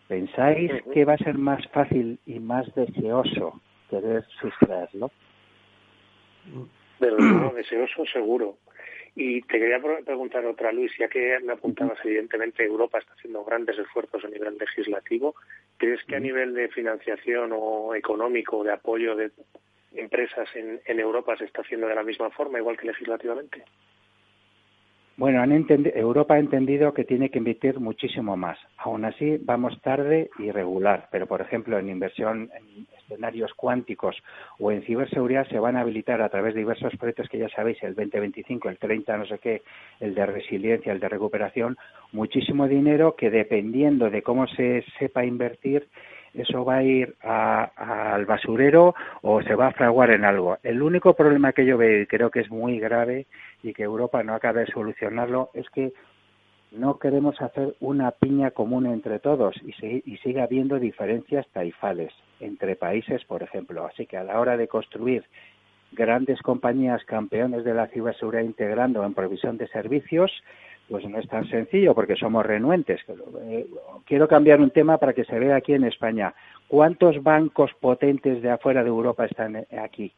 ¿Pensáis 0.07 0.71
que 0.93 1.05
va 1.05 1.13
a 1.13 1.17
ser 1.17 1.37
más 1.37 1.65
fácil 1.69 2.19
y 2.25 2.39
más 2.39 2.73
deseoso 2.73 3.61
querer 3.89 4.25
sustraerlo? 4.41 5.11
Pero 6.99 7.17
no, 7.17 7.49
deseoso 7.55 8.05
seguro. 8.05 8.57
Y 9.15 9.41
te 9.41 9.59
quería 9.59 9.81
preguntar 10.05 10.45
otra, 10.45 10.71
Luis, 10.71 10.91
ya 10.97 11.07
que 11.07 11.39
me 11.43 11.53
apuntabas, 11.53 11.97
evidentemente 12.03 12.63
Europa 12.63 12.99
está 12.99 13.13
haciendo 13.13 13.43
grandes 13.43 13.77
esfuerzos 13.77 14.23
a 14.23 14.29
nivel 14.29 14.57
legislativo. 14.57 15.35
¿Crees 15.77 16.03
que 16.05 16.15
a 16.15 16.19
nivel 16.19 16.53
de 16.53 16.69
financiación 16.69 17.51
o 17.53 17.95
económico, 17.95 18.63
de 18.63 18.71
apoyo 18.71 19.15
de 19.15 19.31
empresas 19.93 20.47
en, 20.55 20.79
en 20.85 20.99
Europa 20.99 21.35
se 21.37 21.45
está 21.45 21.61
haciendo 21.61 21.87
de 21.87 21.95
la 21.95 22.03
misma 22.03 22.29
forma, 22.29 22.59
igual 22.59 22.77
que 22.77 22.87
legislativamente? 22.87 23.63
Bueno, 25.19 25.41
han 25.41 25.51
Europa 25.51 26.35
ha 26.35 26.39
entendido 26.39 26.93
que 26.93 27.03
tiene 27.03 27.29
que 27.29 27.39
invertir 27.39 27.77
muchísimo 27.77 28.37
más. 28.37 28.57
Aún 28.77 29.03
así, 29.03 29.37
vamos 29.41 29.77
tarde 29.81 30.29
y 30.39 30.49
regular. 30.49 31.09
Pero, 31.11 31.27
por 31.27 31.41
ejemplo, 31.41 31.77
en 31.77 31.89
inversión 31.89 32.49
en 32.55 32.87
escenarios 32.97 33.53
cuánticos 33.53 34.15
o 34.59 34.71
en 34.71 34.81
ciberseguridad 34.83 35.45
se 35.49 35.59
van 35.59 35.75
a 35.75 35.81
habilitar 35.81 36.21
a 36.21 36.29
través 36.29 36.53
de 36.53 36.61
diversos 36.61 36.95
proyectos 36.95 37.27
que 37.27 37.37
ya 37.37 37.49
sabéis, 37.49 37.83
el 37.83 37.95
2025, 37.95 38.69
el 38.69 38.77
30, 38.77 39.17
no 39.17 39.25
sé 39.25 39.39
qué, 39.39 39.61
el 39.99 40.15
de 40.15 40.25
resiliencia, 40.25 40.93
el 40.93 41.01
de 41.01 41.09
recuperación, 41.09 41.75
muchísimo 42.13 42.69
dinero 42.69 43.17
que 43.17 43.29
dependiendo 43.29 44.09
de 44.09 44.21
cómo 44.21 44.47
se 44.47 44.85
sepa 44.99 45.25
invertir, 45.25 45.85
eso 46.33 46.63
va 46.63 46.77
a 46.77 46.83
ir 46.83 47.15
al 47.21 48.25
basurero 48.25 48.95
o 49.21 49.41
se 49.41 49.55
va 49.55 49.67
a 49.67 49.73
fraguar 49.73 50.11
en 50.11 50.23
algo. 50.23 50.57
El 50.63 50.81
único 50.81 51.13
problema 51.13 51.53
que 51.53 51.65
yo 51.65 51.77
veo 51.77 52.01
y 52.01 52.07
creo 52.07 52.29
que 52.29 52.41
es 52.41 52.49
muy 52.49 52.79
grave 52.79 53.25
y 53.63 53.73
que 53.73 53.83
Europa 53.83 54.23
no 54.23 54.33
acaba 54.33 54.61
de 54.61 54.67
solucionarlo 54.67 55.49
es 55.53 55.69
que 55.69 55.93
no 56.71 56.99
queremos 56.99 57.41
hacer 57.41 57.75
una 57.79 58.11
piña 58.11 58.51
común 58.51 58.85
entre 58.85 59.19
todos 59.19 59.55
y, 59.63 59.71
sigue 60.17 60.41
habiendo 60.41 60.79
diferencias 60.79 61.47
taifales 61.51 62.13
entre 62.39 62.75
países, 62.75 63.23
por 63.25 63.41
ejemplo. 63.41 63.85
Así 63.85 64.05
que 64.05 64.17
a 64.17 64.23
la 64.23 64.39
hora 64.39 64.55
de 64.55 64.67
construir 64.67 65.23
grandes 65.91 66.39
compañías 66.41 67.03
campeones 67.05 67.63
de 67.63 67.73
la 67.73 67.87
ciberseguridad 67.87 68.43
integrando 68.43 69.03
en 69.03 69.15
provisión 69.15 69.57
de 69.57 69.67
servicios, 69.67 70.31
pues 70.87 71.07
no 71.07 71.17
es 71.17 71.27
tan 71.27 71.47
sencillo 71.49 71.95
porque 71.95 72.15
somos 72.15 72.45
renuentes. 72.45 73.01
Eh, 73.41 73.67
quiero 74.05 74.27
cambiar 74.27 74.61
un 74.61 74.69
tema 74.69 74.97
para 74.97 75.13
que 75.13 75.25
se 75.25 75.39
vea 75.39 75.55
aquí 75.55 75.73
en 75.73 75.85
España. 75.85 76.33
¿Cuántos 76.67 77.23
bancos 77.23 77.71
potentes 77.79 78.43
de 78.43 78.51
afuera 78.51 78.83
de 78.83 78.89
Europa 78.89 79.25
están 79.25 79.65
aquí? 79.83 80.13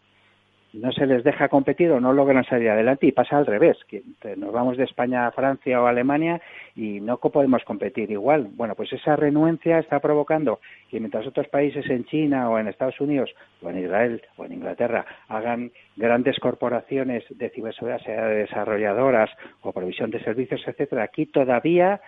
No 0.73 0.91
se 0.91 1.05
les 1.05 1.23
deja 1.23 1.49
competir 1.49 1.91
o 1.91 1.99
no 1.99 2.13
logran 2.13 2.45
salir 2.45 2.69
adelante 2.69 3.05
y 3.07 3.11
pasa 3.11 3.37
al 3.37 3.45
revés, 3.45 3.77
que 3.87 4.03
nos 4.37 4.51
vamos 4.51 4.77
de 4.77 4.85
España 4.85 5.27
a 5.27 5.31
Francia 5.31 5.81
o 5.81 5.87
Alemania 5.87 6.41
y 6.75 7.01
no 7.01 7.17
podemos 7.17 7.63
competir 7.63 8.09
igual. 8.11 8.49
Bueno, 8.53 8.75
pues 8.75 8.91
esa 8.93 9.15
renuencia 9.15 9.79
está 9.79 9.99
provocando 9.99 10.59
que 10.89 10.99
mientras 10.99 11.27
otros 11.27 11.47
países 11.49 11.89
en 11.89 12.05
China 12.05 12.49
o 12.49 12.57
en 12.57 12.67
Estados 12.67 12.99
Unidos 13.01 13.29
o 13.61 13.69
en 13.69 13.79
Israel 13.79 14.21
o 14.37 14.45
en 14.45 14.53
Inglaterra 14.53 15.05
hagan 15.27 15.71
grandes 15.97 16.39
corporaciones 16.39 17.23
de 17.29 17.49
ciberseguridad, 17.49 18.01
sea 18.01 18.27
de 18.27 18.35
desarrolladoras 18.35 19.29
o 19.61 19.73
provisión 19.73 20.09
de 20.11 20.23
servicios, 20.23 20.61
etcétera, 20.65 21.03
aquí 21.03 21.25
todavía 21.25 22.01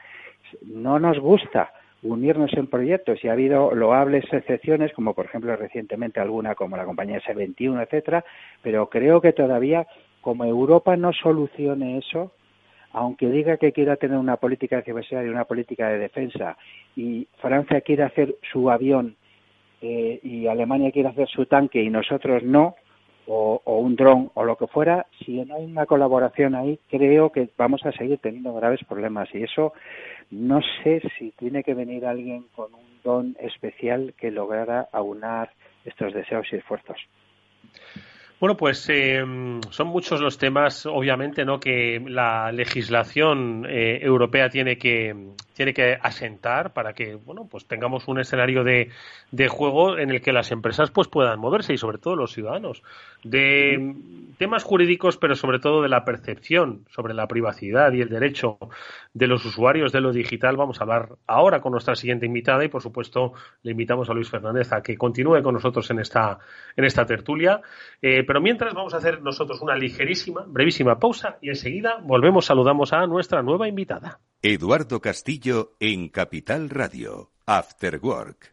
no 0.65 0.99
nos 0.99 1.19
gusta 1.19 1.71
unirnos 2.03 2.53
en 2.53 2.67
proyectos 2.67 3.23
y 3.23 3.29
ha 3.29 3.33
habido 3.33 3.73
loables 3.73 4.25
excepciones, 4.31 4.91
como 4.93 5.13
por 5.13 5.25
ejemplo 5.25 5.55
recientemente 5.55 6.19
alguna 6.19 6.53
como 6.55 6.77
la 6.77 6.85
compañía 6.85 7.21
S21, 7.21 7.81
etcétera, 7.83 8.23
pero 8.61 8.89
creo 8.89 9.21
que 9.21 9.33
todavía 9.33 9.87
como 10.21 10.45
Europa 10.45 10.95
no 10.97 11.11
solucione 11.13 11.97
eso, 11.97 12.31
aunque 12.91 13.29
diga 13.29 13.57
que 13.57 13.71
quiera 13.71 13.95
tener 13.95 14.17
una 14.17 14.37
política 14.37 14.77
de 14.77 14.83
ciberseguridad 14.83 15.27
y 15.29 15.33
una 15.33 15.45
política 15.45 15.89
de 15.89 15.97
defensa, 15.97 16.57
y 16.95 17.27
Francia 17.37 17.81
quiere 17.81 18.03
hacer 18.03 18.35
su 18.51 18.69
avión 18.69 19.15
eh, 19.81 20.19
y 20.23 20.47
Alemania 20.47 20.91
quiere 20.91 21.09
hacer 21.09 21.27
su 21.27 21.45
tanque 21.45 21.81
y 21.81 21.89
nosotros 21.89 22.43
no, 22.43 22.75
o, 23.27 23.62
o 23.63 23.77
un 23.77 23.95
dron 23.95 24.31
o 24.33 24.43
lo 24.43 24.57
que 24.57 24.67
fuera, 24.67 25.05
si 25.23 25.43
no 25.45 25.55
hay 25.55 25.65
una 25.65 25.86
colaboración 25.86 26.55
ahí, 26.55 26.79
creo 26.89 27.31
que 27.31 27.49
vamos 27.57 27.86
a 27.86 27.91
seguir 27.91 28.19
teniendo 28.19 28.53
graves 28.53 28.81
problemas. 28.88 29.29
Y 29.33 29.43
eso 29.43 29.73
no 30.31 30.62
sé 30.83 31.01
si 31.17 31.31
tiene 31.31 31.63
que 31.63 31.73
venir 31.73 32.05
alguien 32.05 32.45
con 32.55 32.73
un 32.73 33.01
don 33.03 33.36
especial 33.39 34.13
que 34.17 34.31
lograra 34.31 34.88
aunar 34.91 35.51
estos 35.86 36.13
deseos 36.13 36.47
y 36.51 36.57
esfuerzos. 36.57 36.97
Bueno, 38.39 38.58
pues 38.58 38.89
eh, 38.89 39.24
son 39.69 39.88
muchos 39.88 40.19
los 40.19 40.38
temas, 40.38 40.86
obviamente, 40.86 41.46
¿no? 41.46 41.60
Que 41.60 42.04
la 42.06 42.52
legislación 42.52 43.65
eh, 43.69 44.00
europea 44.02 44.50
tiene 44.50 44.78
que 44.78 45.15
tiene 45.54 45.74
que 45.74 45.98
asentar 46.02 46.74
para 46.74 46.93
que, 46.93 47.15
bueno, 47.15 47.48
pues 47.50 47.65
tengamos 47.67 48.08
un 48.08 48.19
escenario 48.19 48.63
de, 48.63 48.89
de 49.32 49.48
juego 49.48 49.98
en 49.98 50.10
el 50.10 50.22
que 50.22 50.34
las 50.34 50.52
empresas 50.52 50.91
pues 50.91 51.08
puedan 51.08 51.39
moverse 51.39 51.74
y 51.74 51.78
sobre 51.78 52.00
todo 52.00 52.15
los 52.15 52.34
ciudadanos 52.34 52.82
de 53.24 53.96
temas 54.38 54.63
jurídicos, 54.63 55.17
pero 55.17 55.36
sobre 55.36 55.60
todo 55.60 55.82
de 55.82 55.89
la 55.89 56.04
percepción 56.04 56.86
sobre 56.89 57.13
la 57.13 57.28
privacidad 57.28 57.93
y 57.93 58.02
el 58.02 58.10
derecho 58.10 58.58
de 59.13 59.28
los 59.28 59.46
usuarios 59.46 59.91
de 59.91 60.02
lo 60.02 60.12
digital. 60.12 60.58
Vamos 60.58 60.80
a 60.80 60.84
hablar 60.84 61.10
ahora 61.28 61.62
con 61.62 61.72
nuestra 61.72 61.96
siguiente 61.96 62.26
invitada 62.26 62.65
y, 62.65 62.67
por 62.67 62.82
supuesto, 62.82 63.34
le 63.62 63.72
invitamos 63.72 64.10
a 64.10 64.13
Luis 64.13 64.30
Fernández 64.30 64.74
a 64.74 64.82
que 64.82 64.98
continúe 64.98 65.41
con 65.43 65.54
nosotros 65.54 65.89
en 65.91 66.00
esta, 66.00 66.39
en 66.76 66.84
esta 66.84 67.06
tertulia. 67.06 67.62
Eh, 68.02 68.22
pero 68.23 68.41
mientras 68.41 68.73
vamos 68.73 68.93
a 68.93 68.97
hacer 68.97 69.21
nosotros 69.21 69.62
una 69.62 69.75
ligerísima, 69.75 70.45
brevísima 70.47 70.99
pausa 70.99 71.38
y 71.41 71.49
enseguida 71.49 71.99
volvemos, 72.03 72.45
saludamos 72.45 72.93
a 72.93 73.05
nuestra 73.07 73.41
nueva 73.41 73.67
invitada. 73.67 74.19
Eduardo 74.41 74.99
Castillo 75.01 75.75
en 75.79 76.09
Capital 76.09 76.69
Radio, 76.69 77.31
After 77.45 77.99
Work. 78.01 78.52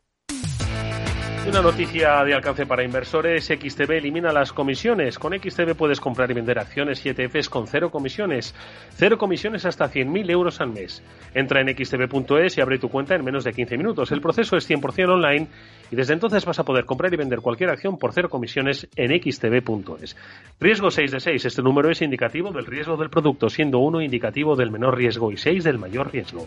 Una 1.48 1.62
noticia 1.62 2.22
de 2.22 2.34
alcance 2.34 2.66
para 2.66 2.84
inversores, 2.84 3.46
XTB 3.46 3.92
elimina 3.92 4.30
las 4.30 4.52
comisiones. 4.52 5.18
Con 5.18 5.32
XTB 5.32 5.74
puedes 5.74 5.98
comprar 5.98 6.30
y 6.30 6.34
vender 6.34 6.58
acciones 6.58 7.04
y 7.04 7.08
ETFs 7.08 7.48
con 7.48 7.66
cero 7.66 7.90
comisiones. 7.90 8.54
Cero 8.90 9.16
comisiones 9.16 9.64
hasta 9.64 9.90
100.000 9.90 10.30
euros 10.30 10.60
al 10.60 10.68
mes. 10.68 11.02
Entra 11.34 11.62
en 11.62 11.74
xtb.es 11.74 12.58
y 12.58 12.60
abre 12.60 12.78
tu 12.78 12.90
cuenta 12.90 13.14
en 13.14 13.24
menos 13.24 13.42
de 13.44 13.54
15 13.54 13.78
minutos. 13.78 14.12
El 14.12 14.20
proceso 14.20 14.56
es 14.56 14.68
100% 14.68 15.08
online 15.08 15.48
y 15.90 15.96
desde 15.96 16.12
entonces 16.12 16.44
vas 16.44 16.58
a 16.58 16.64
poder 16.64 16.84
comprar 16.84 17.12
y 17.14 17.16
vender 17.16 17.40
cualquier 17.40 17.70
acción 17.70 17.98
por 17.98 18.12
cero 18.12 18.28
comisiones 18.28 18.86
en 18.94 19.10
xtb.es. 19.10 20.16
Riesgo 20.60 20.90
6 20.90 21.10
de 21.10 21.20
6. 21.20 21.44
Este 21.46 21.62
número 21.62 21.90
es 21.90 22.02
indicativo 22.02 22.52
del 22.52 22.66
riesgo 22.66 22.98
del 22.98 23.08
producto, 23.08 23.48
siendo 23.48 23.78
1 23.78 24.02
indicativo 24.02 24.56
del 24.56 24.70
menor 24.70 24.96
riesgo 24.96 25.32
y 25.32 25.38
6 25.38 25.64
del 25.64 25.78
mayor 25.78 26.12
riesgo. 26.12 26.46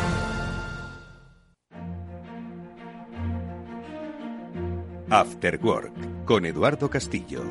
After 5.13 5.59
Work 5.61 6.23
con 6.23 6.45
Eduardo 6.45 6.89
Castillo. 6.89 7.41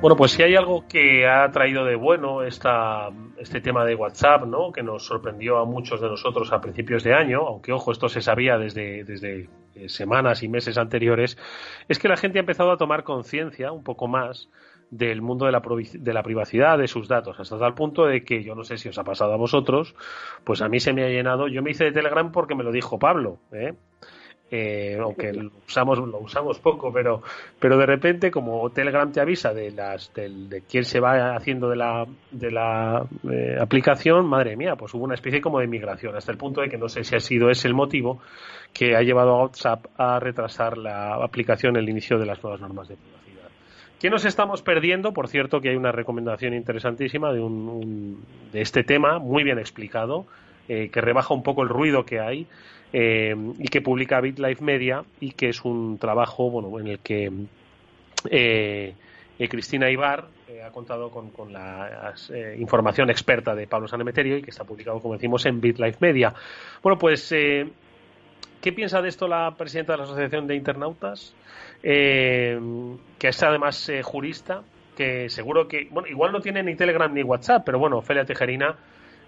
Bueno, 0.00 0.14
pues 0.14 0.30
si 0.30 0.44
hay 0.44 0.54
algo 0.54 0.86
que 0.86 1.26
ha 1.26 1.50
traído 1.50 1.84
de 1.84 1.96
bueno 1.96 2.44
este 2.44 3.60
tema 3.60 3.84
de 3.84 3.96
WhatsApp, 3.96 4.46
¿no? 4.46 4.70
que 4.70 4.84
nos 4.84 5.04
sorprendió 5.04 5.58
a 5.58 5.64
muchos 5.64 6.00
de 6.00 6.06
nosotros 6.06 6.52
a 6.52 6.60
principios 6.60 7.02
de 7.02 7.12
año, 7.12 7.40
aunque 7.40 7.72
ojo, 7.72 7.90
esto 7.90 8.08
se 8.08 8.20
sabía 8.20 8.56
desde, 8.56 9.02
desde 9.02 9.48
eh, 9.74 9.88
semanas 9.88 10.44
y 10.44 10.48
meses 10.48 10.78
anteriores, 10.78 11.36
es 11.88 11.98
que 11.98 12.06
la 12.06 12.16
gente 12.16 12.38
ha 12.38 12.40
empezado 12.40 12.70
a 12.70 12.76
tomar 12.76 13.02
conciencia 13.02 13.72
un 13.72 13.82
poco 13.82 14.06
más 14.06 14.48
del 14.92 15.22
mundo 15.22 15.46
de 15.46 15.52
la, 15.52 15.60
de 15.60 16.14
la 16.14 16.22
privacidad 16.22 16.78
de 16.78 16.86
sus 16.86 17.08
datos, 17.08 17.40
hasta 17.40 17.58
tal 17.58 17.74
punto 17.74 18.06
de 18.06 18.22
que 18.22 18.44
yo 18.44 18.54
no 18.54 18.62
sé 18.62 18.76
si 18.76 18.88
os 18.88 18.98
ha 18.98 19.02
pasado 19.02 19.32
a 19.32 19.36
vosotros, 19.36 19.96
pues 20.44 20.62
a 20.62 20.68
mí 20.68 20.78
se 20.78 20.92
me 20.92 21.02
ha 21.02 21.08
llenado, 21.08 21.48
yo 21.48 21.64
me 21.64 21.72
hice 21.72 21.86
de 21.86 21.92
Telegram 21.92 22.30
porque 22.30 22.54
me 22.54 22.62
lo 22.62 22.70
dijo 22.70 23.00
Pablo, 23.00 23.40
¿eh? 23.50 23.74
Eh, 24.50 24.98
aunque 25.00 25.32
lo 25.32 25.50
usamos, 25.66 25.98
lo 25.98 26.18
usamos 26.18 26.58
poco, 26.58 26.92
pero, 26.92 27.22
pero 27.58 27.78
de 27.78 27.86
repente, 27.86 28.30
como 28.30 28.70
Telegram 28.70 29.10
te 29.12 29.20
avisa 29.20 29.54
de 29.54 29.70
las 29.70 30.12
de, 30.14 30.62
quién 30.68 30.84
se 30.84 31.00
va 31.00 31.36
haciendo 31.36 31.68
de 31.68 31.76
la, 31.76 32.06
de 32.30 32.50
la 32.50 33.06
eh, 33.30 33.56
aplicación, 33.60 34.26
madre 34.26 34.56
mía, 34.56 34.74
pues 34.76 34.92
hubo 34.94 35.04
una 35.04 35.14
especie 35.14 35.40
como 35.40 35.60
de 35.60 35.66
migración, 35.66 36.16
hasta 36.16 36.32
el 36.32 36.38
punto 36.38 36.60
de 36.60 36.68
que 36.68 36.78
no 36.78 36.88
sé 36.88 37.04
si 37.04 37.14
ha 37.14 37.20
sido 37.20 37.50
ese 37.50 37.68
el 37.68 37.74
motivo 37.74 38.20
que 38.72 38.96
ha 38.96 39.02
llevado 39.02 39.30
a 39.30 39.42
WhatsApp 39.42 39.86
a 39.96 40.18
retrasar 40.18 40.78
la 40.78 41.14
aplicación 41.14 41.76
el 41.76 41.88
inicio 41.88 42.18
de 42.18 42.26
las 42.26 42.42
nuevas 42.42 42.60
normas 42.60 42.88
de 42.88 42.96
privacidad. 42.96 43.50
¿Qué 44.00 44.10
nos 44.10 44.24
estamos 44.24 44.62
perdiendo? 44.62 45.12
Por 45.12 45.28
cierto, 45.28 45.60
que 45.60 45.70
hay 45.70 45.76
una 45.76 45.92
recomendación 45.92 46.54
interesantísima 46.54 47.32
de, 47.32 47.40
un, 47.40 48.24
de 48.52 48.62
este 48.62 48.82
tema, 48.82 49.18
muy 49.18 49.44
bien 49.44 49.58
explicado, 49.58 50.26
eh, 50.68 50.88
que 50.90 51.00
rebaja 51.00 51.34
un 51.34 51.42
poco 51.42 51.62
el 51.62 51.68
ruido 51.68 52.04
que 52.04 52.20
hay 52.20 52.46
eh, 52.92 53.34
y 53.58 53.68
que 53.68 53.80
publica 53.80 54.20
BitLife 54.20 54.64
Media 54.64 55.04
y 55.20 55.32
que 55.32 55.50
es 55.50 55.64
un 55.64 55.98
trabajo 55.98 56.50
bueno 56.50 56.76
en 56.80 56.88
el 56.88 56.98
que 56.98 57.30
eh, 58.28 58.94
eh, 59.38 59.48
Cristina 59.48 59.88
Ibar 59.90 60.26
ha 60.64 60.70
contado 60.72 61.10
con, 61.10 61.52
la 61.52 62.12
información 62.58 63.08
experta 63.08 63.54
de 63.54 63.66
Pablo 63.66 63.86
Sanemeterio 63.86 64.36
y 64.36 64.42
que 64.42 64.50
está 64.50 64.64
publicado, 64.64 65.00
como 65.00 65.14
decimos, 65.14 65.46
en 65.46 65.60
BitLife 65.60 65.98
Media. 66.00 66.34
Bueno, 66.82 66.98
pues, 66.98 67.28
¿qué 67.30 68.72
piensa 68.74 69.00
de 69.00 69.08
esto 69.08 69.26
la 69.26 69.54
presidenta 69.56 69.92
de 69.92 69.98
la 69.98 70.04
Asociación 70.04 70.46
de 70.46 70.56
Internautas? 70.56 71.34
que 71.80 72.58
es 73.20 73.42
además 73.42 73.90
jurista, 74.02 74.62
que 74.96 75.30
seguro 75.30 75.66
que, 75.66 75.88
bueno, 75.90 76.08
igual 76.08 76.32
no 76.32 76.40
tiene 76.40 76.62
ni 76.62 76.74
Telegram 76.74 77.10
ni 77.14 77.22
WhatsApp, 77.22 77.62
pero 77.64 77.78
bueno, 77.78 77.98
Ofelia 77.98 78.26
Tejerina 78.26 78.76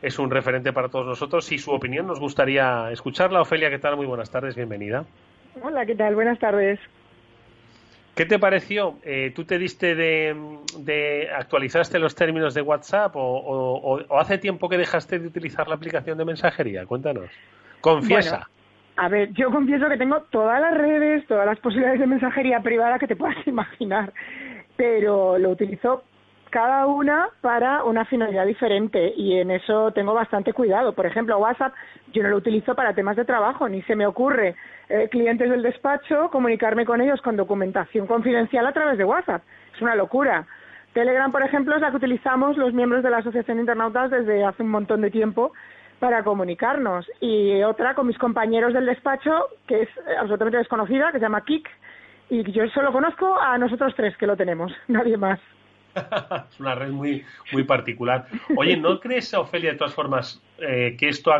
es 0.03 0.19
un 0.19 0.31
referente 0.31 0.73
para 0.73 0.89
todos 0.89 1.07
nosotros 1.07 1.51
y 1.53 1.59
su 1.59 1.71
opinión 1.71 2.09
nos 2.09 2.19
gustaría 2.19 2.91
escucharla. 2.91 3.41
Ofelia, 3.41 3.71
¿qué 3.71 3.79
tal? 3.79 3.97
Muy 3.97 4.07
buenas 4.07 4.31
tardes, 4.31 4.57
bienvenida. 4.57 5.05
Hola, 5.63 5.87
¿qué 5.87 5.95
tal? 5.95 6.17
Buenas 6.17 6.39
tardes. 6.41 6.81
¿Qué 8.15 8.27
te 8.27 8.39
pareció? 8.39 8.99
Eh, 9.05 9.33
¿Tú 9.35 9.45
te 9.45 9.59
diste 9.59 9.95
de, 9.95 11.31
actualizaste 11.35 11.99
los 11.99 12.15
términos 12.15 12.53
de 12.53 12.61
WhatsApp 12.61 13.13
o, 13.15 14.01
hace 14.19 14.37
tiempo 14.39 14.69
que 14.69 14.77
dejaste 14.77 15.19
de 15.19 15.29
utilizar 15.29 15.69
la 15.69 15.77
aplicación 15.77 16.19
de 16.19 16.25
mensajería? 16.25 16.85
Cuéntanos. 16.85 17.31
Confiesa. 17.81 18.49
a 18.97 19.09
ver, 19.09 19.33
yo 19.33 19.51
confieso 19.51 19.89
que 19.89 19.97
tengo 19.97 20.21
todas 20.31 20.61
las 20.61 20.77
redes, 20.77 21.27
todas 21.27 21.47
las 21.47 21.59
posibilidades 21.61 22.01
de 22.01 22.07
mensajería 22.07 22.61
privada 22.61 22.99
que 22.99 23.07
te 23.07 23.17
puedas 23.17 23.37
imaginar, 23.47 24.13
pero 24.77 25.39
lo 25.39 25.51
utilizo 25.51 26.05
cada 26.53 26.87
una 26.87 27.31
para 27.41 27.83
una 27.83 28.05
finalidad 28.05 28.45
diferente 28.45 29.15
y 29.17 29.39
en 29.39 29.51
eso 29.51 29.91
tengo 29.93 30.13
bastante 30.13 30.53
cuidado. 30.53 30.93
Por 30.93 31.07
ejemplo, 31.07 31.39
WhatsApp 31.39 31.73
yo 32.13 32.23
no 32.23 32.29
lo 32.29 32.37
utilizo 32.37 32.75
para 32.75 32.95
temas 32.95 33.17
de 33.17 33.25
trabajo, 33.25 33.71
ni 33.71 33.81
se 33.83 33.97
me 33.97 34.07
ocurre 34.07 34.55
eh, 34.91 35.09
clientes 35.11 35.49
del 35.49 35.63
despacho 35.63 36.29
comunicarme 36.31 36.85
con 36.85 37.01
ellos 37.01 37.23
con 37.23 37.37
documentación 37.37 38.07
confidencial 38.07 38.67
a 38.67 38.73
través 38.73 38.99
de 38.99 39.05
WhatsApp. 39.05 39.43
Es 39.75 39.81
una 39.81 39.95
locura. 39.95 40.47
Telegram, 40.93 41.33
por 41.33 41.43
ejemplo, 41.43 41.75
es 41.75 41.81
la 41.81 41.91
que 41.91 41.97
utilizamos 41.97 42.59
los 42.59 42.75
miembros 42.75 43.03
de 43.03 43.09
la 43.09 43.19
Asociación 43.19 43.57
de 43.57 43.63
Internautas 43.63 44.11
desde 44.11 44.45
hace 44.45 44.63
un 44.63 44.69
montón 44.69 45.01
de 45.01 45.11
tiempo 45.11 45.55
para 46.01 46.23
comunicarnos. 46.23 47.11
Y 47.21 47.63
otra 47.63 47.95
con 47.95 48.07
mis 48.07 48.19
compañeros 48.19 48.75
del 48.75 48.85
despacho, 48.85 49.49
que 49.67 49.85
es 49.85 49.89
eh, 49.89 50.17
absolutamente 50.19 50.59
desconocida, 50.59 51.13
que 51.13 51.19
se 51.19 51.25
llama 51.25 51.47
Kik, 51.47 51.67
y 52.29 52.53
yo 52.53 52.69
solo 52.69 52.93
conozco 52.93 53.41
a 53.41 53.57
nosotros 53.57 53.95
tres 53.97 54.15
que 54.19 54.27
lo 54.27 54.37
tenemos, 54.37 54.71
nadie 54.89 55.17
más. 55.17 55.41
es 56.51 56.61
una 56.61 56.75
red 56.75 56.91
muy, 56.91 57.25
muy 57.53 57.65
particular. 57.65 58.27
Oye, 58.57 58.77
¿no 58.77 59.01
crees, 59.01 59.33
Ofelia, 59.35 59.73
de 59.73 59.79
todas 59.79 59.95
formas, 59.95 60.41
eh, 60.59 60.97
que 60.99 61.09
esto 61.09 61.33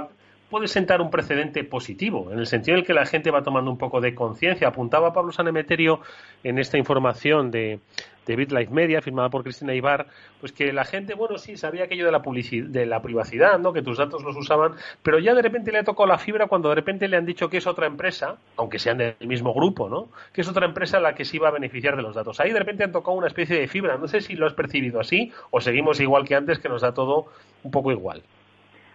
puede 0.51 0.69
sentar 0.69 1.01
un 1.01 1.11
precedente 1.11 1.65
positivo, 1.65 2.31
en 2.31 2.39
el 2.39 2.47
sentido 2.47 2.75
en 2.77 2.81
el 2.81 2.87
que 2.87 2.93
la 2.93 3.07
gente 3.07 3.31
va 3.31 3.43
tomando 3.43 3.71
un 3.71 3.79
poco 3.79 4.01
de 4.01 4.15
conciencia? 4.15 4.69
Apuntaba 4.69 5.13
Pablo 5.13 5.33
Sanemeterio 5.33 6.01
en 6.45 6.59
esta 6.59 6.77
información 6.77 7.51
de, 7.51 7.81
de 8.27 8.37
BitLife 8.37 8.73
Media, 8.73 9.03
firmada 9.03 9.29
por 9.29 9.43
Cristina 9.43 9.75
Ibar, 9.75 10.07
pues 10.41 10.53
que 10.53 10.73
la 10.73 10.85
gente, 10.85 11.15
bueno, 11.15 11.39
sí, 11.39 11.57
sabía 11.57 11.85
aquello 11.85 12.07
de 12.07 12.13
la, 12.13 12.21
de 12.21 12.87
la 12.87 13.03
privacidad, 13.03 13.59
¿no? 13.59 13.73
Que 13.73 13.83
tus 13.83 13.99
datos 13.99 14.23
los 14.23 14.37
usaban, 14.37 14.75
pero 15.03 15.19
ya 15.19 15.35
de 15.35 15.43
repente 15.43 15.73
le 15.73 15.79
ha 15.79 15.85
tocado 15.85 16.07
la 16.07 16.19
fibra 16.19 16.47
cuando 16.47 16.69
de 16.69 16.75
repente 16.75 17.09
le 17.09 17.17
han 17.17 17.27
dicho 17.27 17.49
que 17.49 17.59
es 17.59 17.67
otra 17.67 17.87
empresa, 17.87 18.37
aunque 18.57 18.79
sean 18.79 18.99
del 18.99 19.17
mismo 19.21 19.53
grupo, 19.55 19.89
¿no? 19.89 20.09
Que 20.33 20.43
es 20.43 20.49
otra 20.49 20.67
empresa 20.67 21.01
la 21.01 21.15
que 21.15 21.25
se 21.25 21.37
iba 21.37 21.49
a 21.49 21.53
beneficiar 21.53 21.97
de 21.97 22.03
los 22.03 22.15
datos. 22.15 22.41
Ahí 22.41 22.53
de 22.53 22.59
repente 22.59 22.85
han 22.85 22.93
tocado 22.93 23.17
una 23.17 23.27
especie 23.27 23.59
de 23.59 23.69
fibra. 23.69 23.97
No 23.97 24.09
sé 24.09 24.21
si 24.21 24.35
lo 24.35 24.47
has 24.47 24.55
percibido 24.55 25.01
así 25.01 25.33
o 25.51 25.61
seguimos 25.61 26.01
igual 26.01 26.27
que 26.27 26.35
antes, 26.35 26.59
que 26.59 26.69
nos 26.69 26.83
da 26.83 26.93
todo 26.95 27.27
un 27.63 27.71
poco 27.71 27.93
igual. 27.93 28.23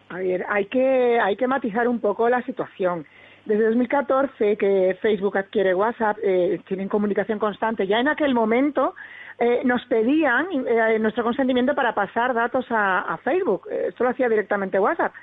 A 0.09 0.17
ver, 0.19 0.45
hay 0.49 0.65
que, 0.65 1.19
hay 1.19 1.35
que 1.35 1.47
matizar 1.47 1.87
un 1.87 1.99
poco 1.99 2.29
la 2.29 2.41
situación. 2.43 3.05
Desde 3.47 3.63
2014 3.63 4.57
que 4.57 4.97
Facebook 5.01 5.37
adquiere 5.37 5.73
WhatsApp, 5.73 6.17
eh, 6.21 6.59
tienen 6.67 6.89
comunicación 6.89 7.39
constante. 7.39 7.87
Ya 7.87 7.97
en 7.97 8.09
aquel 8.09 8.33
momento 8.33 8.93
eh, 9.39 9.61
nos 9.63 9.85
pedían 9.85 10.47
eh, 10.51 10.99
nuestro 10.99 11.23
consentimiento 11.23 11.73
para 11.73 11.95
pasar 11.95 12.33
datos 12.33 12.65
a, 12.71 13.17
Facebook. 13.23 13.69
Esto 13.71 14.03
lo 14.03 14.09
hacía 14.09 14.27
directamente 14.27 14.77
WhatsApp. 14.77 15.13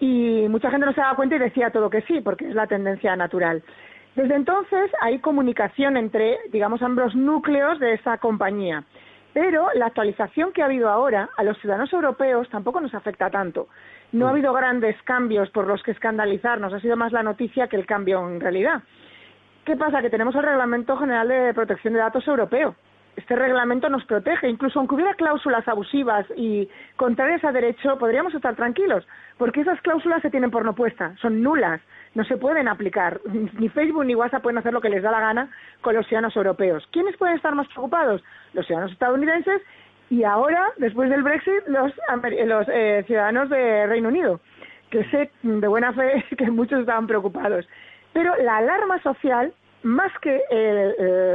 Y 0.00 0.46
mucha 0.48 0.72
gente 0.72 0.86
no 0.86 0.92
se 0.92 1.00
daba 1.00 1.14
cuenta 1.14 1.36
y 1.36 1.38
decía 1.38 1.70
todo 1.70 1.88
que 1.88 2.02
sí, 2.02 2.20
porque 2.20 2.48
es 2.48 2.54
la 2.56 2.66
tendencia 2.66 3.14
natural. 3.14 3.62
Desde 4.16 4.34
entonces 4.34 4.90
hay 5.00 5.20
comunicación 5.20 5.96
entre, 5.96 6.36
digamos, 6.50 6.82
ambos 6.82 7.14
núcleos 7.14 7.78
de 7.78 7.92
esa 7.92 8.18
compañía. 8.18 8.82
Pero 9.40 9.68
la 9.74 9.86
actualización 9.86 10.52
que 10.52 10.62
ha 10.62 10.64
habido 10.64 10.88
ahora 10.88 11.30
a 11.36 11.44
los 11.44 11.56
ciudadanos 11.58 11.92
europeos 11.92 12.48
tampoco 12.48 12.80
nos 12.80 12.92
afecta 12.92 13.30
tanto. 13.30 13.68
No 14.10 14.26
ha 14.26 14.30
mm. 14.30 14.32
habido 14.32 14.52
grandes 14.52 15.00
cambios 15.02 15.48
por 15.50 15.68
los 15.68 15.80
que 15.84 15.92
escandalizarnos, 15.92 16.72
ha 16.72 16.80
sido 16.80 16.96
más 16.96 17.12
la 17.12 17.22
noticia 17.22 17.68
que 17.68 17.76
el 17.76 17.86
cambio 17.86 18.28
en 18.28 18.40
realidad. 18.40 18.82
¿Qué 19.64 19.76
pasa? 19.76 20.02
Que 20.02 20.10
tenemos 20.10 20.34
el 20.34 20.42
Reglamento 20.42 20.96
General 20.96 21.28
de 21.28 21.54
Protección 21.54 21.94
de 21.94 22.00
Datos 22.00 22.26
Europeo. 22.26 22.74
Este 23.14 23.36
reglamento 23.36 23.88
nos 23.88 24.04
protege, 24.06 24.48
incluso 24.48 24.80
aunque 24.80 24.96
hubiera 24.96 25.14
cláusulas 25.14 25.68
abusivas 25.68 26.26
y 26.36 26.68
contrarias 26.96 27.44
a 27.44 27.52
derecho, 27.52 27.96
podríamos 27.96 28.34
estar 28.34 28.56
tranquilos, 28.56 29.06
porque 29.36 29.60
esas 29.60 29.80
cláusulas 29.82 30.20
se 30.20 30.30
tienen 30.30 30.50
por 30.50 30.64
no 30.64 30.74
puestas, 30.74 31.16
son 31.20 31.42
nulas, 31.44 31.80
no 32.18 32.24
se 32.24 32.36
pueden 32.36 32.66
aplicar. 32.66 33.20
Ni 33.60 33.68
Facebook 33.68 34.04
ni 34.04 34.16
WhatsApp 34.16 34.42
pueden 34.42 34.58
hacer 34.58 34.72
lo 34.72 34.80
que 34.80 34.88
les 34.88 35.04
da 35.04 35.12
la 35.12 35.20
gana 35.20 35.50
con 35.82 35.94
los 35.94 36.04
ciudadanos 36.08 36.34
europeos. 36.34 36.84
¿Quiénes 36.90 37.16
pueden 37.16 37.36
estar 37.36 37.54
más 37.54 37.68
preocupados? 37.68 38.24
Los 38.54 38.66
ciudadanos 38.66 38.92
estadounidenses 38.92 39.62
y 40.10 40.24
ahora, 40.24 40.72
después 40.78 41.10
del 41.10 41.22
Brexit, 41.22 41.68
los, 41.68 41.92
los 42.44 42.66
eh, 42.72 43.04
ciudadanos 43.06 43.48
de 43.50 43.86
Reino 43.86 44.08
Unido, 44.08 44.40
que 44.90 45.04
sé 45.10 45.30
de 45.42 45.68
buena 45.68 45.92
fe 45.92 46.24
que 46.36 46.50
muchos 46.50 46.80
estaban 46.80 47.06
preocupados. 47.06 47.68
Pero 48.12 48.34
la 48.42 48.56
alarma 48.56 49.00
social, 49.02 49.52
más 49.84 50.10
que 50.20 50.42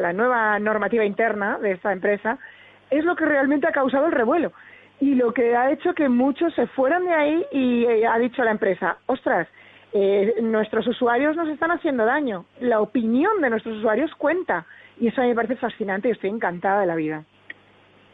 la 0.01 0.11
nueva 0.11 0.59
normativa 0.59 1.05
interna 1.05 1.59
de 1.59 1.71
esta 1.71 1.93
empresa, 1.93 2.37
es 2.89 3.05
lo 3.05 3.15
que 3.15 3.25
realmente 3.25 3.67
ha 3.67 3.71
causado 3.71 4.07
el 4.07 4.11
revuelo 4.11 4.51
y 4.99 5.15
lo 5.15 5.33
que 5.33 5.55
ha 5.55 5.71
hecho 5.71 5.93
que 5.93 6.09
muchos 6.09 6.53
se 6.55 6.67
fueran 6.67 7.05
de 7.05 7.13
ahí 7.13 7.45
y 7.51 7.85
eh, 7.85 8.05
ha 8.05 8.17
dicho 8.17 8.43
la 8.43 8.51
empresa, 8.51 8.97
ostras, 9.05 9.47
eh, 9.93 10.35
nuestros 10.41 10.87
usuarios 10.87 11.35
nos 11.35 11.47
están 11.49 11.71
haciendo 11.71 12.05
daño, 12.05 12.45
la 12.59 12.81
opinión 12.81 13.41
de 13.41 13.49
nuestros 13.49 13.77
usuarios 13.77 14.11
cuenta 14.17 14.65
y 14.99 15.07
eso 15.07 15.21
a 15.21 15.23
mí 15.23 15.29
me 15.29 15.35
parece 15.35 15.55
fascinante 15.55 16.07
y 16.07 16.11
estoy 16.11 16.29
encantada 16.29 16.81
de 16.81 16.87
la 16.87 16.95
vida. 16.95 17.23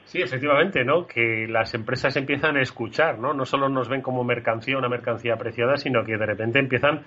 Sí, 0.06 0.22
efectivamente, 0.22 0.84
¿no? 0.84 1.06
Que 1.06 1.46
las 1.48 1.74
empresas 1.76 2.16
empiezan 2.18 2.58
a 2.58 2.62
escuchar, 2.62 3.20
¿no? 3.20 3.34
No 3.34 3.46
solo 3.46 3.70
nos 3.70 3.88
ven 3.90 4.02
como 4.02 4.24
mercancía, 4.24 4.78
una 4.78 4.90
mercancía 4.90 5.36
apreciada, 5.36 5.78
sino 5.78 6.04
que 6.04 6.18
de 6.18 6.26
repente 6.26 6.58
empiezan 6.58 7.04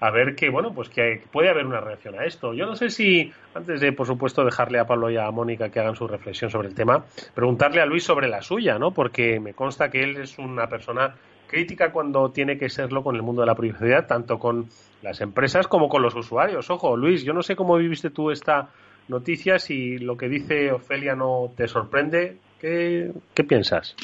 a 0.00 0.10
ver 0.10 0.34
que, 0.34 0.50
bueno, 0.50 0.74
pues 0.74 0.88
que 0.88 1.22
puede 1.30 1.48
haber 1.48 1.64
una 1.64 1.80
reacción 1.80 2.18
a 2.18 2.24
esto. 2.24 2.52
Yo 2.52 2.66
no 2.66 2.74
sé 2.74 2.90
si, 2.90 3.32
antes 3.54 3.80
de, 3.80 3.92
por 3.92 4.06
supuesto, 4.06 4.44
dejarle 4.44 4.80
a 4.80 4.86
Pablo 4.86 5.10
y 5.10 5.16
a 5.16 5.30
Mónica 5.30 5.70
que 5.70 5.78
hagan 5.78 5.94
su 5.94 6.08
reflexión 6.08 6.50
sobre 6.50 6.68
el 6.68 6.74
tema, 6.74 7.04
preguntarle 7.34 7.82
a 7.82 7.86
Luis 7.86 8.02
sobre 8.02 8.26
la 8.26 8.42
suya, 8.42 8.78
¿no? 8.78 8.92
Porque 8.92 9.38
me 9.38 9.54
consta 9.54 9.90
que 9.90 10.02
él 10.02 10.16
es 10.16 10.38
una 10.38 10.66
persona 10.66 11.14
crítica 11.50 11.90
cuando 11.90 12.30
tiene 12.30 12.56
que 12.56 12.68
serlo 12.68 13.02
con 13.02 13.16
el 13.16 13.22
mundo 13.22 13.42
de 13.42 13.46
la 13.46 13.56
privacidad, 13.56 14.06
tanto 14.06 14.38
con 14.38 14.68
las 15.02 15.20
empresas 15.20 15.66
como 15.66 15.88
con 15.88 16.00
los 16.00 16.14
usuarios. 16.14 16.70
Ojo, 16.70 16.96
Luis, 16.96 17.24
yo 17.24 17.32
no 17.32 17.42
sé 17.42 17.56
cómo 17.56 17.76
viviste 17.76 18.10
tú 18.10 18.30
esta 18.30 18.70
noticias 19.08 19.68
y 19.70 19.98
lo 19.98 20.16
que 20.16 20.28
dice 20.28 20.70
Ofelia 20.70 21.16
no 21.16 21.50
te 21.56 21.66
sorprende. 21.66 22.36
¿Qué, 22.60 23.12
piensas? 23.48 23.96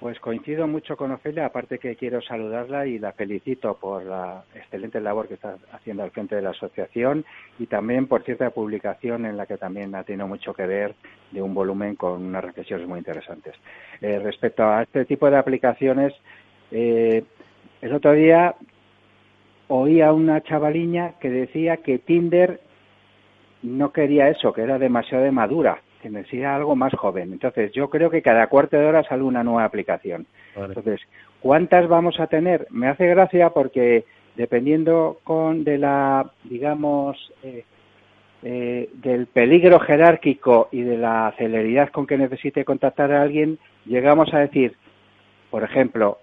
Pues 0.00 0.18
coincido 0.20 0.66
mucho 0.66 0.96
con 0.96 1.10
Ofelia, 1.10 1.46
aparte 1.46 1.78
que 1.78 1.96
quiero 1.96 2.22
saludarla 2.22 2.86
y 2.86 2.98
la 2.98 3.12
felicito 3.12 3.76
por 3.76 4.04
la 4.04 4.44
excelente 4.54 5.00
labor 5.00 5.26
que 5.26 5.34
está 5.34 5.56
haciendo 5.72 6.02
al 6.02 6.12
frente 6.12 6.36
de 6.36 6.42
la 6.42 6.50
asociación 6.50 7.24
y 7.58 7.66
también 7.66 8.06
por 8.06 8.22
cierta 8.22 8.50
publicación 8.50 9.26
en 9.26 9.36
la 9.36 9.46
que 9.46 9.56
también 9.56 9.94
ha 9.94 10.04
tenido 10.04 10.28
mucho 10.28 10.54
que 10.54 10.66
ver 10.66 10.94
de 11.32 11.42
un 11.42 11.54
volumen 11.54 11.96
con 11.96 12.24
unas 12.24 12.44
reflexiones 12.44 12.86
muy 12.86 12.98
interesantes. 12.98 13.54
Eh, 14.00 14.18
respecto 14.18 14.62
a 14.64 14.82
este 14.82 15.04
tipo 15.06 15.28
de 15.28 15.38
aplicaciones, 15.38 16.12
eh, 16.70 17.24
el 17.80 17.92
otro 17.92 18.12
día 18.12 18.54
oí 19.68 20.00
a 20.00 20.12
una 20.12 20.42
chavaliña 20.42 21.14
que 21.20 21.30
decía 21.30 21.78
que 21.78 21.98
Tinder 21.98 22.60
no 23.62 23.92
quería 23.92 24.28
eso, 24.28 24.52
que 24.52 24.62
era 24.62 24.78
demasiado 24.78 25.30
madura, 25.32 25.80
que 26.00 26.10
necesitaba 26.10 26.56
algo 26.56 26.76
más 26.76 26.92
joven. 26.94 27.32
Entonces, 27.32 27.72
yo 27.72 27.90
creo 27.90 28.10
que 28.10 28.22
cada 28.22 28.46
cuarto 28.46 28.76
de 28.76 28.86
hora 28.86 29.02
sale 29.04 29.22
una 29.22 29.42
nueva 29.42 29.64
aplicación. 29.64 30.26
Entonces, 30.54 31.00
¿cuántas 31.40 31.88
vamos 31.88 32.20
a 32.20 32.28
tener? 32.28 32.66
Me 32.70 32.88
hace 32.88 33.06
gracia 33.08 33.50
porque 33.50 34.04
dependiendo 34.36 35.18
con 35.24 35.64
de 35.64 35.78
la, 35.78 36.30
digamos, 36.44 37.32
eh, 37.42 37.64
eh, 38.42 38.90
del 38.92 39.26
peligro 39.26 39.80
jerárquico 39.80 40.68
y 40.70 40.82
de 40.82 40.98
la 40.98 41.34
celeridad 41.38 41.88
con 41.88 42.06
que 42.06 42.18
necesite 42.18 42.64
contactar 42.64 43.10
a 43.12 43.22
alguien, 43.22 43.58
llegamos 43.86 44.32
a 44.34 44.38
decir, 44.40 44.76
por 45.50 45.64
ejemplo, 45.64 46.18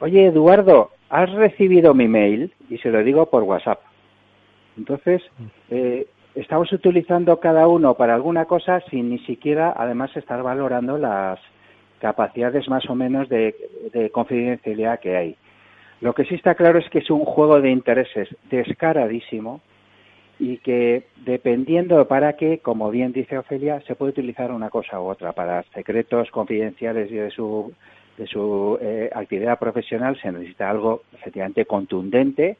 oye 0.00 0.26
Eduardo, 0.26 0.90
¿has 1.08 1.30
recibido 1.32 1.94
mi 1.94 2.08
mail? 2.08 2.52
Y 2.68 2.78
se 2.78 2.90
lo 2.90 3.02
digo 3.02 3.26
por 3.26 3.42
WhatsApp. 3.42 3.80
Entonces, 4.76 5.22
eh, 5.70 6.06
estamos 6.34 6.70
utilizando 6.72 7.40
cada 7.40 7.66
uno 7.66 7.94
para 7.94 8.14
alguna 8.14 8.44
cosa 8.44 8.80
sin 8.90 9.10
ni 9.10 9.18
siquiera, 9.20 9.74
además, 9.76 10.14
estar 10.16 10.42
valorando 10.42 10.98
las 10.98 11.40
capacidades 11.98 12.68
más 12.68 12.88
o 12.90 12.94
menos 12.94 13.28
de, 13.28 13.54
confidencialidad 14.12 15.00
que 15.00 15.16
hay. 15.16 15.36
Lo 16.00 16.14
que 16.14 16.24
sí 16.24 16.34
está 16.34 16.54
claro 16.54 16.78
es 16.78 16.88
que 16.90 16.98
es 16.98 17.10
un 17.10 17.24
juego 17.24 17.60
de 17.60 17.70
intereses 17.70 18.28
descaradísimo 18.50 19.62
y 20.38 20.58
que 20.58 21.04
dependiendo 21.24 22.06
para 22.06 22.34
qué, 22.34 22.58
como 22.58 22.90
bien 22.90 23.12
dice 23.12 23.38
Ofelia, 23.38 23.80
se 23.86 23.94
puede 23.94 24.10
utilizar 24.10 24.52
una 24.52 24.68
cosa 24.68 25.00
u 25.00 25.06
otra. 25.06 25.32
Para 25.32 25.62
secretos 25.74 26.30
confidenciales 26.30 27.10
y 27.10 27.14
de 27.14 27.30
su, 27.30 27.72
de 28.16 28.26
su 28.26 28.78
eh, 28.80 29.10
actividad 29.14 29.58
profesional 29.58 30.18
se 30.20 30.32
necesita 30.32 30.70
algo 30.70 31.02
efectivamente 31.12 31.66
contundente 31.66 32.56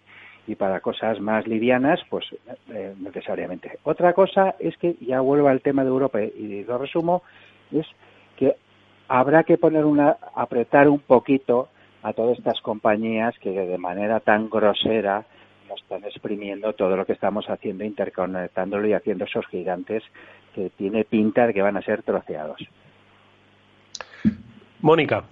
y 0.47 0.55
para 0.55 0.81
cosas 0.81 1.21
más 1.21 1.47
livianas, 1.47 2.01
pues 2.09 2.25
eh, 2.73 2.95
necesariamente. 3.01 3.79
Otra 3.83 4.13
cosa 4.13 4.55
es 4.59 4.77
que, 4.77 4.95
ya 5.01 5.21
vuelvo 5.21 5.49
al 5.49 5.61
tema 5.61 5.83
de 5.83 5.89
Europa 5.89 6.23
y 6.23 6.63
lo 6.65 6.79
resumo, 6.79 7.23
es 7.73 7.87
que 8.37 8.55
habrá 9.09 9.43
que 9.43 9.59
poner 9.59 9.85
una, 9.85 10.17
apretar 10.35 10.89
un 10.89 11.01
poquito 11.01 11.69
a 12.03 12.13
todas 12.13 12.39
estas 12.39 12.61
compañías 12.61 13.37
que 13.41 13.51
de 13.51 13.79
manera 13.79 14.21
tan 14.21 14.49
grosera 14.49 15.25
nos 15.69 15.83
están 15.83 16.05
exprimiendo 16.05 16.73
todo 16.75 16.97
lo 16.97 17.05
que 17.05 17.13
estamos 17.13 17.51
haciendo, 17.51 17.83
interconectándolo 17.83 18.87
y 18.87 18.93
haciendo 18.93 19.25
esos 19.25 19.47
gigantes 19.49 20.05
que 20.55 20.71
tiene 20.71 21.05
pinta 21.05 21.49
de 21.49 21.55
que 21.55 21.63
van 21.63 21.77
a 21.77 21.83
ser 21.83 22.03
troceados. 22.05 22.61
Mónica. 24.81 25.25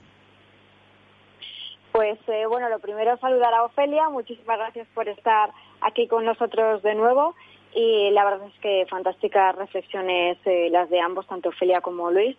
Pues 1.94 2.18
eh, 2.26 2.44
bueno, 2.46 2.68
lo 2.68 2.80
primero 2.80 3.16
saludar 3.18 3.54
a 3.54 3.62
Ofelia, 3.62 4.08
muchísimas 4.08 4.58
gracias 4.58 4.88
por 4.94 5.08
estar 5.08 5.52
aquí 5.80 6.08
con 6.08 6.24
nosotros 6.24 6.82
de 6.82 6.96
nuevo. 6.96 7.36
Y 7.72 8.10
la 8.10 8.24
verdad 8.24 8.48
es 8.48 8.60
que 8.60 8.84
fantásticas 8.90 9.54
reflexiones 9.54 10.36
eh, 10.44 10.70
las 10.72 10.90
de 10.90 10.98
ambos, 10.98 11.24
tanto 11.28 11.50
Ofelia 11.50 11.82
como 11.82 12.10
Luis. 12.10 12.36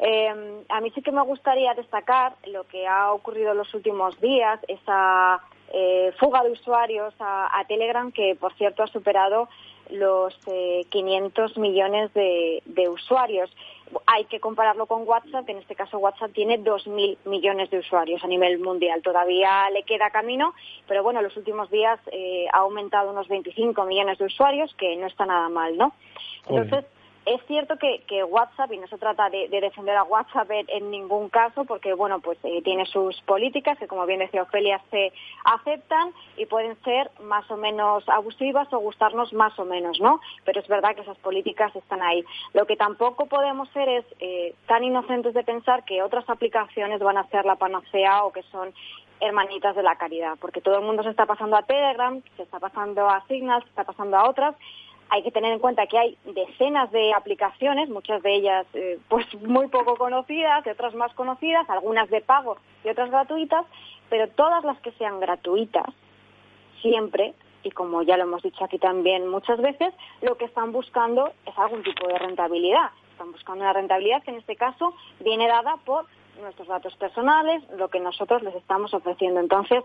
Eh, 0.00 0.62
a 0.68 0.80
mí 0.82 0.90
sí 0.90 1.00
que 1.00 1.12
me 1.12 1.22
gustaría 1.22 1.72
destacar 1.72 2.34
lo 2.48 2.64
que 2.64 2.86
ha 2.86 3.10
ocurrido 3.14 3.52
en 3.52 3.56
los 3.56 3.72
últimos 3.72 4.20
días, 4.20 4.60
esa 4.68 5.40
fuga 6.18 6.42
de 6.42 6.50
usuarios 6.50 7.14
a, 7.20 7.64
Telegram, 7.68 8.12
que 8.12 8.36
por 8.38 8.52
cierto 8.54 8.82
ha 8.82 8.88
superado 8.88 9.48
los 9.88 10.38
500 10.90 11.56
millones 11.56 12.12
de 12.12 12.88
usuarios 12.90 13.50
hay 14.06 14.24
que 14.24 14.40
compararlo 14.40 14.86
con 14.86 15.06
WhatsApp, 15.06 15.48
en 15.48 15.58
este 15.58 15.74
caso 15.74 15.98
WhatsApp 15.98 16.32
tiene 16.32 16.58
2.000 16.58 17.18
millones 17.24 17.70
de 17.70 17.78
usuarios 17.78 18.22
a 18.22 18.26
nivel 18.26 18.58
mundial. 18.58 19.02
Todavía 19.02 19.70
le 19.70 19.82
queda 19.82 20.10
camino, 20.10 20.54
pero 20.86 21.02
bueno, 21.02 21.20
en 21.20 21.24
los 21.24 21.36
últimos 21.36 21.70
días 21.70 21.98
eh, 22.12 22.46
ha 22.52 22.58
aumentado 22.58 23.10
unos 23.10 23.28
25 23.28 23.84
millones 23.84 24.18
de 24.18 24.26
usuarios, 24.26 24.74
que 24.74 24.96
no 24.96 25.06
está 25.06 25.26
nada 25.26 25.48
mal, 25.48 25.76
¿no? 25.76 25.92
Entonces, 26.48 26.84
es 27.26 27.40
cierto 27.46 27.76
que, 27.76 28.24
WhatsApp, 28.24 28.72
y 28.72 28.78
no 28.78 28.86
se 28.86 28.98
trata 28.98 29.28
de, 29.28 29.48
defender 29.48 29.96
a 29.96 30.04
WhatsApp 30.04 30.50
en, 30.50 30.90
ningún 30.90 31.28
caso, 31.28 31.64
porque 31.64 31.92
bueno, 31.94 32.20
pues 32.20 32.38
eh, 32.44 32.62
tiene 32.62 32.86
sus 32.86 33.20
políticas 33.22 33.78
que, 33.78 33.86
como 33.86 34.06
bien 34.06 34.20
decía 34.20 34.42
Ofelia, 34.42 34.80
se 34.90 35.12
aceptan 35.44 36.12
y 36.36 36.46
pueden 36.46 36.80
ser 36.82 37.10
más 37.20 37.48
o 37.50 37.56
menos 37.56 38.08
abusivas 38.08 38.72
o 38.72 38.78
gustarnos 38.78 39.32
más 39.32 39.58
o 39.58 39.64
menos, 39.64 40.00
¿no? 40.00 40.20
Pero 40.44 40.60
es 40.60 40.68
verdad 40.68 40.94
que 40.94 41.02
esas 41.02 41.18
políticas 41.18 41.74
están 41.76 42.02
ahí. 42.02 42.24
Lo 42.54 42.66
que 42.66 42.76
tampoco 42.76 43.26
podemos 43.26 43.68
ser 43.70 43.88
es 43.88 44.04
eh, 44.20 44.54
tan 44.66 44.82
inocentes 44.82 45.34
de 45.34 45.44
pensar 45.44 45.84
que 45.84 46.02
otras 46.02 46.28
aplicaciones 46.28 47.00
van 47.00 47.18
a 47.18 47.28
ser 47.28 47.44
la 47.44 47.56
panacea 47.56 48.24
o 48.24 48.32
que 48.32 48.42
son 48.44 48.72
hermanitas 49.20 49.76
de 49.76 49.82
la 49.82 49.96
caridad, 49.96 50.38
porque 50.40 50.60
todo 50.60 50.78
el 50.78 50.84
mundo 50.84 51.02
se 51.02 51.10
está 51.10 51.26
pasando 51.26 51.56
a 51.56 51.62
Telegram, 51.62 52.22
se 52.36 52.42
está 52.42 52.58
pasando 52.58 53.08
a 53.08 53.22
Signal, 53.26 53.62
se 53.62 53.68
está 53.68 53.84
pasando 53.84 54.16
a 54.16 54.28
otras, 54.28 54.56
hay 55.10 55.22
que 55.24 55.32
tener 55.32 55.52
en 55.52 55.58
cuenta 55.58 55.86
que 55.86 55.98
hay 55.98 56.16
decenas 56.24 56.90
de 56.92 57.12
aplicaciones, 57.12 57.88
muchas 57.88 58.22
de 58.22 58.34
ellas 58.34 58.66
eh, 58.74 58.98
pues 59.08 59.26
muy 59.42 59.66
poco 59.68 59.96
conocidas, 59.96 60.64
otras 60.66 60.94
más 60.94 61.12
conocidas, 61.14 61.68
algunas 61.68 62.08
de 62.10 62.20
pago 62.20 62.56
y 62.84 62.88
otras 62.88 63.10
gratuitas, 63.10 63.66
pero 64.08 64.28
todas 64.28 64.64
las 64.64 64.80
que 64.80 64.92
sean 64.92 65.18
gratuitas, 65.18 65.86
siempre, 66.80 67.34
y 67.64 67.70
como 67.72 68.02
ya 68.02 68.16
lo 68.16 68.22
hemos 68.22 68.42
dicho 68.42 68.64
aquí 68.64 68.78
también 68.78 69.28
muchas 69.28 69.60
veces, 69.60 69.92
lo 70.22 70.36
que 70.36 70.44
están 70.44 70.72
buscando 70.72 71.32
es 71.44 71.58
algún 71.58 71.82
tipo 71.82 72.06
de 72.06 72.18
rentabilidad. 72.18 72.90
Están 73.12 73.32
buscando 73.32 73.62
una 73.62 73.72
rentabilidad 73.72 74.22
que 74.22 74.30
en 74.30 74.38
este 74.38 74.56
caso 74.56 74.94
viene 75.18 75.46
dada 75.46 75.76
por 75.84 76.06
nuestros 76.40 76.68
datos 76.68 76.94
personales, 76.96 77.62
lo 77.76 77.88
que 77.88 78.00
nosotros 78.00 78.42
les 78.42 78.54
estamos 78.54 78.94
ofreciendo. 78.94 79.40
Entonces, 79.40 79.84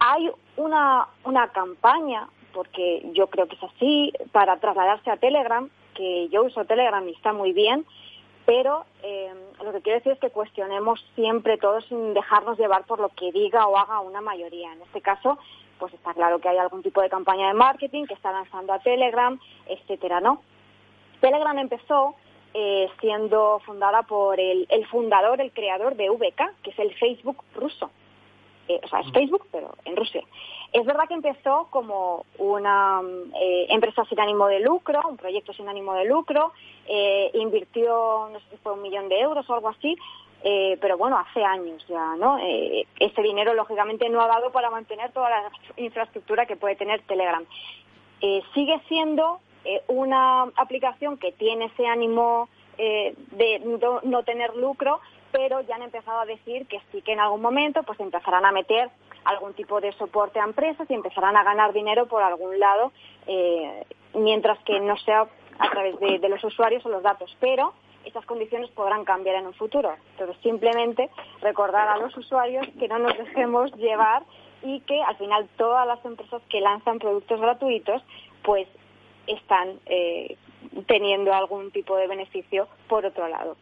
hay 0.00 0.30
una, 0.56 1.06
una 1.24 1.48
campaña 1.48 2.28
porque 2.52 3.06
yo 3.12 3.28
creo 3.28 3.46
que 3.46 3.56
es 3.56 3.62
así, 3.62 4.12
para 4.32 4.58
trasladarse 4.58 5.10
a 5.10 5.16
Telegram, 5.16 5.68
que 5.94 6.28
yo 6.28 6.44
uso 6.44 6.64
Telegram 6.64 7.06
y 7.08 7.12
está 7.12 7.32
muy 7.32 7.52
bien, 7.52 7.84
pero 8.46 8.84
eh, 9.02 9.32
lo 9.64 9.72
que 9.72 9.80
quiero 9.80 9.98
decir 9.98 10.12
es 10.12 10.18
que 10.18 10.30
cuestionemos 10.30 11.04
siempre 11.14 11.58
todo 11.58 11.80
sin 11.82 12.14
dejarnos 12.14 12.58
llevar 12.58 12.84
por 12.84 12.98
lo 12.98 13.10
que 13.10 13.30
diga 13.32 13.66
o 13.66 13.76
haga 13.76 14.00
una 14.00 14.20
mayoría. 14.20 14.72
En 14.72 14.82
este 14.82 15.00
caso, 15.00 15.38
pues 15.78 15.94
está 15.94 16.14
claro 16.14 16.40
que 16.40 16.48
hay 16.48 16.58
algún 16.58 16.82
tipo 16.82 17.00
de 17.00 17.08
campaña 17.08 17.48
de 17.48 17.54
marketing 17.54 18.06
que 18.06 18.14
está 18.14 18.32
lanzando 18.32 18.72
a 18.72 18.80
Telegram, 18.80 19.38
etcétera, 19.66 20.20
¿no? 20.20 20.42
Telegram 21.20 21.56
empezó 21.58 22.16
eh, 22.54 22.88
siendo 23.00 23.60
fundada 23.64 24.02
por 24.02 24.40
el, 24.40 24.66
el 24.70 24.86
fundador, 24.86 25.40
el 25.40 25.52
creador 25.52 25.94
de 25.94 26.10
VK, 26.10 26.62
que 26.62 26.70
es 26.70 26.78
el 26.78 26.92
Facebook 26.94 27.44
ruso. 27.54 27.90
Eh, 28.70 28.80
o 28.84 28.88
sea, 28.88 29.00
es 29.00 29.10
Facebook, 29.10 29.46
pero 29.50 29.74
en 29.84 29.96
Rusia. 29.96 30.22
Es 30.72 30.86
verdad 30.86 31.08
que 31.08 31.14
empezó 31.14 31.66
como 31.70 32.24
una 32.38 33.00
eh, 33.40 33.66
empresa 33.68 34.04
sin 34.04 34.20
ánimo 34.20 34.46
de 34.46 34.60
lucro, 34.60 35.00
un 35.08 35.16
proyecto 35.16 35.52
sin 35.52 35.68
ánimo 35.68 35.94
de 35.94 36.04
lucro, 36.04 36.52
eh, 36.86 37.30
invirtió, 37.34 38.28
no 38.32 38.38
sé 38.38 38.44
si 38.50 38.56
fue 38.58 38.74
un 38.74 38.82
millón 38.82 39.08
de 39.08 39.18
euros 39.18 39.48
o 39.50 39.54
algo 39.54 39.68
así, 39.68 39.96
pero 40.80 40.96
bueno, 40.96 41.18
hace 41.18 41.44
años 41.44 41.84
ya, 41.86 42.16
¿no? 42.16 42.38
ese 42.38 43.22
dinero, 43.22 43.52
lógicamente, 43.52 44.08
no 44.08 44.22
ha 44.22 44.26
dado 44.26 44.50
para 44.50 44.70
mantener 44.70 45.12
toda 45.12 45.28
la 45.28 45.50
infraestructura 45.76 46.46
que 46.46 46.56
puede 46.56 46.76
tener 46.76 47.02
Telegram. 47.02 47.44
sigue 48.54 48.80
siendo 48.88 49.40
una 49.88 50.44
aplicación 50.56 51.18
que 51.18 51.32
tiene 51.32 51.66
ese 51.66 51.86
ánimo 51.86 52.48
de 52.78 53.60
no 54.02 54.22
tener 54.22 54.56
lucro, 54.56 55.00
pero 55.32 55.60
ya 55.62 55.76
han 55.76 55.82
empezado 55.82 56.20
a 56.20 56.26
decir 56.26 56.66
que 56.66 56.80
sí 56.90 57.02
que 57.02 57.12
en 57.12 57.20
algún 57.20 57.42
momento 57.42 57.82
pues 57.82 57.98
empezarán 58.00 58.44
a 58.44 58.52
meter 58.52 58.90
algún 59.24 59.54
tipo 59.54 59.80
de 59.80 59.92
soporte 59.92 60.40
a 60.40 60.44
empresas 60.44 60.88
y 60.90 60.94
empezarán 60.94 61.36
a 61.36 61.44
ganar 61.44 61.72
dinero 61.72 62.06
por 62.06 62.22
algún 62.22 62.58
lado, 62.58 62.92
eh, 63.26 63.84
mientras 64.14 64.58
que 64.64 64.80
no 64.80 64.96
sea 64.98 65.26
a 65.58 65.70
través 65.70 65.98
de, 66.00 66.28
los 66.28 66.42
usuarios 66.42 66.84
o 66.86 66.88
los 66.88 67.02
datos. 67.02 67.36
Pero 67.38 67.74
esas 68.04 68.24
condiciones 68.24 68.70
podrán 68.70 69.04
cambiar 69.04 69.36
en 69.36 69.46
un 69.46 69.54
futuro. 69.54 69.94
Entonces, 70.12 70.36
simplemente 70.42 71.10
recordar 71.42 71.88
a 71.88 71.98
los 71.98 72.16
usuarios 72.16 72.66
que 72.78 72.88
no 72.88 72.98
nos 72.98 73.16
dejemos 73.16 73.72
llevar 73.76 74.22
y 74.62 74.80
que 74.80 75.02
al 75.02 75.16
final 75.16 75.48
todas 75.56 75.86
las 75.86 76.04
empresas 76.04 76.42
que 76.48 76.60
lanzan 76.60 76.98
productos 76.98 77.40
gratuitos, 77.40 78.02
pues 78.42 78.66
están 79.26 79.78
eh, 79.86 80.36
teniendo 80.86 81.32
algún 81.32 81.70
tipo 81.70 81.96
de 81.96 82.06
beneficio 82.06 82.68
por 82.88 83.04
otro 83.04 83.28
lado. 83.28 83.56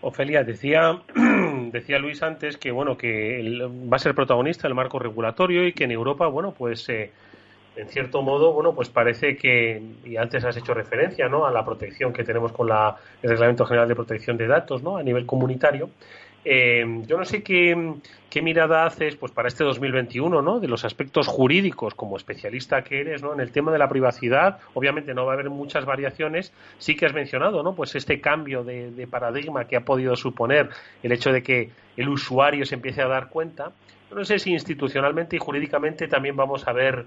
Ofelia, 0.00 0.44
decía, 0.44 1.00
decía 1.72 1.98
Luis 1.98 2.22
antes 2.22 2.56
que 2.56 2.70
bueno 2.70 2.96
que 2.96 3.42
va 3.90 3.96
a 3.96 3.98
ser 3.98 4.14
protagonista 4.14 4.68
el 4.68 4.74
marco 4.74 4.98
regulatorio 4.98 5.66
y 5.66 5.72
que 5.72 5.84
en 5.84 5.92
Europa, 5.92 6.26
bueno, 6.26 6.52
pues 6.52 6.88
eh, 6.88 7.12
en 7.76 7.88
cierto 7.88 8.22
modo, 8.22 8.52
bueno, 8.52 8.74
pues 8.74 8.88
parece 8.88 9.36
que, 9.36 9.82
y 10.04 10.16
antes 10.16 10.44
has 10.44 10.56
hecho 10.56 10.72
referencia, 10.72 11.28
¿no? 11.28 11.46
A 11.46 11.50
la 11.50 11.64
protección 11.64 12.12
que 12.12 12.24
tenemos 12.24 12.52
con 12.52 12.68
la, 12.68 12.96
el 13.22 13.30
Reglamento 13.30 13.66
General 13.66 13.86
de 13.86 13.94
Protección 13.94 14.36
de 14.36 14.46
Datos, 14.46 14.82
¿no? 14.82 14.96
A 14.96 15.02
nivel 15.02 15.26
comunitario. 15.26 15.90
Eh, 16.48 17.02
yo 17.08 17.18
no 17.18 17.24
sé 17.24 17.42
qué, 17.42 17.74
mirada 18.40 18.84
haces 18.84 19.16
pues 19.16 19.32
para 19.32 19.48
este 19.48 19.64
2021, 19.64 20.42
¿no? 20.42 20.60
De 20.60 20.68
los 20.68 20.84
aspectos 20.84 21.26
jurídicos, 21.26 21.94
como 21.94 22.16
especialista 22.16 22.82
que 22.82 23.00
eres, 23.00 23.20
¿no? 23.20 23.34
En 23.34 23.40
el 23.40 23.50
tema 23.50 23.72
de 23.72 23.78
la 23.78 23.88
privacidad, 23.88 24.60
obviamente 24.74 25.12
no 25.12 25.24
va 25.24 25.32
a 25.32 25.34
haber 25.34 25.50
muchas 25.50 25.84
variaciones. 25.84 26.52
Sí 26.78 26.94
que 26.94 27.06
has 27.06 27.14
mencionado, 27.14 27.64
¿no? 27.64 27.74
Pues 27.74 27.96
este 27.96 28.20
cambio 28.20 28.62
de, 28.62 29.08
paradigma 29.10 29.64
que 29.64 29.74
ha 29.74 29.80
podido 29.80 30.14
suponer 30.14 30.68
el 31.02 31.10
hecho 31.10 31.32
de 31.32 31.42
que 31.42 31.70
el 31.96 32.08
usuario 32.08 32.64
se 32.64 32.76
empiece 32.76 33.02
a 33.02 33.08
dar 33.08 33.28
cuenta. 33.28 33.72
No 34.14 34.24
sé 34.24 34.38
si 34.38 34.52
institucionalmente 34.52 35.34
y 35.34 35.40
jurídicamente 35.40 36.06
también 36.06 36.36
vamos 36.36 36.68
a 36.68 36.72
ver, 36.72 37.06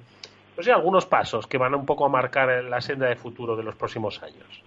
no 0.58 0.64
sé, 0.64 0.74
algunos 0.74 1.06
pasos 1.06 1.48
que 1.48 1.58
van 1.58 1.76
un 1.76 1.86
poco 1.86 2.06
a 2.06 2.10
marcar 2.10 2.62
la 2.66 2.82
senda 2.82 3.08
de 3.08 3.16
futuro 3.16 3.56
de 3.56 3.64
los 3.64 3.76
próximos 3.76 4.22
años. 4.22 4.64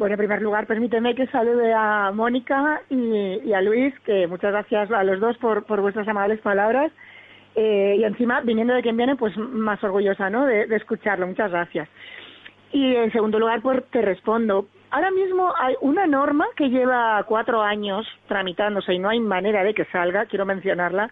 Bueno, 0.00 0.14
en 0.14 0.18
primer 0.18 0.40
lugar, 0.40 0.66
permíteme 0.66 1.14
que 1.14 1.26
salude 1.26 1.74
a 1.74 2.10
Mónica 2.10 2.80
y, 2.88 3.52
a 3.52 3.60
Luis, 3.60 3.92
que 4.00 4.26
muchas 4.26 4.50
gracias 4.50 4.90
a 4.90 5.04
los 5.04 5.20
dos 5.20 5.36
por, 5.36 5.62
vuestras 5.82 6.08
amables 6.08 6.40
palabras. 6.40 6.90
Eh, 7.54 7.96
y 7.98 8.04
encima, 8.04 8.40
viniendo 8.40 8.72
de 8.72 8.80
quien 8.80 8.96
viene, 8.96 9.16
pues 9.16 9.36
más 9.36 9.84
orgullosa, 9.84 10.30
¿no? 10.30 10.46
De, 10.46 10.74
escucharlo. 10.74 11.26
Muchas 11.26 11.50
gracias. 11.50 11.86
Y 12.72 12.96
en 12.96 13.12
segundo 13.12 13.38
lugar, 13.38 13.60
pues 13.60 13.84
te 13.90 14.00
respondo. 14.00 14.68
Ahora 14.90 15.10
mismo 15.10 15.52
hay 15.54 15.74
una 15.82 16.06
norma 16.06 16.46
que 16.56 16.70
lleva 16.70 17.22
cuatro 17.24 17.60
años 17.60 18.06
tramitándose 18.26 18.94
y 18.94 18.98
no 18.98 19.10
hay 19.10 19.20
manera 19.20 19.62
de 19.64 19.74
que 19.74 19.84
salga, 19.92 20.24
quiero 20.24 20.46
mencionarla, 20.46 21.10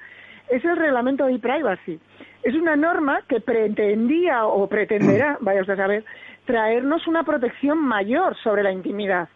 es 0.48 0.64
el 0.64 0.78
reglamento 0.78 1.26
de 1.26 1.38
privacy. 1.38 2.00
Es 2.48 2.54
una 2.54 2.76
norma 2.76 3.20
que 3.28 3.42
pretendía 3.42 4.46
o 4.46 4.66
pretenderá, 4.66 5.36
vaya 5.42 5.60
usted 5.60 5.74
a 5.74 5.84
saber, 5.84 6.04
traernos 6.46 7.06
una 7.06 7.22
protección 7.22 7.76
mayor 7.76 8.34
sobre 8.38 8.62
la 8.62 8.72
intimidad. 8.72 9.28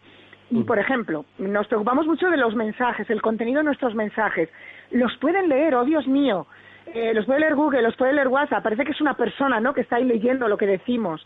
Y, 0.50 0.62
por 0.62 0.78
ejemplo, 0.78 1.26
nos 1.36 1.66
preocupamos 1.66 2.06
mucho 2.06 2.30
de 2.30 2.38
los 2.38 2.54
mensajes, 2.54 3.10
el 3.10 3.20
contenido 3.20 3.58
de 3.58 3.64
nuestros 3.64 3.94
mensajes. 3.94 4.48
Los 4.92 5.14
pueden 5.18 5.50
leer, 5.50 5.74
oh 5.74 5.84
Dios 5.84 6.06
mío, 6.06 6.46
eh, 6.86 7.12
los 7.12 7.26
puede 7.26 7.40
leer 7.40 7.54
Google, 7.54 7.82
los 7.82 7.96
puede 7.96 8.14
leer 8.14 8.28
WhatsApp, 8.28 8.62
parece 8.62 8.86
que 8.86 8.92
es 8.92 9.00
una 9.02 9.12
persona, 9.12 9.60
¿no?, 9.60 9.74
que 9.74 9.82
está 9.82 9.96
ahí 9.96 10.04
leyendo 10.04 10.48
lo 10.48 10.56
que 10.56 10.66
decimos. 10.66 11.22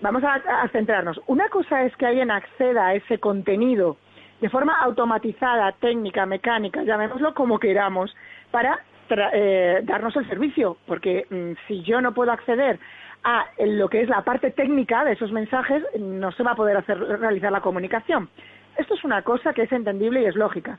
Vamos 0.00 0.24
a, 0.24 0.34
a 0.34 0.68
centrarnos. 0.70 1.20
Una 1.28 1.48
cosa 1.50 1.84
es 1.84 1.94
que 1.94 2.06
alguien 2.06 2.32
acceda 2.32 2.88
a 2.88 2.94
ese 2.94 3.18
contenido 3.18 3.96
de 4.40 4.48
forma 4.48 4.76
automatizada, 4.80 5.70
técnica, 5.72 6.26
mecánica, 6.26 6.82
llamémoslo 6.82 7.32
como 7.34 7.60
queramos, 7.60 8.12
para 8.50 8.80
eh, 9.10 9.80
darnos 9.84 10.14
el 10.16 10.28
servicio, 10.28 10.76
porque 10.86 11.26
mm, 11.30 11.52
si 11.66 11.82
yo 11.82 12.00
no 12.00 12.12
puedo 12.12 12.32
acceder 12.32 12.78
a 13.24 13.46
lo 13.58 13.88
que 13.88 14.02
es 14.02 14.08
la 14.08 14.22
parte 14.22 14.50
técnica 14.50 15.04
de 15.04 15.12
esos 15.12 15.32
mensajes, 15.32 15.82
no 15.98 16.30
se 16.32 16.42
va 16.42 16.52
a 16.52 16.56
poder 16.56 16.76
hacer, 16.76 16.98
realizar 16.98 17.50
la 17.50 17.60
comunicación. 17.60 18.28
Esto 18.76 18.94
es 18.94 19.04
una 19.04 19.22
cosa 19.22 19.52
que 19.52 19.62
es 19.62 19.72
entendible 19.72 20.22
y 20.22 20.26
es 20.26 20.36
lógica. 20.36 20.78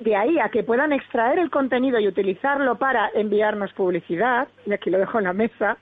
De 0.00 0.16
ahí 0.16 0.38
a 0.38 0.48
que 0.48 0.64
puedan 0.64 0.92
extraer 0.92 1.38
el 1.38 1.50
contenido 1.50 2.00
y 2.00 2.08
utilizarlo 2.08 2.76
para 2.76 3.10
enviarnos 3.14 3.72
publicidad, 3.74 4.48
y 4.66 4.72
aquí 4.72 4.90
lo 4.90 4.98
dejo 4.98 5.18
en 5.18 5.24
la 5.24 5.32
mesa, 5.32 5.76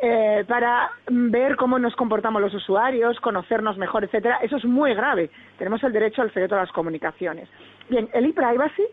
eh, 0.00 0.44
para 0.46 0.90
ver 1.08 1.56
cómo 1.56 1.78
nos 1.78 1.96
comportamos 1.96 2.42
los 2.42 2.52
usuarios, 2.52 3.18
conocernos 3.20 3.78
mejor, 3.78 4.04
etcétera, 4.04 4.40
eso 4.42 4.58
es 4.58 4.64
muy 4.64 4.94
grave. 4.94 5.30
Tenemos 5.58 5.82
el 5.84 5.92
derecho 5.92 6.20
al 6.20 6.28
secreto 6.28 6.54
de 6.54 6.60
las 6.60 6.72
comunicaciones. 6.72 7.48
Bien, 7.88 8.08
el 8.12 8.26
e-privacy 8.26 8.84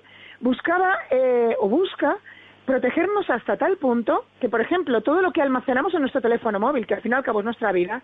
buscaba 0.43 0.99
eh, 1.09 1.55
o 1.59 1.69
busca 1.69 2.17
protegernos 2.65 3.29
hasta 3.29 3.57
tal 3.57 3.77
punto 3.77 4.25
que, 4.39 4.49
por 4.49 4.61
ejemplo, 4.61 5.01
todo 5.01 5.21
lo 5.21 5.31
que 5.31 5.41
almacenamos 5.41 5.93
en 5.93 6.01
nuestro 6.01 6.21
teléfono 6.21 6.59
móvil, 6.59 6.85
que 6.85 6.93
al 6.93 7.01
fin 7.01 7.13
y 7.13 7.15
al 7.15 7.23
cabo 7.23 7.39
es 7.39 7.45
nuestra 7.45 7.71
vida, 7.71 8.03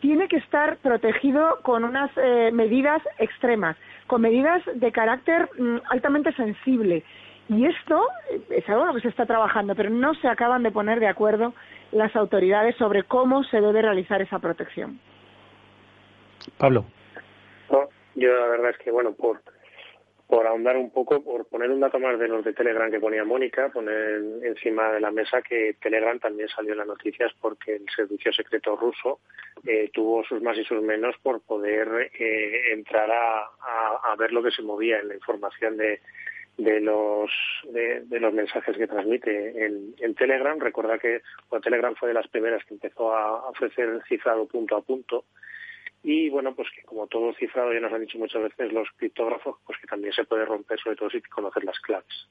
tiene 0.00 0.28
que 0.28 0.36
estar 0.36 0.76
protegido 0.78 1.58
con 1.62 1.84
unas 1.84 2.10
eh, 2.16 2.50
medidas 2.52 3.02
extremas, 3.18 3.76
con 4.06 4.20
medidas 4.20 4.62
de 4.74 4.92
carácter 4.92 5.48
mm, 5.58 5.78
altamente 5.90 6.32
sensible. 6.32 7.02
Y 7.48 7.64
esto 7.64 8.06
eh, 8.30 8.40
es 8.50 8.68
algo 8.68 8.82
en 8.82 8.88
lo 8.88 8.94
que 8.94 9.00
se 9.00 9.08
está 9.08 9.24
trabajando, 9.26 9.74
pero 9.74 9.90
no 9.90 10.14
se 10.14 10.28
acaban 10.28 10.62
de 10.62 10.70
poner 10.70 11.00
de 11.00 11.08
acuerdo 11.08 11.54
las 11.90 12.14
autoridades 12.14 12.76
sobre 12.76 13.04
cómo 13.04 13.44
se 13.44 13.60
debe 13.60 13.80
realizar 13.80 14.20
esa 14.20 14.38
protección. 14.38 15.00
Pablo. 16.58 16.84
yo 18.14 18.28
la 18.32 18.46
verdad 18.46 18.70
es 18.70 18.78
que, 18.78 18.90
bueno, 18.90 19.12
por 19.12 19.40
por 20.28 20.46
ahondar 20.46 20.76
un 20.76 20.90
poco, 20.90 21.24
por 21.24 21.46
poner 21.46 21.70
un 21.70 21.80
dato 21.80 21.98
más 21.98 22.18
de 22.18 22.28
los 22.28 22.44
de 22.44 22.52
Telegram 22.52 22.90
que 22.90 23.00
ponía 23.00 23.24
Mónica, 23.24 23.70
poner 23.70 24.22
encima 24.42 24.92
de 24.92 25.00
la 25.00 25.10
mesa 25.10 25.40
que 25.40 25.74
Telegram 25.80 26.18
también 26.18 26.50
salió 26.50 26.72
en 26.72 26.78
las 26.78 26.86
noticias 26.86 27.32
porque 27.40 27.76
el 27.76 27.86
servicio 27.96 28.30
secreto 28.34 28.76
ruso 28.76 29.20
eh, 29.66 29.90
tuvo 29.90 30.22
sus 30.24 30.42
más 30.42 30.58
y 30.58 30.64
sus 30.64 30.82
menos 30.82 31.16
por 31.22 31.40
poder 31.40 32.10
eh, 32.18 32.72
entrar 32.74 33.10
a, 33.10 34.16
ver 34.18 34.32
lo 34.32 34.42
que 34.42 34.50
se 34.50 34.62
movía 34.62 34.98
en 34.98 35.08
la 35.08 35.14
información 35.14 35.78
de, 35.78 36.00
de 36.58 36.80
los 36.80 37.30
de, 37.72 38.20
los 38.20 38.34
mensajes 38.34 38.76
que 38.76 38.86
transmite 38.86 39.64
en, 39.64 40.14
Telegram. 40.14 40.58
Recuerda 40.58 40.98
que 40.98 41.22
Telegram 41.62 41.94
fue 41.94 42.08
de 42.08 42.14
las 42.14 42.28
primeras 42.28 42.62
que 42.66 42.74
empezó 42.74 43.14
a 43.16 43.48
ofrecer 43.48 44.02
cifrado 44.08 44.46
punto 44.46 44.76
a 44.76 44.82
punto 44.82 45.24
y 46.02 46.28
bueno, 46.28 46.54
pues 46.54 46.68
que 46.74 46.82
como 46.82 47.06
todo 47.06 47.34
cifrado 47.34 47.72
ya 47.72 47.80
nos 47.80 47.92
han 47.92 48.00
dicho 48.00 48.18
muchas 48.18 48.42
veces 48.42 48.72
los 48.72 48.88
criptógrafos, 48.96 49.56
pues 49.66 49.78
que 49.78 49.86
también 49.86 50.12
se 50.12 50.24
puede 50.24 50.44
romper, 50.44 50.78
sobre 50.78 50.96
todo 50.96 51.10
si 51.10 51.20
conoces 51.22 51.64
las 51.64 51.78
claves. 51.80 52.28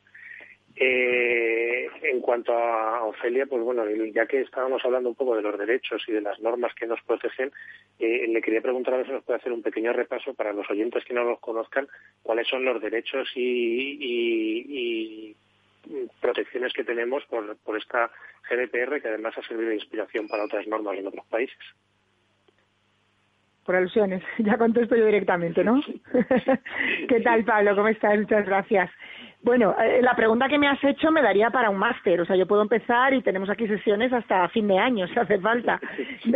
Eh, 0.79 1.89
en 2.03 2.21
cuanto 2.21 2.53
a 2.53 3.03
Ofelia, 3.03 3.47
pues 3.47 3.63
bueno, 3.63 3.83
ya 4.13 4.27
que 4.27 4.41
estábamos 4.41 4.85
hablando 4.85 5.09
un 5.09 5.15
poco 5.15 5.35
de 5.35 5.41
los 5.41 5.57
derechos 5.57 6.03
y 6.07 6.11
de 6.11 6.21
las 6.21 6.39
normas 6.39 6.73
que 6.75 6.85
nos 6.85 7.01
protegen, 7.01 7.51
eh, 7.97 8.27
le 8.27 8.41
quería 8.41 8.61
preguntar 8.61 8.93
a 8.93 8.97
ver 8.97 9.07
si 9.07 9.11
nos 9.11 9.23
puede 9.23 9.39
hacer 9.39 9.51
un 9.51 9.63
pequeño 9.63 9.91
repaso 9.91 10.35
para 10.35 10.53
los 10.53 10.69
oyentes 10.69 11.03
que 11.03 11.15
no 11.15 11.23
los 11.23 11.39
conozcan, 11.39 11.87
cuáles 12.21 12.47
son 12.47 12.63
los 12.63 12.79
derechos 12.79 13.27
y, 13.35 15.35
protecciones 16.21 16.73
que 16.73 16.83
tenemos 16.83 17.23
por 17.25 17.77
esta 17.77 18.11
GDPR, 18.49 19.01
que 19.01 19.07
además 19.07 19.37
ha 19.37 19.47
servido 19.47 19.69
de 19.69 19.75
inspiración 19.75 20.27
para 20.27 20.43
otras 20.43 20.67
normas 20.67 20.97
en 20.97 21.07
otros 21.07 21.25
países 21.27 21.57
por 23.67 23.75
alusiones. 23.75 24.23
Ya 24.39 24.57
contesto 24.57 24.95
yo 24.95 25.05
directamente, 25.05 25.63
¿no? 25.63 25.81
¿Qué 27.09 27.19
tal, 27.19 27.43
Pablo? 27.43 27.75
¿Cómo 27.75 27.89
estás? 27.89 28.17
Muchas 28.17 28.45
gracias. 28.45 28.89
Bueno, 29.43 29.75
eh, 29.79 29.99
la 30.01 30.15
pregunta 30.15 30.47
que 30.47 30.57
me 30.57 30.67
has 30.67 30.81
hecho 30.83 31.11
me 31.11 31.21
daría 31.21 31.49
para 31.51 31.69
un 31.69 31.77
máster. 31.77 32.21
O 32.21 32.25
sea, 32.25 32.35
yo 32.35 32.47
puedo 32.47 32.61
empezar 32.61 33.13
y 33.13 33.21
tenemos 33.21 33.49
aquí 33.49 33.67
sesiones 33.67 34.11
hasta 34.13 34.47
fin 34.49 34.67
de 34.67 34.79
año, 34.79 35.07
si 35.13 35.19
hace 35.19 35.37
falta. 35.39 35.79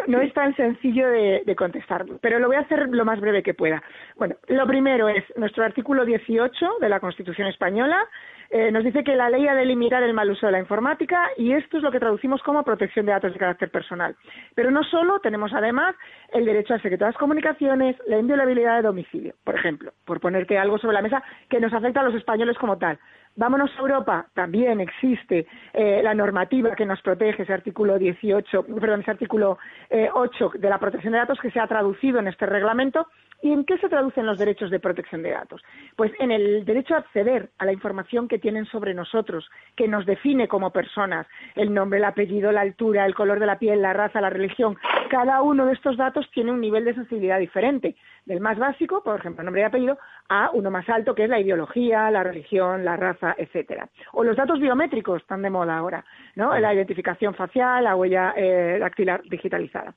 No, 0.07 0.21
es 0.21 0.34
tan 0.34 0.55
sencillo 0.55 1.07
de, 1.07 1.43
de, 1.45 1.55
contestar, 1.55 2.05
pero 2.21 2.38
lo 2.38 2.47
voy 2.47 2.57
a 2.57 2.61
hacer 2.61 2.89
lo 2.89 3.05
más 3.05 3.19
breve 3.19 3.41
que 3.41 3.53
pueda. 3.53 3.82
Bueno, 4.17 4.36
lo 4.47 4.67
primero 4.67 5.07
es 5.09 5.23
nuestro 5.38 5.63
artículo 5.63 6.05
18 6.05 6.77
de 6.82 6.89
la 6.89 6.99
Constitución 6.99 7.47
Española 7.47 7.97
eh, 8.54 8.70
nos 8.70 8.84
dice 8.84 9.06
que 9.06 9.16
la 9.16 9.30
ley 9.30 9.47
ha 9.47 9.56
de 9.56 9.66
limitar 9.66 10.04
el 10.04 10.14
mal 10.14 10.30
uso 10.30 10.45
de 10.45 10.52
la 10.52 10.60
informática 10.60 11.30
y 11.38 11.54
esto 11.54 11.78
es 11.78 11.84
lo 11.84 11.91
que 11.91 12.02
traducimos 12.02 12.43
como 12.43 12.64
protección 12.64 13.06
de 13.06 13.14
datos 13.14 13.32
de 13.32 13.39
carácter 13.39 13.72
personal. 13.72 14.18
Pero 14.56 14.72
no 14.72 14.84
solo, 14.84 15.20
tenemos 15.22 15.54
además 15.54 15.95
el 16.34 16.43
derecho 16.43 16.74
al 16.74 16.82
secreto 16.82 17.06
de 17.06 17.12
las 17.12 17.18
comunicaciones, 17.18 17.95
la 18.08 18.20
inviolabilidad 18.20 18.76
de 18.76 18.82
domicilio, 18.82 19.36
por 19.45 19.56
ejemplo, 19.56 19.93
por 20.04 20.20
ponerte 20.20 20.58
algo 20.58 20.78
sobre 20.80 20.95
la 20.95 21.02
mesa 21.02 21.24
que 21.49 21.62
nos 21.62 21.74
afecta 21.74 22.02
a 22.02 22.04
los 22.04 22.16
españoles 22.16 22.58
como 22.58 22.78
tal. 22.78 22.99
Vámonos 23.36 23.71
a 23.77 23.79
Europa, 23.79 24.27
también 24.34 24.82
existe 24.82 25.47
eh, 25.73 26.01
la 26.03 26.13
normativa 26.13 26.75
que 26.75 26.86
nos 26.86 27.01
protege, 27.01 27.43
ese 27.43 27.53
artículo 27.53 27.97
18, 27.97 28.63
perdón, 28.63 29.01
ese 29.01 29.11
artículo 29.11 29.57
8 29.89 30.51
eh, 30.55 30.59
de 30.59 30.69
la 30.69 30.79
protección 30.79 31.13
de 31.13 31.19
datos 31.19 31.39
que 31.39 31.49
se 31.51 31.59
ha 31.59 31.67
traducido 31.67 32.19
en 32.19 32.27
este 32.27 32.45
reglamento 32.45 33.07
¿Y 33.43 33.51
en 33.51 33.65
qué 33.65 33.77
se 33.79 33.89
traducen 33.89 34.27
los 34.27 34.38
derechos 34.38 34.69
de 34.69 34.79
protección 34.79 35.23
de 35.23 35.32
datos? 35.32 35.63
Pues 35.95 36.11
en 36.19 36.32
el 36.32 36.63
derecho 36.63 36.93
a 36.93 36.99
acceder 36.99 37.49
a 37.57 37.65
la 37.65 37.73
información 37.73 38.27
que 38.27 38.38
tienen 38.38 38.65
sobre 38.65 38.93
nosotros, 38.93 39.49
que 39.75 39.88
nos 39.88 40.05
define 40.05 40.47
como 40.47 40.69
personas, 40.69 41.25
el 41.55 41.73
nombre, 41.73 41.97
el 41.97 42.05
apellido, 42.05 42.51
la 42.51 42.61
altura, 42.61 43.05
el 43.05 43.15
color 43.15 43.39
de 43.39 43.47
la 43.47 43.57
piel, 43.57 43.82
la 43.82 43.93
raza, 43.93 44.21
la 44.21 44.29
religión. 44.29 44.77
Cada 45.09 45.41
uno 45.41 45.65
de 45.65 45.73
estos 45.73 45.97
datos 45.97 46.29
tiene 46.32 46.51
un 46.51 46.61
nivel 46.61 46.86
de 46.86 46.93
sensibilidad 46.93 47.39
diferente, 47.39 47.95
del 48.26 48.39
más 48.39 48.57
básico, 48.57 49.03
por 49.03 49.19
ejemplo, 49.19 49.43
nombre 49.43 49.61
y 49.61 49.65
apellido, 49.65 49.97
a 50.30 50.51
uno 50.53 50.72
más 50.72 50.88
alto, 50.89 51.15
que 51.15 51.24
es 51.24 51.30
la 51.30 51.39
ideología, 51.39 52.09
la 52.11 52.24
religión, 52.24 52.86
la 52.86 52.95
raza, 52.95 53.36
etcétera. 53.38 53.89
O 54.13 54.24
los 54.24 54.38
datos 54.38 54.59
biométricos, 54.59 55.22
están 55.22 55.41
de 55.41 55.49
moda 55.49 55.78
ahora, 55.78 56.05
¿no? 56.36 56.57
La 56.57 56.74
identificación 56.74 57.34
facial, 57.34 57.84
la 57.84 57.95
huella 57.95 58.34
eh, 58.36 58.78
dactilar 58.80 59.22
digitalizada. 59.24 59.93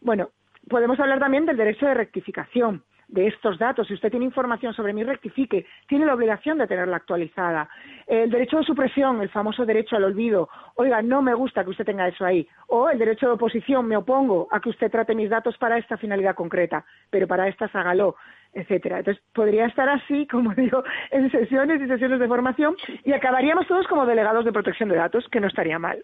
Bueno, 0.00 0.30
podemos 0.68 0.98
hablar 1.00 1.18
también 1.18 1.46
del 1.46 1.56
derecho 1.56 1.86
de 1.86 1.94
rectificación 1.94 2.82
de 3.08 3.26
estos 3.26 3.58
datos. 3.58 3.86
Si 3.88 3.94
usted 3.94 4.10
tiene 4.10 4.26
información 4.26 4.72
sobre 4.74 4.92
mí, 4.92 5.02
rectifique. 5.02 5.66
Tiene 5.86 6.06
la 6.06 6.14
obligación 6.14 6.58
de 6.58 6.66
tenerla 6.66 6.96
actualizada. 6.96 7.68
El 8.06 8.30
derecho 8.30 8.58
de 8.58 8.64
supresión, 8.64 9.20
el 9.20 9.30
famoso 9.30 9.64
derecho 9.64 9.96
al 9.96 10.04
olvido. 10.04 10.48
Oiga, 10.76 11.02
no 11.02 11.22
me 11.22 11.34
gusta 11.34 11.64
que 11.64 11.70
usted 11.70 11.84
tenga 11.84 12.06
eso 12.06 12.24
ahí. 12.24 12.46
O 12.68 12.88
el 12.88 12.98
derecho 12.98 13.26
de 13.26 13.32
oposición, 13.32 13.86
me 13.86 13.96
opongo 13.96 14.48
a 14.50 14.60
que 14.60 14.70
usted 14.70 14.90
trate 14.90 15.14
mis 15.14 15.30
datos 15.30 15.56
para 15.58 15.78
esta 15.78 15.96
finalidad 15.96 16.34
concreta, 16.34 16.84
pero 17.10 17.26
para 17.26 17.48
estas 17.48 17.74
hágalo 17.74 18.16
etcétera. 18.52 18.98
Entonces, 18.98 19.22
podría 19.34 19.66
estar 19.66 19.88
así, 19.88 20.26
como 20.30 20.54
digo, 20.54 20.82
en 21.10 21.30
sesiones 21.30 21.80
y 21.82 21.86
sesiones 21.86 22.20
de 22.20 22.28
formación 22.28 22.76
y 23.04 23.12
acabaríamos 23.12 23.66
todos 23.66 23.86
como 23.86 24.06
delegados 24.06 24.44
de 24.44 24.52
protección 24.52 24.88
de 24.88 24.96
datos, 24.96 25.26
que 25.30 25.40
no 25.40 25.48
estaría 25.48 25.78
mal. 25.78 26.02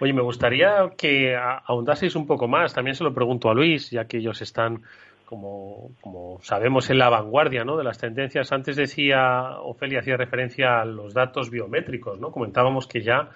Oye, 0.00 0.12
me 0.12 0.22
gustaría 0.22 0.90
que 0.96 1.36
ahondaseis 1.36 2.14
un 2.14 2.26
poco 2.26 2.46
más. 2.46 2.72
También 2.72 2.94
se 2.94 3.02
lo 3.02 3.12
pregunto 3.12 3.50
a 3.50 3.54
Luis, 3.54 3.90
ya 3.90 4.06
que 4.06 4.18
ellos 4.18 4.40
están, 4.42 4.82
como, 5.28 6.38
sabemos, 6.40 6.88
en 6.88 6.96
la 6.96 7.10
vanguardia 7.10 7.62
¿no? 7.62 7.76
de 7.76 7.84
las 7.84 7.98
tendencias. 7.98 8.50
Antes 8.50 8.76
decía, 8.76 9.60
Ofelia 9.60 10.00
hacía 10.00 10.16
referencia 10.16 10.80
a 10.80 10.86
los 10.86 11.12
datos 11.12 11.50
biométricos, 11.50 12.18
¿no? 12.18 12.30
Comentábamos 12.30 12.86
que 12.86 13.02
ya, 13.02 13.28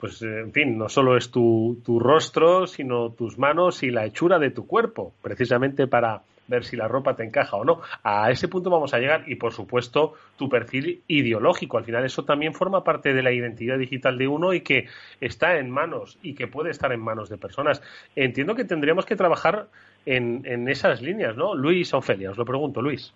pues, 0.00 0.20
en 0.22 0.52
fin, 0.52 0.76
no 0.76 0.88
solo 0.88 1.16
es 1.16 1.30
tu, 1.30 1.80
tu 1.84 2.00
rostro, 2.00 2.66
sino 2.66 3.10
tus 3.10 3.38
manos 3.38 3.84
y 3.84 3.90
la 3.90 4.04
hechura 4.04 4.40
de 4.40 4.50
tu 4.50 4.66
cuerpo, 4.66 5.12
precisamente 5.22 5.86
para 5.86 6.22
ver 6.48 6.64
si 6.64 6.76
la 6.76 6.88
ropa 6.88 7.14
te 7.14 7.22
encaja 7.22 7.56
o 7.56 7.64
no. 7.64 7.82
A 8.02 8.30
ese 8.30 8.48
punto 8.48 8.70
vamos 8.70 8.92
a 8.92 8.98
llegar 8.98 9.24
y, 9.28 9.36
por 9.36 9.52
supuesto, 9.52 10.14
tu 10.36 10.48
perfil 10.48 11.02
ideológico. 11.06 11.78
Al 11.78 11.84
final 11.84 12.04
eso 12.04 12.24
también 12.24 12.54
forma 12.54 12.82
parte 12.82 13.12
de 13.12 13.22
la 13.22 13.32
identidad 13.32 13.78
digital 13.78 14.18
de 14.18 14.26
uno 14.26 14.54
y 14.54 14.62
que 14.62 14.86
está 15.20 15.58
en 15.58 15.70
manos 15.70 16.18
y 16.22 16.34
que 16.34 16.48
puede 16.48 16.70
estar 16.70 16.90
en 16.92 17.00
manos 17.00 17.28
de 17.28 17.38
personas. 17.38 17.80
Entiendo 18.16 18.56
que 18.56 18.64
tendríamos 18.64 19.06
que 19.06 19.14
trabajar 19.14 19.68
en, 20.16 20.68
esas 20.68 21.02
líneas, 21.02 21.36
¿no? 21.36 21.54
Luis 21.54 21.92
Ofelia, 21.92 22.30
os 22.30 22.38
lo 22.38 22.44
pregunto, 22.44 22.80
Luis. 22.80 23.12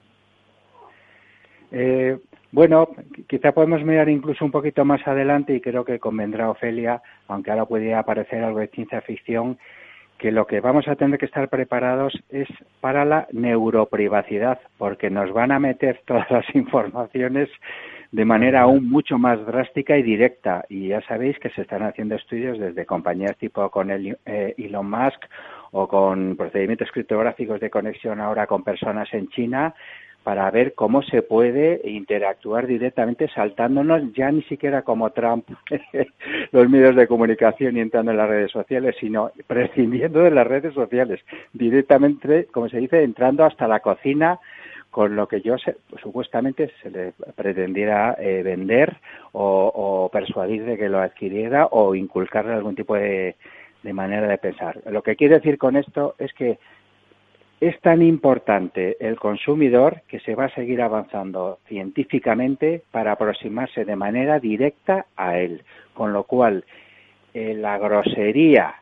Eh, 1.70 2.18
bueno, 2.51 2.88
quizá 3.28 3.53
podemos 3.53 3.82
mirar 3.82 4.11
incluso 4.11 4.45
un 4.45 4.51
poquito 4.51 4.84
más 4.84 5.07
adelante 5.07 5.55
y 5.55 5.61
creo 5.61 5.84
que 5.84 5.99
convendrá 5.99 6.51
Ofelia, 6.51 7.01
aunque 7.28 7.51
ahora 7.51 7.64
puede 7.64 7.95
aparecer 7.95 8.45
algo 8.45 8.59
de 8.59 8.68
ciencia 8.68 9.01
ficción, 9.01 9.59
que 10.18 10.30
lo 10.30 10.47
que 10.47 10.61
vamos 10.61 10.86
a 10.86 10.97
tener 10.97 11.18
que 11.18 11.26
estar 11.26 11.49
preparados 11.49 12.12
es 12.28 12.47
para 12.80 13.05
la 13.07 13.26
neuroprivacidad, 13.32 14.61
porque 14.76 15.09
nos 15.09 15.32
van 15.32 15.51
a 15.51 15.59
meter 15.59 16.03
todas 16.07 16.30
las 16.30 16.45
informaciones 16.55 17.49
de 18.12 18.26
manera 18.26 18.61
aún 18.61 18.90
mucho 18.90 19.16
más 19.16 19.45
drástica 19.47 19.97
y 19.97 20.03
directa. 20.03 20.66
Y 20.68 20.88
ya 20.88 21.01
sabéis 21.09 21.38
que 21.38 21.49
se 21.51 21.62
están 21.62 21.82
haciendo 21.82 22.14
estudios 22.14 22.59
desde 22.59 22.84
compañías 22.84 23.36
tipo 23.38 23.70
con 23.70 23.90
el, 23.90 24.18
eh, 24.26 24.55
Elon 24.59 24.90
Musk 24.90 25.24
o 25.73 25.89
con 25.89 26.37
procedimientos 26.37 26.91
criptográficos 26.93 27.61
de 27.61 27.70
conexión 27.70 28.20
ahora 28.20 28.47
con 28.47 28.62
personas 28.62 29.12
en 29.12 29.29
China 29.29 29.75
para 30.23 30.51
ver 30.51 30.75
cómo 30.75 31.03
se 31.03 31.23
puede 31.23 31.81
interactuar 31.85 32.66
directamente 32.66 33.29
saltándonos 33.29 34.12
ya 34.12 34.31
ni 34.31 34.43
siquiera 34.43 34.83
como 34.83 35.11
Trump 35.11 35.49
los 36.53 36.68
medios 36.68 36.95
de 36.95 37.09
comunicación 37.09 37.77
y 37.77 37.81
entrando 37.81 38.12
en 38.12 38.18
las 38.18 38.29
redes 38.29 38.53
sociales, 38.53 38.95
sino 39.01 39.33
prescindiendo 39.47 40.20
de 40.20 40.31
las 40.31 40.47
redes 40.47 40.75
sociales, 40.75 41.20
directamente, 41.53 42.47
como 42.53 42.68
se 42.68 42.79
dice, 42.79 43.03
entrando 43.03 43.45
hasta 43.45 43.66
la 43.66 43.81
cocina 43.81 44.39
con 44.91 45.16
lo 45.16 45.27
que 45.27 45.41
yo 45.41 45.57
supuestamente 46.03 46.70
se 46.83 46.91
le 46.91 47.12
pretendiera 47.35 48.14
eh, 48.20 48.43
vender 48.43 48.99
o, 49.33 49.73
o, 49.75 50.11
persuadir 50.11 50.66
de 50.66 50.77
que 50.77 50.91
lo 50.91 51.01
adquiriera 51.01 51.66
o 51.70 51.95
inculcarle 51.95 52.53
algún 52.53 52.77
tipo 52.77 52.95
de, 52.95 53.37
de 53.83 53.93
manera 53.93 54.26
de 54.28 54.39
pensar. 54.39 54.80
Lo 54.91 55.03
que 55.03 55.16
quiero 55.16 55.35
decir 55.35 55.59
con 55.59 55.76
esto 55.76 56.14
es 56.18 56.33
que 56.33 56.59
es 57.61 57.80
tan 57.80 58.03
importante 58.03 58.97
el 58.99 59.18
consumidor 59.20 60.03
que 60.09 60.18
se 60.20 60.35
va 60.35 60.47
a 60.47 60.55
seguir 60.55 60.83
avanzando 60.83 61.61
científicamente 61.68 62.83
para 62.91 63.12
aproximarse 63.12 63.85
de 63.85 63.95
manera 63.95 64.41
directa 64.41 65.07
a 65.16 65.39
él, 65.39 65.62
con 65.95 66.12
lo 66.12 66.24
cual 66.24 66.64
eh, 67.35 67.55
la 67.55 67.78
grosería 67.78 68.74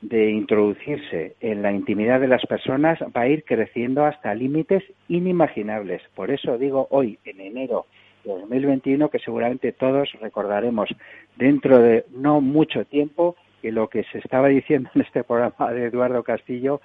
de 0.00 0.30
introducirse 0.30 1.36
en 1.40 1.62
la 1.62 1.72
intimidad 1.72 2.20
de 2.20 2.28
las 2.28 2.44
personas 2.46 2.98
va 3.14 3.20
a 3.20 3.28
ir 3.28 3.44
creciendo 3.44 4.04
hasta 4.04 4.34
límites 4.34 4.82
inimaginables. 5.08 6.02
Por 6.14 6.30
eso 6.30 6.56
digo 6.56 6.88
hoy, 6.90 7.18
en 7.24 7.40
enero 7.40 7.84
de 8.24 8.32
2021, 8.32 9.10
que 9.10 9.18
seguramente 9.18 9.72
todos 9.72 10.10
recordaremos 10.20 10.88
dentro 11.36 11.78
de 11.78 12.06
no 12.10 12.40
mucho 12.40 12.84
tiempo 12.86 13.36
que 13.62 13.72
lo 13.72 13.88
que 13.88 14.04
se 14.12 14.18
estaba 14.18 14.48
diciendo 14.48 14.90
en 14.94 15.02
este 15.02 15.24
programa 15.24 15.72
de 15.72 15.86
Eduardo 15.86 16.22
Castillo 16.22 16.82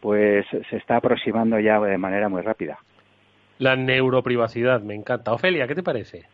pues 0.00 0.44
se 0.68 0.76
está 0.76 0.96
aproximando 0.96 1.58
ya 1.58 1.80
de 1.80 1.96
manera 1.96 2.28
muy 2.28 2.42
rápida. 2.42 2.78
La 3.58 3.76
neuroprivacidad, 3.76 4.82
me 4.82 4.94
encanta. 4.94 5.32
Ofelia, 5.32 5.66
¿qué 5.66 5.74
te 5.74 5.82
parece? 5.82 6.26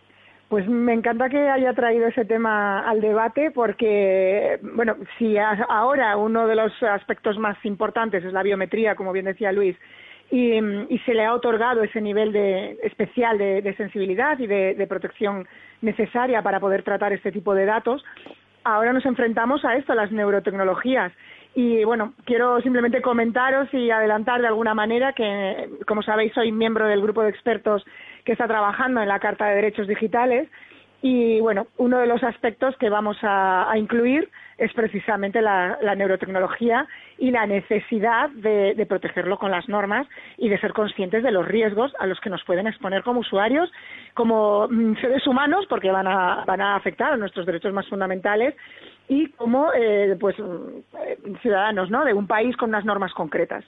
Pues 0.48 0.68
me 0.68 0.92
encanta 0.92 1.30
que 1.30 1.48
haya 1.48 1.72
traído 1.72 2.08
ese 2.08 2.24
tema 2.24 2.80
al 2.80 3.00
debate 3.00 3.52
porque, 3.52 4.58
bueno, 4.74 4.96
si 5.18 5.36
ahora 5.38 6.16
uno 6.16 6.46
de 6.46 6.56
los 6.56 6.82
aspectos 6.82 7.38
más 7.38 7.56
importantes 7.64 8.24
es 8.24 8.32
la 8.32 8.42
biometría, 8.42 8.94
como 8.94 9.12
bien 9.12 9.26
decía 9.26 9.52
Luis, 9.52 9.76
y, 10.30 10.98
se 11.04 11.14
le 11.14 11.24
ha 11.24 11.34
otorgado 11.34 11.82
ese 11.82 12.00
nivel 12.00 12.32
de, 12.32 12.78
especial 12.82 13.38
de, 13.38 13.74
sensibilidad 13.76 14.38
y 14.38 14.46
de, 14.46 14.86
protección 14.88 15.46
necesaria 15.82 16.42
para 16.42 16.58
poder 16.58 16.82
tratar 16.82 17.12
este 17.12 17.32
tipo 17.32 17.54
de 17.54 17.66
datos, 17.66 18.02
ahora 18.64 18.92
nos 18.92 19.04
enfrentamos 19.06 19.64
a 19.64 19.76
esto, 19.76 19.92
a 19.92 19.96
las 19.96 20.12
neurotecnologías. 20.12 21.12
Y 21.54 21.84
bueno, 21.84 22.14
quiero 22.24 22.60
simplemente 22.62 23.02
comentaros 23.02 23.68
y 23.74 23.90
adelantar 23.90 24.40
de 24.40 24.46
alguna 24.46 24.74
manera 24.74 25.12
que, 25.12 25.68
como 25.86 26.02
sabéis, 26.02 26.32
soy 26.32 26.50
miembro 26.50 26.86
del 26.86 27.02
grupo 27.02 27.22
de 27.22 27.28
expertos 27.28 27.84
que 28.24 28.32
está 28.32 28.46
trabajando 28.46 29.02
en 29.02 29.08
la 29.08 29.20
Carta 29.20 29.46
de 29.46 29.56
Derechos 29.56 29.86
Digitales. 29.86 30.48
Y 31.04 31.40
bueno, 31.40 31.66
uno 31.78 31.98
de 31.98 32.06
los 32.06 32.22
aspectos 32.22 32.76
que 32.76 32.88
vamos 32.88 33.16
a, 33.22 33.72
incluir 33.76 34.30
es 34.56 34.72
precisamente 34.72 35.42
la, 35.42 35.76
neurotecnología 35.96 36.86
y 37.18 37.32
la 37.32 37.44
necesidad 37.44 38.30
de, 38.30 38.86
protegerlo 38.88 39.36
con 39.36 39.50
las 39.50 39.68
normas 39.68 40.06
y 40.38 40.48
de 40.48 40.60
ser 40.60 40.72
conscientes 40.72 41.24
de 41.24 41.32
los 41.32 41.46
riesgos 41.46 41.92
a 41.98 42.06
los 42.06 42.20
que 42.20 42.30
nos 42.30 42.44
pueden 42.44 42.68
exponer 42.68 43.02
como 43.02 43.18
usuarios, 43.18 43.68
como 44.14 44.68
mm, 44.68 44.94
seres 45.00 45.26
humanos, 45.26 45.66
porque 45.68 45.90
van 45.90 46.06
a, 46.06 46.44
van 46.46 46.60
a 46.60 46.76
afectar 46.76 47.12
a 47.12 47.16
nuestros 47.16 47.46
derechos 47.46 47.72
más 47.72 47.88
fundamentales 47.88 48.54
y 49.08 49.28
como 49.32 49.72
eh, 49.72 50.16
pues 50.20 50.36
eh, 50.38 51.18
ciudadanos 51.42 51.90
¿no? 51.90 52.04
de 52.04 52.14
un 52.14 52.28
país 52.28 52.56
con 52.56 52.68
unas 52.68 52.84
normas 52.84 53.12
concretas. 53.12 53.64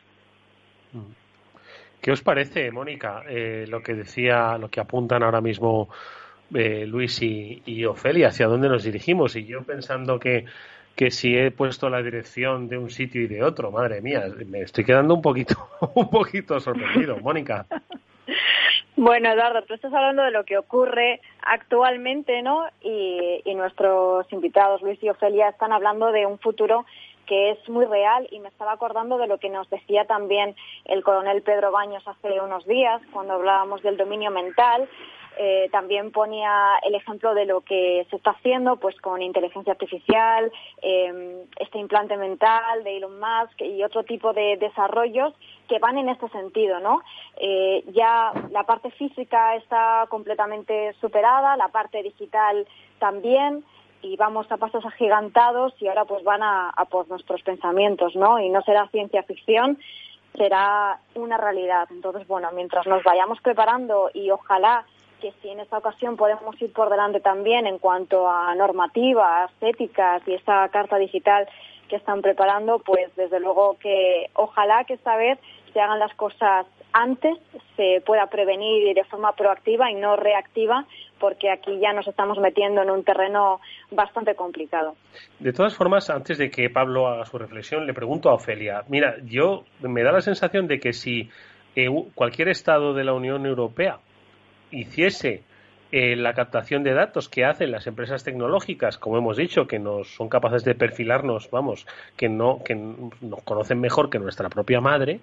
¿Qué 2.00 2.12
os 2.12 2.22
parece, 2.22 2.70
Mónica, 2.70 3.24
eh, 3.28 3.64
lo 3.68 3.82
que 3.82 3.94
decía, 3.94 4.56
lo 4.56 4.68
que 4.68 4.78
apuntan 4.78 5.24
ahora 5.24 5.40
mismo 5.40 5.88
Luis 6.50 7.22
y, 7.22 7.62
y, 7.66 7.84
Ofelia, 7.84 8.28
hacia 8.28 8.46
dónde 8.46 8.68
nos 8.68 8.84
dirigimos? 8.84 9.36
Y 9.36 9.44
yo 9.46 9.62
pensando 9.62 10.18
que, 10.18 10.44
que 10.96 11.10
si 11.10 11.36
he 11.36 11.50
puesto 11.50 11.90
la 11.90 12.02
dirección 12.02 12.68
de 12.68 12.78
un 12.78 12.90
sitio 12.90 13.22
y 13.22 13.26
de 13.26 13.42
otro, 13.42 13.70
madre 13.70 14.00
mía, 14.00 14.24
me 14.46 14.60
estoy 14.60 14.84
quedando 14.84 15.14
un 15.14 15.22
poquito, 15.22 15.56
un 15.94 16.10
poquito 16.10 16.60
sorprendido, 16.60 17.18
Mónica. 17.18 17.66
Bueno, 18.96 19.28
Eduardo, 19.28 19.62
tú 19.62 19.74
estás 19.74 19.92
hablando 19.92 20.22
de 20.22 20.30
lo 20.30 20.44
que 20.44 20.56
ocurre 20.56 21.20
actualmente, 21.42 22.42
¿no? 22.42 22.66
Y, 22.80 23.42
nuestros 23.54 24.30
invitados, 24.32 24.82
Luis 24.82 25.02
y 25.02 25.08
Ofelia, 25.08 25.48
están 25.48 25.72
hablando 25.72 26.12
de 26.12 26.26
un 26.26 26.38
futuro 26.38 26.84
que 27.26 27.52
es 27.52 27.68
muy 27.68 27.86
real 27.86 28.28
y 28.30 28.38
me 28.40 28.48
estaba 28.48 28.72
acordando 28.72 29.16
de 29.16 29.26
lo 29.26 29.38
que 29.38 29.48
nos 29.48 29.68
decía 29.70 30.04
también 30.04 30.54
el 30.84 31.02
coronel 31.02 31.40
Pedro 31.42 31.72
Baños 31.72 32.06
hace 32.06 32.40
unos 32.40 32.66
días 32.66 33.00
cuando 33.12 33.34
hablábamos 33.34 33.82
del 33.82 33.96
dominio 33.96 34.30
mental 34.30 34.86
eh, 35.36 35.68
también 35.72 36.12
ponía 36.12 36.78
el 36.82 36.94
ejemplo 36.94 37.34
de 37.34 37.44
lo 37.44 37.62
que 37.62 38.06
se 38.10 38.16
está 38.16 38.30
haciendo 38.30 38.76
pues 38.76 38.96
con 39.00 39.20
inteligencia 39.20 39.72
artificial, 39.72 40.52
em, 40.80 41.40
este 41.58 41.78
implante 41.78 42.16
mental 42.16 42.84
de 42.84 42.96
Elon 42.96 43.18
Musk 43.18 43.60
y 43.60 43.82
otro 43.82 44.04
tipo 44.04 44.32
de 44.32 44.56
desarrollos 44.58 45.34
que 45.68 45.78
van 45.78 45.98
en 45.98 46.08
este 46.08 46.28
sentido, 46.28 46.78
¿no? 46.78 47.00
Eh, 47.36 47.82
ya 47.92 48.32
la 48.50 48.64
parte 48.64 48.90
física 48.92 49.56
está 49.56 50.06
completamente 50.08 50.92
superada, 51.00 51.56
la 51.56 51.68
parte 51.68 52.02
digital 52.02 52.66
también 52.98 53.64
y 54.02 54.16
vamos 54.16 54.46
a 54.52 54.56
pasos 54.58 54.84
agigantados 54.84 55.74
y 55.80 55.88
ahora 55.88 56.04
pues 56.04 56.22
van 56.22 56.42
a, 56.42 56.70
a 56.70 56.84
por 56.84 57.08
nuestros 57.08 57.42
pensamientos, 57.42 58.14
¿no? 58.14 58.38
Y 58.38 58.50
no 58.50 58.62
será 58.62 58.86
ciencia 58.88 59.22
ficción, 59.24 59.78
será 60.36 61.00
una 61.14 61.38
realidad. 61.38 61.88
Entonces, 61.90 62.26
bueno, 62.28 62.50
mientras 62.52 62.86
nos 62.86 63.02
vayamos 63.02 63.40
preparando 63.40 64.10
y 64.12 64.30
ojalá 64.30 64.84
que 65.24 65.32
si 65.40 65.48
en 65.48 65.60
esta 65.60 65.78
ocasión 65.78 66.18
podemos 66.18 66.60
ir 66.60 66.70
por 66.70 66.90
delante 66.90 67.18
también 67.18 67.66
en 67.66 67.78
cuanto 67.78 68.28
a 68.28 68.54
normativas, 68.54 69.50
éticas 69.62 70.20
y 70.28 70.34
esta 70.34 70.68
carta 70.68 70.98
digital 70.98 71.48
que 71.88 71.96
están 71.96 72.20
preparando, 72.20 72.80
pues 72.80 73.08
desde 73.16 73.40
luego 73.40 73.78
que 73.80 74.28
ojalá 74.34 74.84
que 74.84 74.92
esta 74.92 75.16
vez 75.16 75.38
se 75.72 75.80
hagan 75.80 75.98
las 75.98 76.14
cosas 76.14 76.66
antes, 76.92 77.38
se 77.74 78.02
pueda 78.04 78.26
prevenir 78.26 78.94
de 78.94 79.02
forma 79.04 79.32
proactiva 79.32 79.90
y 79.90 79.94
no 79.94 80.14
reactiva, 80.16 80.84
porque 81.18 81.50
aquí 81.50 81.78
ya 81.80 81.94
nos 81.94 82.06
estamos 82.06 82.38
metiendo 82.38 82.82
en 82.82 82.90
un 82.90 83.02
terreno 83.02 83.62
bastante 83.92 84.34
complicado. 84.34 84.94
De 85.38 85.54
todas 85.54 85.74
formas, 85.74 86.10
antes 86.10 86.36
de 86.36 86.50
que 86.50 86.68
Pablo 86.68 87.08
haga 87.08 87.24
su 87.24 87.38
reflexión, 87.38 87.86
le 87.86 87.94
pregunto 87.94 88.28
a 88.28 88.34
Ofelia. 88.34 88.82
Mira, 88.88 89.16
yo 89.24 89.64
me 89.80 90.02
da 90.02 90.12
la 90.12 90.20
sensación 90.20 90.66
de 90.66 90.78
que 90.78 90.92
si 90.92 91.30
eh, 91.76 91.88
cualquier 92.14 92.50
Estado 92.50 92.92
de 92.92 93.04
la 93.04 93.14
Unión 93.14 93.46
Europea 93.46 94.00
hiciese 94.74 95.42
eh, 95.96 96.16
la 96.16 96.34
captación 96.34 96.82
de 96.82 96.92
datos 96.92 97.28
que 97.28 97.44
hacen 97.44 97.70
las 97.70 97.86
empresas 97.86 98.24
tecnológicas, 98.24 98.98
como 98.98 99.16
hemos 99.16 99.36
dicho, 99.36 99.68
que 99.68 99.78
nos 99.78 100.08
son 100.12 100.28
capaces 100.28 100.64
de 100.64 100.74
perfilarnos, 100.74 101.48
vamos, 101.52 101.86
que 102.16 102.28
no 102.28 102.64
que 102.64 102.74
nos 102.74 103.42
conocen 103.44 103.80
mejor 103.80 104.10
que 104.10 104.18
nuestra 104.18 104.48
propia 104.48 104.80
madre, 104.80 105.20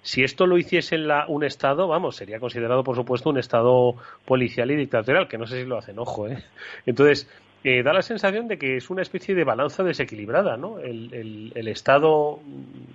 si 0.00 0.24
esto 0.24 0.46
lo 0.46 0.56
hiciese 0.56 0.96
la, 0.96 1.26
un 1.28 1.44
Estado, 1.44 1.88
vamos, 1.88 2.16
sería 2.16 2.40
considerado, 2.40 2.84
por 2.84 2.96
supuesto, 2.96 3.28
un 3.28 3.38
Estado 3.38 3.96
policial 4.24 4.70
y 4.70 4.76
dictatorial, 4.76 5.28
que 5.28 5.36
no 5.36 5.46
sé 5.46 5.60
si 5.60 5.68
lo 5.68 5.76
hacen, 5.76 5.98
ojo, 5.98 6.26
¿eh? 6.26 6.42
Entonces, 6.86 7.28
da 7.64 7.94
la 7.94 8.02
sensación 8.02 8.46
de 8.46 8.58
que 8.58 8.76
es 8.76 8.90
una 8.90 9.00
especie 9.00 9.34
de 9.34 9.42
balanza 9.42 9.82
desequilibrada, 9.82 10.58
¿no? 10.58 10.78
El, 10.80 11.50
el, 11.54 11.68
Estado 11.68 12.38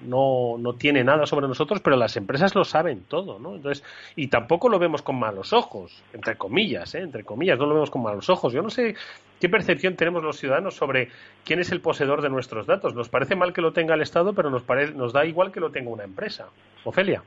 no, 0.05 0.57
no, 0.59 0.73
tiene 0.73 1.03
nada 1.03 1.25
sobre 1.25 1.47
nosotros, 1.47 1.81
pero 1.81 1.95
las 1.95 2.15
empresas 2.17 2.53
lo 2.53 2.63
saben 2.63 3.01
todo, 3.07 3.39
¿no? 3.39 3.55
Entonces, 3.55 3.83
y 4.15 4.27
tampoco 4.27 4.69
lo 4.69 4.77
vemos 4.77 5.01
con 5.01 5.17
malos 5.17 5.53
ojos, 5.53 6.03
entre 6.13 6.37
comillas, 6.37 6.93
¿eh? 6.93 6.99
Entre 6.99 7.23
comillas, 7.23 7.57
no 7.57 7.65
lo 7.65 7.73
vemos 7.73 7.89
con 7.89 8.03
malos 8.03 8.29
ojos. 8.29 8.53
Yo 8.53 8.61
no 8.61 8.69
sé 8.69 8.93
qué 9.39 9.49
percepción 9.49 9.95
tenemos 9.95 10.23
los 10.23 10.37
ciudadanos 10.37 10.75
sobre 10.75 11.09
quién 11.45 11.59
es 11.59 11.71
el 11.71 11.81
poseedor 11.81 12.21
de 12.21 12.29
nuestros 12.29 12.67
datos. 12.67 12.93
Nos 12.93 13.09
parece 13.09 13.35
mal 13.35 13.53
que 13.53 13.61
lo 13.61 13.73
tenga 13.73 13.95
el 13.95 14.01
Estado, 14.01 14.33
pero 14.33 14.51
nos, 14.51 14.61
parece, 14.61 14.93
nos 14.93 15.13
da 15.13 15.25
igual 15.25 15.51
que 15.51 15.59
lo 15.59 15.71
tenga 15.71 15.89
una 15.89 16.03
empresa. 16.03 16.49
Ofelia. 16.83 17.23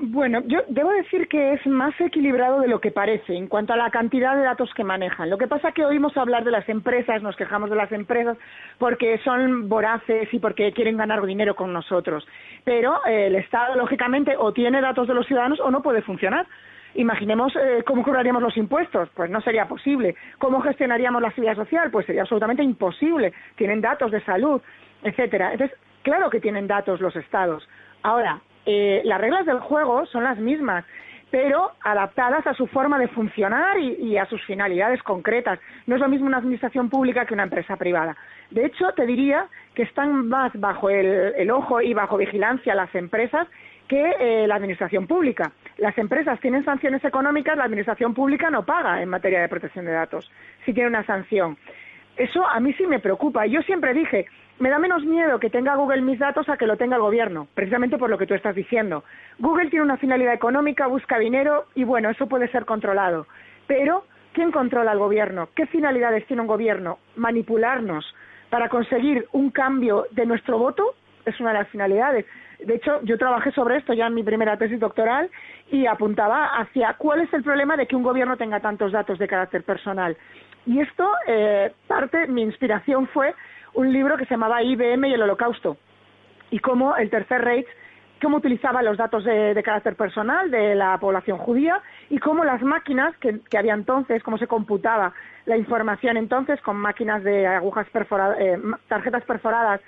Bueno, 0.00 0.42
yo 0.46 0.60
debo 0.68 0.90
decir 0.92 1.26
que 1.26 1.54
es 1.54 1.66
más 1.66 1.92
equilibrado 2.00 2.60
de 2.60 2.68
lo 2.68 2.80
que 2.80 2.92
parece 2.92 3.34
en 3.34 3.48
cuanto 3.48 3.72
a 3.72 3.76
la 3.76 3.90
cantidad 3.90 4.36
de 4.36 4.42
datos 4.42 4.72
que 4.74 4.84
manejan. 4.84 5.28
Lo 5.28 5.38
que 5.38 5.48
pasa 5.48 5.70
es 5.70 5.74
que 5.74 5.84
oímos 5.84 6.16
hablar 6.16 6.44
de 6.44 6.52
las 6.52 6.68
empresas, 6.68 7.20
nos 7.20 7.34
quejamos 7.34 7.68
de 7.68 7.74
las 7.74 7.90
empresas 7.90 8.38
porque 8.78 9.18
son 9.24 9.68
voraces 9.68 10.32
y 10.32 10.38
porque 10.38 10.72
quieren 10.72 10.96
ganar 10.96 11.26
dinero 11.26 11.56
con 11.56 11.72
nosotros. 11.72 12.24
Pero 12.62 13.04
eh, 13.06 13.26
el 13.26 13.34
Estado, 13.34 13.74
lógicamente, 13.74 14.36
o 14.38 14.52
tiene 14.52 14.80
datos 14.80 15.08
de 15.08 15.14
los 15.14 15.26
ciudadanos 15.26 15.58
o 15.58 15.68
no 15.72 15.82
puede 15.82 16.02
funcionar. 16.02 16.46
Imaginemos 16.94 17.52
eh, 17.56 17.82
cómo 17.84 18.04
cobraríamos 18.04 18.40
los 18.40 18.56
impuestos, 18.56 19.08
pues 19.16 19.28
no 19.30 19.40
sería 19.40 19.66
posible. 19.66 20.14
¿Cómo 20.38 20.60
gestionaríamos 20.60 21.20
la 21.20 21.32
seguridad 21.32 21.56
social? 21.56 21.90
Pues 21.90 22.06
sería 22.06 22.22
absolutamente 22.22 22.62
imposible. 22.62 23.32
Tienen 23.56 23.80
datos 23.80 24.12
de 24.12 24.20
salud, 24.20 24.62
etcétera. 25.02 25.52
Entonces, 25.54 25.76
claro 26.02 26.30
que 26.30 26.38
tienen 26.38 26.68
datos 26.68 27.00
los 27.00 27.16
estados. 27.16 27.68
Ahora, 28.04 28.40
eh, 28.70 29.00
las 29.04 29.18
reglas 29.18 29.46
del 29.46 29.60
juego 29.60 30.04
son 30.04 30.24
las 30.24 30.38
mismas 30.38 30.84
pero 31.30 31.72
adaptadas 31.82 32.46
a 32.46 32.54
su 32.54 32.66
forma 32.66 32.98
de 32.98 33.08
funcionar 33.08 33.78
y, 33.78 34.16
a 34.16 34.26
sus 34.26 34.42
finalidades 34.44 35.02
concretas. 35.02 35.58
No 35.86 35.94
es 35.94 36.00
lo 36.00 36.08
mismo 36.08 36.26
una 36.26 36.38
administración 36.38 36.88
pública 36.88 37.26
que 37.26 37.34
una 37.34 37.42
empresa 37.42 37.76
privada. 37.76 38.16
De 38.50 38.64
hecho, 38.64 38.92
te 38.92 39.04
diría 39.04 39.46
que 39.74 39.82
están 39.82 40.28
más 40.28 40.52
bajo 40.54 40.88
el, 40.88 41.50
ojo 41.50 41.82
y 41.82 41.92
bajo 41.92 42.16
vigilancia 42.16 42.74
las 42.74 42.94
empresas 42.94 43.46
que 43.88 44.14
eh, 44.18 44.46
la 44.46 44.54
administración 44.54 45.06
pública. 45.06 45.52
Las 45.76 45.96
empresas 45.98 46.40
tienen 46.40 46.64
sanciones 46.64 47.04
económicas, 47.04 47.56
la 47.56 47.64
administración 47.64 48.14
pública 48.14 48.50
no 48.50 48.64
paga 48.64 49.02
en 49.02 49.08
materia 49.10 49.40
de 49.40 49.48
protección 49.48 49.84
de 49.84 49.92
datos, 49.92 50.30
si 50.64 50.72
tiene 50.72 50.88
una 50.88 51.04
sanción. 51.04 51.58
Eso 52.16 52.46
a 52.46 52.58
mí 52.58 52.72
sí 52.74 52.86
me 52.86 53.00
preocupa. 53.00 53.46
Yo 53.46 53.62
siempre 53.62 53.94
dije, 53.94 54.26
me 54.58 54.70
da 54.70 54.78
menos 54.78 55.04
miedo 55.04 55.38
que 55.38 55.50
tenga 55.50 55.76
Google 55.76 56.02
mis 56.02 56.18
datos 56.18 56.48
a 56.48 56.56
que 56.56 56.66
lo 56.66 56.76
tenga 56.76 56.96
el 56.96 57.02
gobierno, 57.02 57.46
precisamente 57.54 57.98
por 57.98 58.10
lo 58.10 58.18
que 58.18 58.26
tú 58.26 58.34
estás 58.34 58.54
diciendo. 58.54 59.04
Google 59.38 59.70
tiene 59.70 59.84
una 59.84 59.96
finalidad 59.96 60.34
económica, 60.34 60.86
busca 60.86 61.18
dinero 61.18 61.66
y 61.74 61.84
bueno, 61.84 62.10
eso 62.10 62.26
puede 62.26 62.48
ser 62.48 62.64
controlado. 62.64 63.26
Pero, 63.66 64.04
¿quién 64.32 64.50
controla 64.50 64.90
al 64.90 64.98
gobierno? 64.98 65.48
¿Qué 65.54 65.66
finalidades 65.66 66.26
tiene 66.26 66.42
un 66.42 66.48
gobierno? 66.48 66.98
Manipularnos 67.16 68.04
para 68.50 68.68
conseguir 68.68 69.26
un 69.32 69.50
cambio 69.50 70.06
de 70.10 70.26
nuestro 70.26 70.58
voto 70.58 70.94
es 71.24 71.38
una 71.40 71.52
de 71.52 71.58
las 71.58 71.68
finalidades. 71.68 72.26
De 72.58 72.74
hecho, 72.74 73.00
yo 73.02 73.18
trabajé 73.18 73.52
sobre 73.52 73.76
esto 73.76 73.92
ya 73.92 74.06
en 74.06 74.14
mi 74.14 74.24
primera 74.24 74.56
tesis 74.56 74.80
doctoral 74.80 75.30
y 75.70 75.86
apuntaba 75.86 76.46
hacia 76.58 76.94
cuál 76.94 77.20
es 77.20 77.32
el 77.32 77.44
problema 77.44 77.76
de 77.76 77.86
que 77.86 77.94
un 77.94 78.02
gobierno 78.02 78.36
tenga 78.36 78.58
tantos 78.58 78.90
datos 78.90 79.18
de 79.18 79.28
carácter 79.28 79.62
personal. 79.62 80.16
Y 80.66 80.80
esto, 80.80 81.08
eh, 81.26 81.72
parte, 81.86 82.26
mi 82.26 82.42
inspiración 82.42 83.06
fue 83.08 83.34
un 83.74 83.92
libro 83.92 84.16
que 84.16 84.24
se 84.24 84.34
llamaba 84.34 84.62
IBM 84.62 85.08
y 85.08 85.14
el 85.14 85.22
Holocausto, 85.22 85.76
y 86.50 86.58
cómo 86.58 86.96
el 86.96 87.10
Tercer 87.10 87.42
Reich, 87.42 87.66
cómo 88.20 88.38
utilizaba 88.38 88.82
los 88.82 88.96
datos 88.96 89.24
de, 89.24 89.60
carácter 89.64 89.94
personal 89.96 90.50
de 90.50 90.74
la 90.74 90.98
población 90.98 91.38
judía 91.38 91.80
y 92.10 92.18
cómo 92.18 92.44
las 92.44 92.62
máquinas 92.62 93.16
que, 93.18 93.40
había 93.56 93.74
entonces, 93.74 94.22
cómo 94.22 94.38
se 94.38 94.46
computaba 94.46 95.12
la 95.46 95.56
información 95.56 96.16
entonces 96.16 96.60
con 96.62 96.76
máquinas 96.76 97.22
de 97.22 97.46
agujas 97.46 97.88
perforadas, 97.90 98.38
eh, 98.40 98.58
tarjetas 98.88 99.24
perforadas 99.24 99.80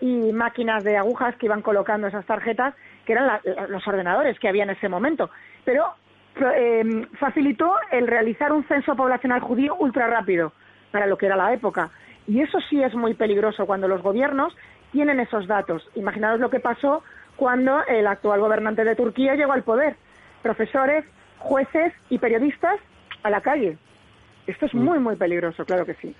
y 0.00 0.32
máquinas 0.32 0.84
de 0.84 0.96
agujas 0.96 1.36
que 1.36 1.46
iban 1.46 1.62
colocando 1.62 2.06
esas 2.06 2.26
tarjetas, 2.26 2.74
que 3.04 3.12
eran 3.12 3.40
los 3.68 3.86
ordenadores 3.86 4.38
que 4.38 4.48
había 4.48 4.64
en 4.64 4.70
ese 4.70 4.88
momento. 4.88 5.30
Pero 5.64 5.94
eh, 6.54 7.06
facilitó 7.18 7.72
el 7.90 8.06
realizar 8.06 8.52
un 8.52 8.64
censo 8.64 8.94
poblacional 8.94 9.40
judío 9.40 9.74
ultra 9.76 10.06
rápido 10.06 10.52
para 10.90 11.06
lo 11.06 11.16
que 11.16 11.26
era 11.26 11.36
la 11.36 11.52
época. 11.52 11.90
Y 12.26 12.40
eso 12.40 12.58
sí 12.68 12.82
es 12.82 12.94
muy 12.94 13.14
peligroso 13.14 13.66
cuando 13.66 13.88
los 13.88 14.02
gobiernos 14.02 14.54
tienen 14.92 15.20
esos 15.20 15.46
datos. 15.46 15.88
Imaginaos 15.94 16.40
lo 16.40 16.50
que 16.50 16.60
pasó 16.60 17.02
cuando 17.36 17.84
el 17.86 18.06
actual 18.06 18.40
gobernante 18.40 18.84
de 18.84 18.96
Turquía 18.96 19.34
llegó 19.34 19.52
al 19.52 19.62
poder. 19.62 19.96
Profesores, 20.42 21.04
jueces 21.38 21.92
y 22.10 22.18
periodistas 22.18 22.80
a 23.22 23.30
la 23.30 23.40
calle. 23.40 23.78
Esto 24.46 24.66
es 24.66 24.74
mm. 24.74 24.78
muy, 24.78 24.98
muy 24.98 25.16
peligroso, 25.16 25.64
claro 25.64 25.84
que 25.84 25.94
sí. 25.94 26.14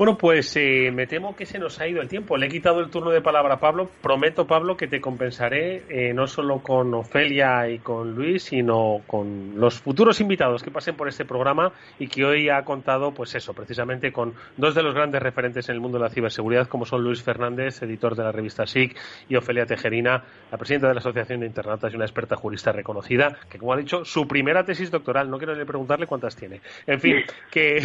Bueno, 0.00 0.16
pues 0.16 0.56
eh, 0.56 0.90
me 0.94 1.06
temo 1.06 1.36
que 1.36 1.44
se 1.44 1.58
nos 1.58 1.78
ha 1.78 1.86
ido 1.86 2.00
el 2.00 2.08
tiempo. 2.08 2.38
Le 2.38 2.46
he 2.46 2.48
quitado 2.48 2.80
el 2.80 2.88
turno 2.88 3.10
de 3.10 3.20
palabra 3.20 3.56
a 3.56 3.60
Pablo. 3.60 3.90
Prometo, 4.00 4.46
Pablo, 4.46 4.74
que 4.74 4.86
te 4.86 4.98
compensaré 4.98 5.82
eh, 5.90 6.14
no 6.14 6.26
solo 6.26 6.60
con 6.60 6.94
Ofelia 6.94 7.68
y 7.68 7.80
con 7.80 8.14
Luis, 8.14 8.44
sino 8.44 9.02
con 9.06 9.60
los 9.60 9.78
futuros 9.78 10.18
invitados 10.22 10.62
que 10.62 10.70
pasen 10.70 10.96
por 10.96 11.06
este 11.06 11.26
programa 11.26 11.74
y 11.98 12.06
que 12.06 12.24
hoy 12.24 12.48
ha 12.48 12.64
contado, 12.64 13.12
pues 13.12 13.34
eso, 13.34 13.52
precisamente 13.52 14.10
con 14.10 14.32
dos 14.56 14.74
de 14.74 14.82
los 14.82 14.94
grandes 14.94 15.22
referentes 15.22 15.68
en 15.68 15.74
el 15.74 15.82
mundo 15.82 15.98
de 15.98 16.04
la 16.04 16.10
ciberseguridad, 16.10 16.66
como 16.66 16.86
son 16.86 17.04
Luis 17.04 17.22
Fernández, 17.22 17.82
editor 17.82 18.16
de 18.16 18.24
la 18.24 18.32
revista 18.32 18.66
SIC, 18.66 18.96
y 19.28 19.36
Ofelia 19.36 19.66
Tejerina, 19.66 20.24
la 20.50 20.56
presidenta 20.56 20.88
de 20.88 20.94
la 20.94 21.00
Asociación 21.00 21.40
de 21.40 21.46
Internautas 21.46 21.92
y 21.92 21.96
una 21.96 22.06
experta 22.06 22.36
jurista 22.36 22.72
reconocida, 22.72 23.36
que, 23.50 23.58
como 23.58 23.74
ha 23.74 23.76
dicho, 23.76 24.06
su 24.06 24.26
primera 24.26 24.64
tesis 24.64 24.90
doctoral. 24.90 25.28
No 25.28 25.36
quiero 25.36 25.54
ni 25.54 25.66
preguntarle 25.66 26.06
cuántas 26.06 26.34
tiene. 26.36 26.62
En 26.86 27.00
fin, 27.00 27.16
que, 27.50 27.82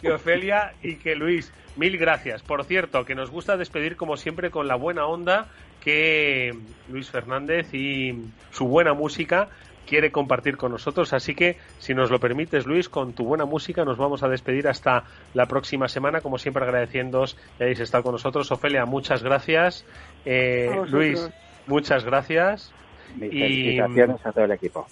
que 0.00 0.10
Ofelia 0.10 0.63
y 0.82 0.96
que 0.96 1.14
Luis, 1.14 1.52
mil 1.76 1.98
gracias. 1.98 2.42
Por 2.42 2.64
cierto, 2.64 3.04
que 3.04 3.14
nos 3.14 3.30
gusta 3.30 3.56
despedir 3.56 3.96
como 3.96 4.16
siempre 4.16 4.50
con 4.50 4.68
la 4.68 4.76
buena 4.76 5.06
onda 5.06 5.48
que 5.80 6.52
Luis 6.88 7.10
Fernández 7.10 7.72
y 7.74 8.14
su 8.50 8.66
buena 8.66 8.94
música 8.94 9.48
quiere 9.86 10.10
compartir 10.10 10.56
con 10.56 10.72
nosotros. 10.72 11.12
Así 11.12 11.34
que, 11.34 11.56
si 11.78 11.94
nos 11.94 12.10
lo 12.10 12.18
permites, 12.18 12.66
Luis, 12.66 12.88
con 12.88 13.12
tu 13.12 13.24
buena 13.24 13.44
música 13.44 13.84
nos 13.84 13.98
vamos 13.98 14.22
a 14.22 14.28
despedir 14.28 14.66
hasta 14.68 15.04
la 15.34 15.46
próxima 15.46 15.88
semana. 15.88 16.20
Como 16.20 16.38
siempre, 16.38 16.64
agradeciéndoos 16.64 17.36
que 17.58 17.64
hayáis 17.64 17.80
estado 17.80 18.04
con 18.04 18.12
nosotros. 18.12 18.50
Ofelia, 18.50 18.86
muchas 18.86 19.22
gracias. 19.22 19.84
Eh, 20.24 20.70
Luis, 20.88 21.28
muchas 21.66 22.04
gracias. 22.04 22.72
y 23.16 23.28
felicitaciones 23.28 24.24
a 24.26 24.32
todo 24.32 24.44
el 24.44 24.52
equipo. 24.52 24.86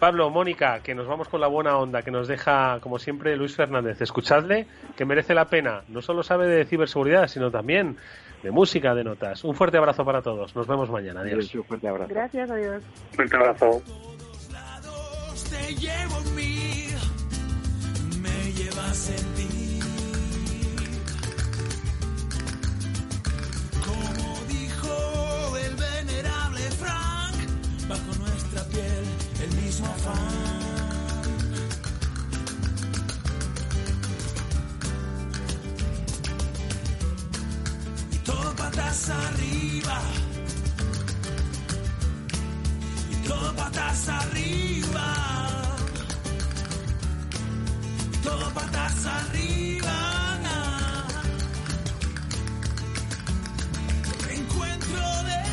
Pablo, 0.00 0.30
Mónica, 0.30 0.80
que 0.82 0.94
nos 0.94 1.06
vamos 1.06 1.28
con 1.28 1.42
la 1.42 1.46
buena 1.46 1.76
onda 1.76 2.00
que 2.00 2.10
nos 2.10 2.26
deja, 2.26 2.80
como 2.80 2.98
siempre, 2.98 3.36
Luis 3.36 3.54
Fernández. 3.54 4.00
Escuchadle, 4.00 4.66
que 4.96 5.04
merece 5.04 5.34
la 5.34 5.44
pena. 5.44 5.82
No 5.88 6.00
solo 6.00 6.22
sabe 6.22 6.48
de 6.48 6.64
ciberseguridad, 6.64 7.28
sino 7.28 7.50
también 7.50 7.98
de 8.42 8.50
música, 8.50 8.94
de 8.94 9.04
notas. 9.04 9.44
Un 9.44 9.54
fuerte 9.54 9.76
abrazo 9.76 10.02
para 10.04 10.22
todos. 10.22 10.56
Nos 10.56 10.66
vemos 10.66 10.90
mañana. 10.90 11.20
Adiós. 11.20 11.54
un 11.54 11.64
fuerte 11.64 11.86
abrazo. 11.86 12.08
Gracias, 12.08 12.50
adiós. 12.50 12.82
Fuerte 13.12 13.36
abrazo. 13.36 13.82
Me 18.22 18.52
llevas 18.52 19.10
en 19.10 19.34
ti. 19.34 19.69
Y 38.12 38.18
todo 38.18 38.54
patas 38.56 39.10
arriba. 39.10 40.00
Y 43.10 43.14
todo 43.28 43.56
patas 43.56 44.08
arriba. 44.08 45.06
Y 48.12 48.16
todo 48.22 48.50
patas 48.54 49.06
arriba. 49.06 49.96
Encuentro 54.30 55.22
de 55.24 55.49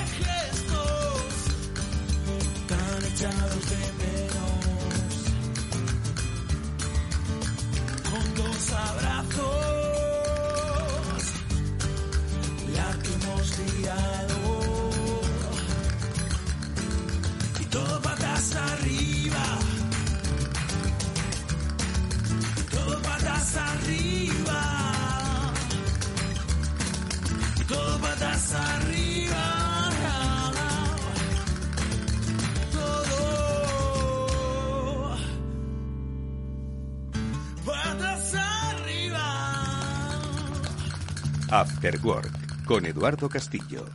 After 41.50 41.98
Work 42.04 42.66
con 42.66 42.86
Eduardo 42.86 43.30
Castillo. 43.30 43.86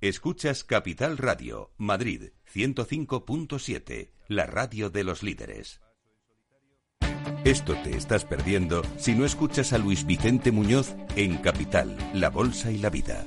Escuchas 0.00 0.62
Capital 0.62 1.18
Radio, 1.18 1.72
Madrid 1.76 2.30
105.7, 2.52 4.12
la 4.28 4.46
radio 4.46 4.90
de 4.90 5.02
los 5.02 5.24
líderes. 5.24 5.80
Esto 7.44 7.74
te 7.82 7.96
estás 7.96 8.24
perdiendo 8.24 8.82
si 8.96 9.14
no 9.14 9.24
escuchas 9.24 9.72
a 9.72 9.78
Luis 9.78 10.06
Vicente 10.06 10.52
Muñoz 10.52 10.94
en 11.16 11.38
Capital, 11.38 11.96
La 12.14 12.30
Bolsa 12.30 12.70
y 12.70 12.78
la 12.78 12.90
Vida 12.90 13.26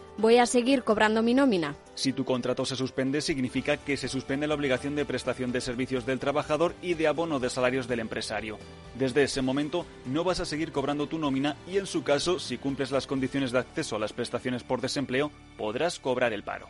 ¿Voy 0.17 0.37
a 0.37 0.45
seguir 0.45 0.83
cobrando 0.83 1.23
mi 1.23 1.33
nómina? 1.33 1.75
Si 1.95 2.13
tu 2.13 2.25
contrato 2.25 2.65
se 2.65 2.75
suspende, 2.75 3.21
significa 3.21 3.77
que 3.77 3.97
se 3.97 4.07
suspende 4.07 4.47
la 4.47 4.55
obligación 4.55 4.95
de 4.95 5.05
prestación 5.05 5.51
de 5.51 5.61
servicios 5.61 6.05
del 6.05 6.19
trabajador 6.19 6.75
y 6.81 6.95
de 6.95 7.07
abono 7.07 7.39
de 7.39 7.49
salarios 7.49 7.87
del 7.87 8.01
empresario. 8.01 8.57
Desde 8.97 9.23
ese 9.23 9.41
momento 9.41 9.85
no 10.05 10.23
vas 10.23 10.39
a 10.39 10.45
seguir 10.45 10.71
cobrando 10.71 11.07
tu 11.07 11.17
nómina 11.17 11.55
y 11.67 11.77
en 11.77 11.87
su 11.87 12.03
caso, 12.03 12.39
si 12.39 12.57
cumples 12.57 12.91
las 12.91 13.07
condiciones 13.07 13.51
de 13.51 13.59
acceso 13.59 13.95
a 13.95 13.99
las 13.99 14.13
prestaciones 14.13 14.63
por 14.63 14.81
desempleo, 14.81 15.31
podrás 15.57 15.99
cobrar 15.99 16.33
el 16.33 16.43
paro. 16.43 16.67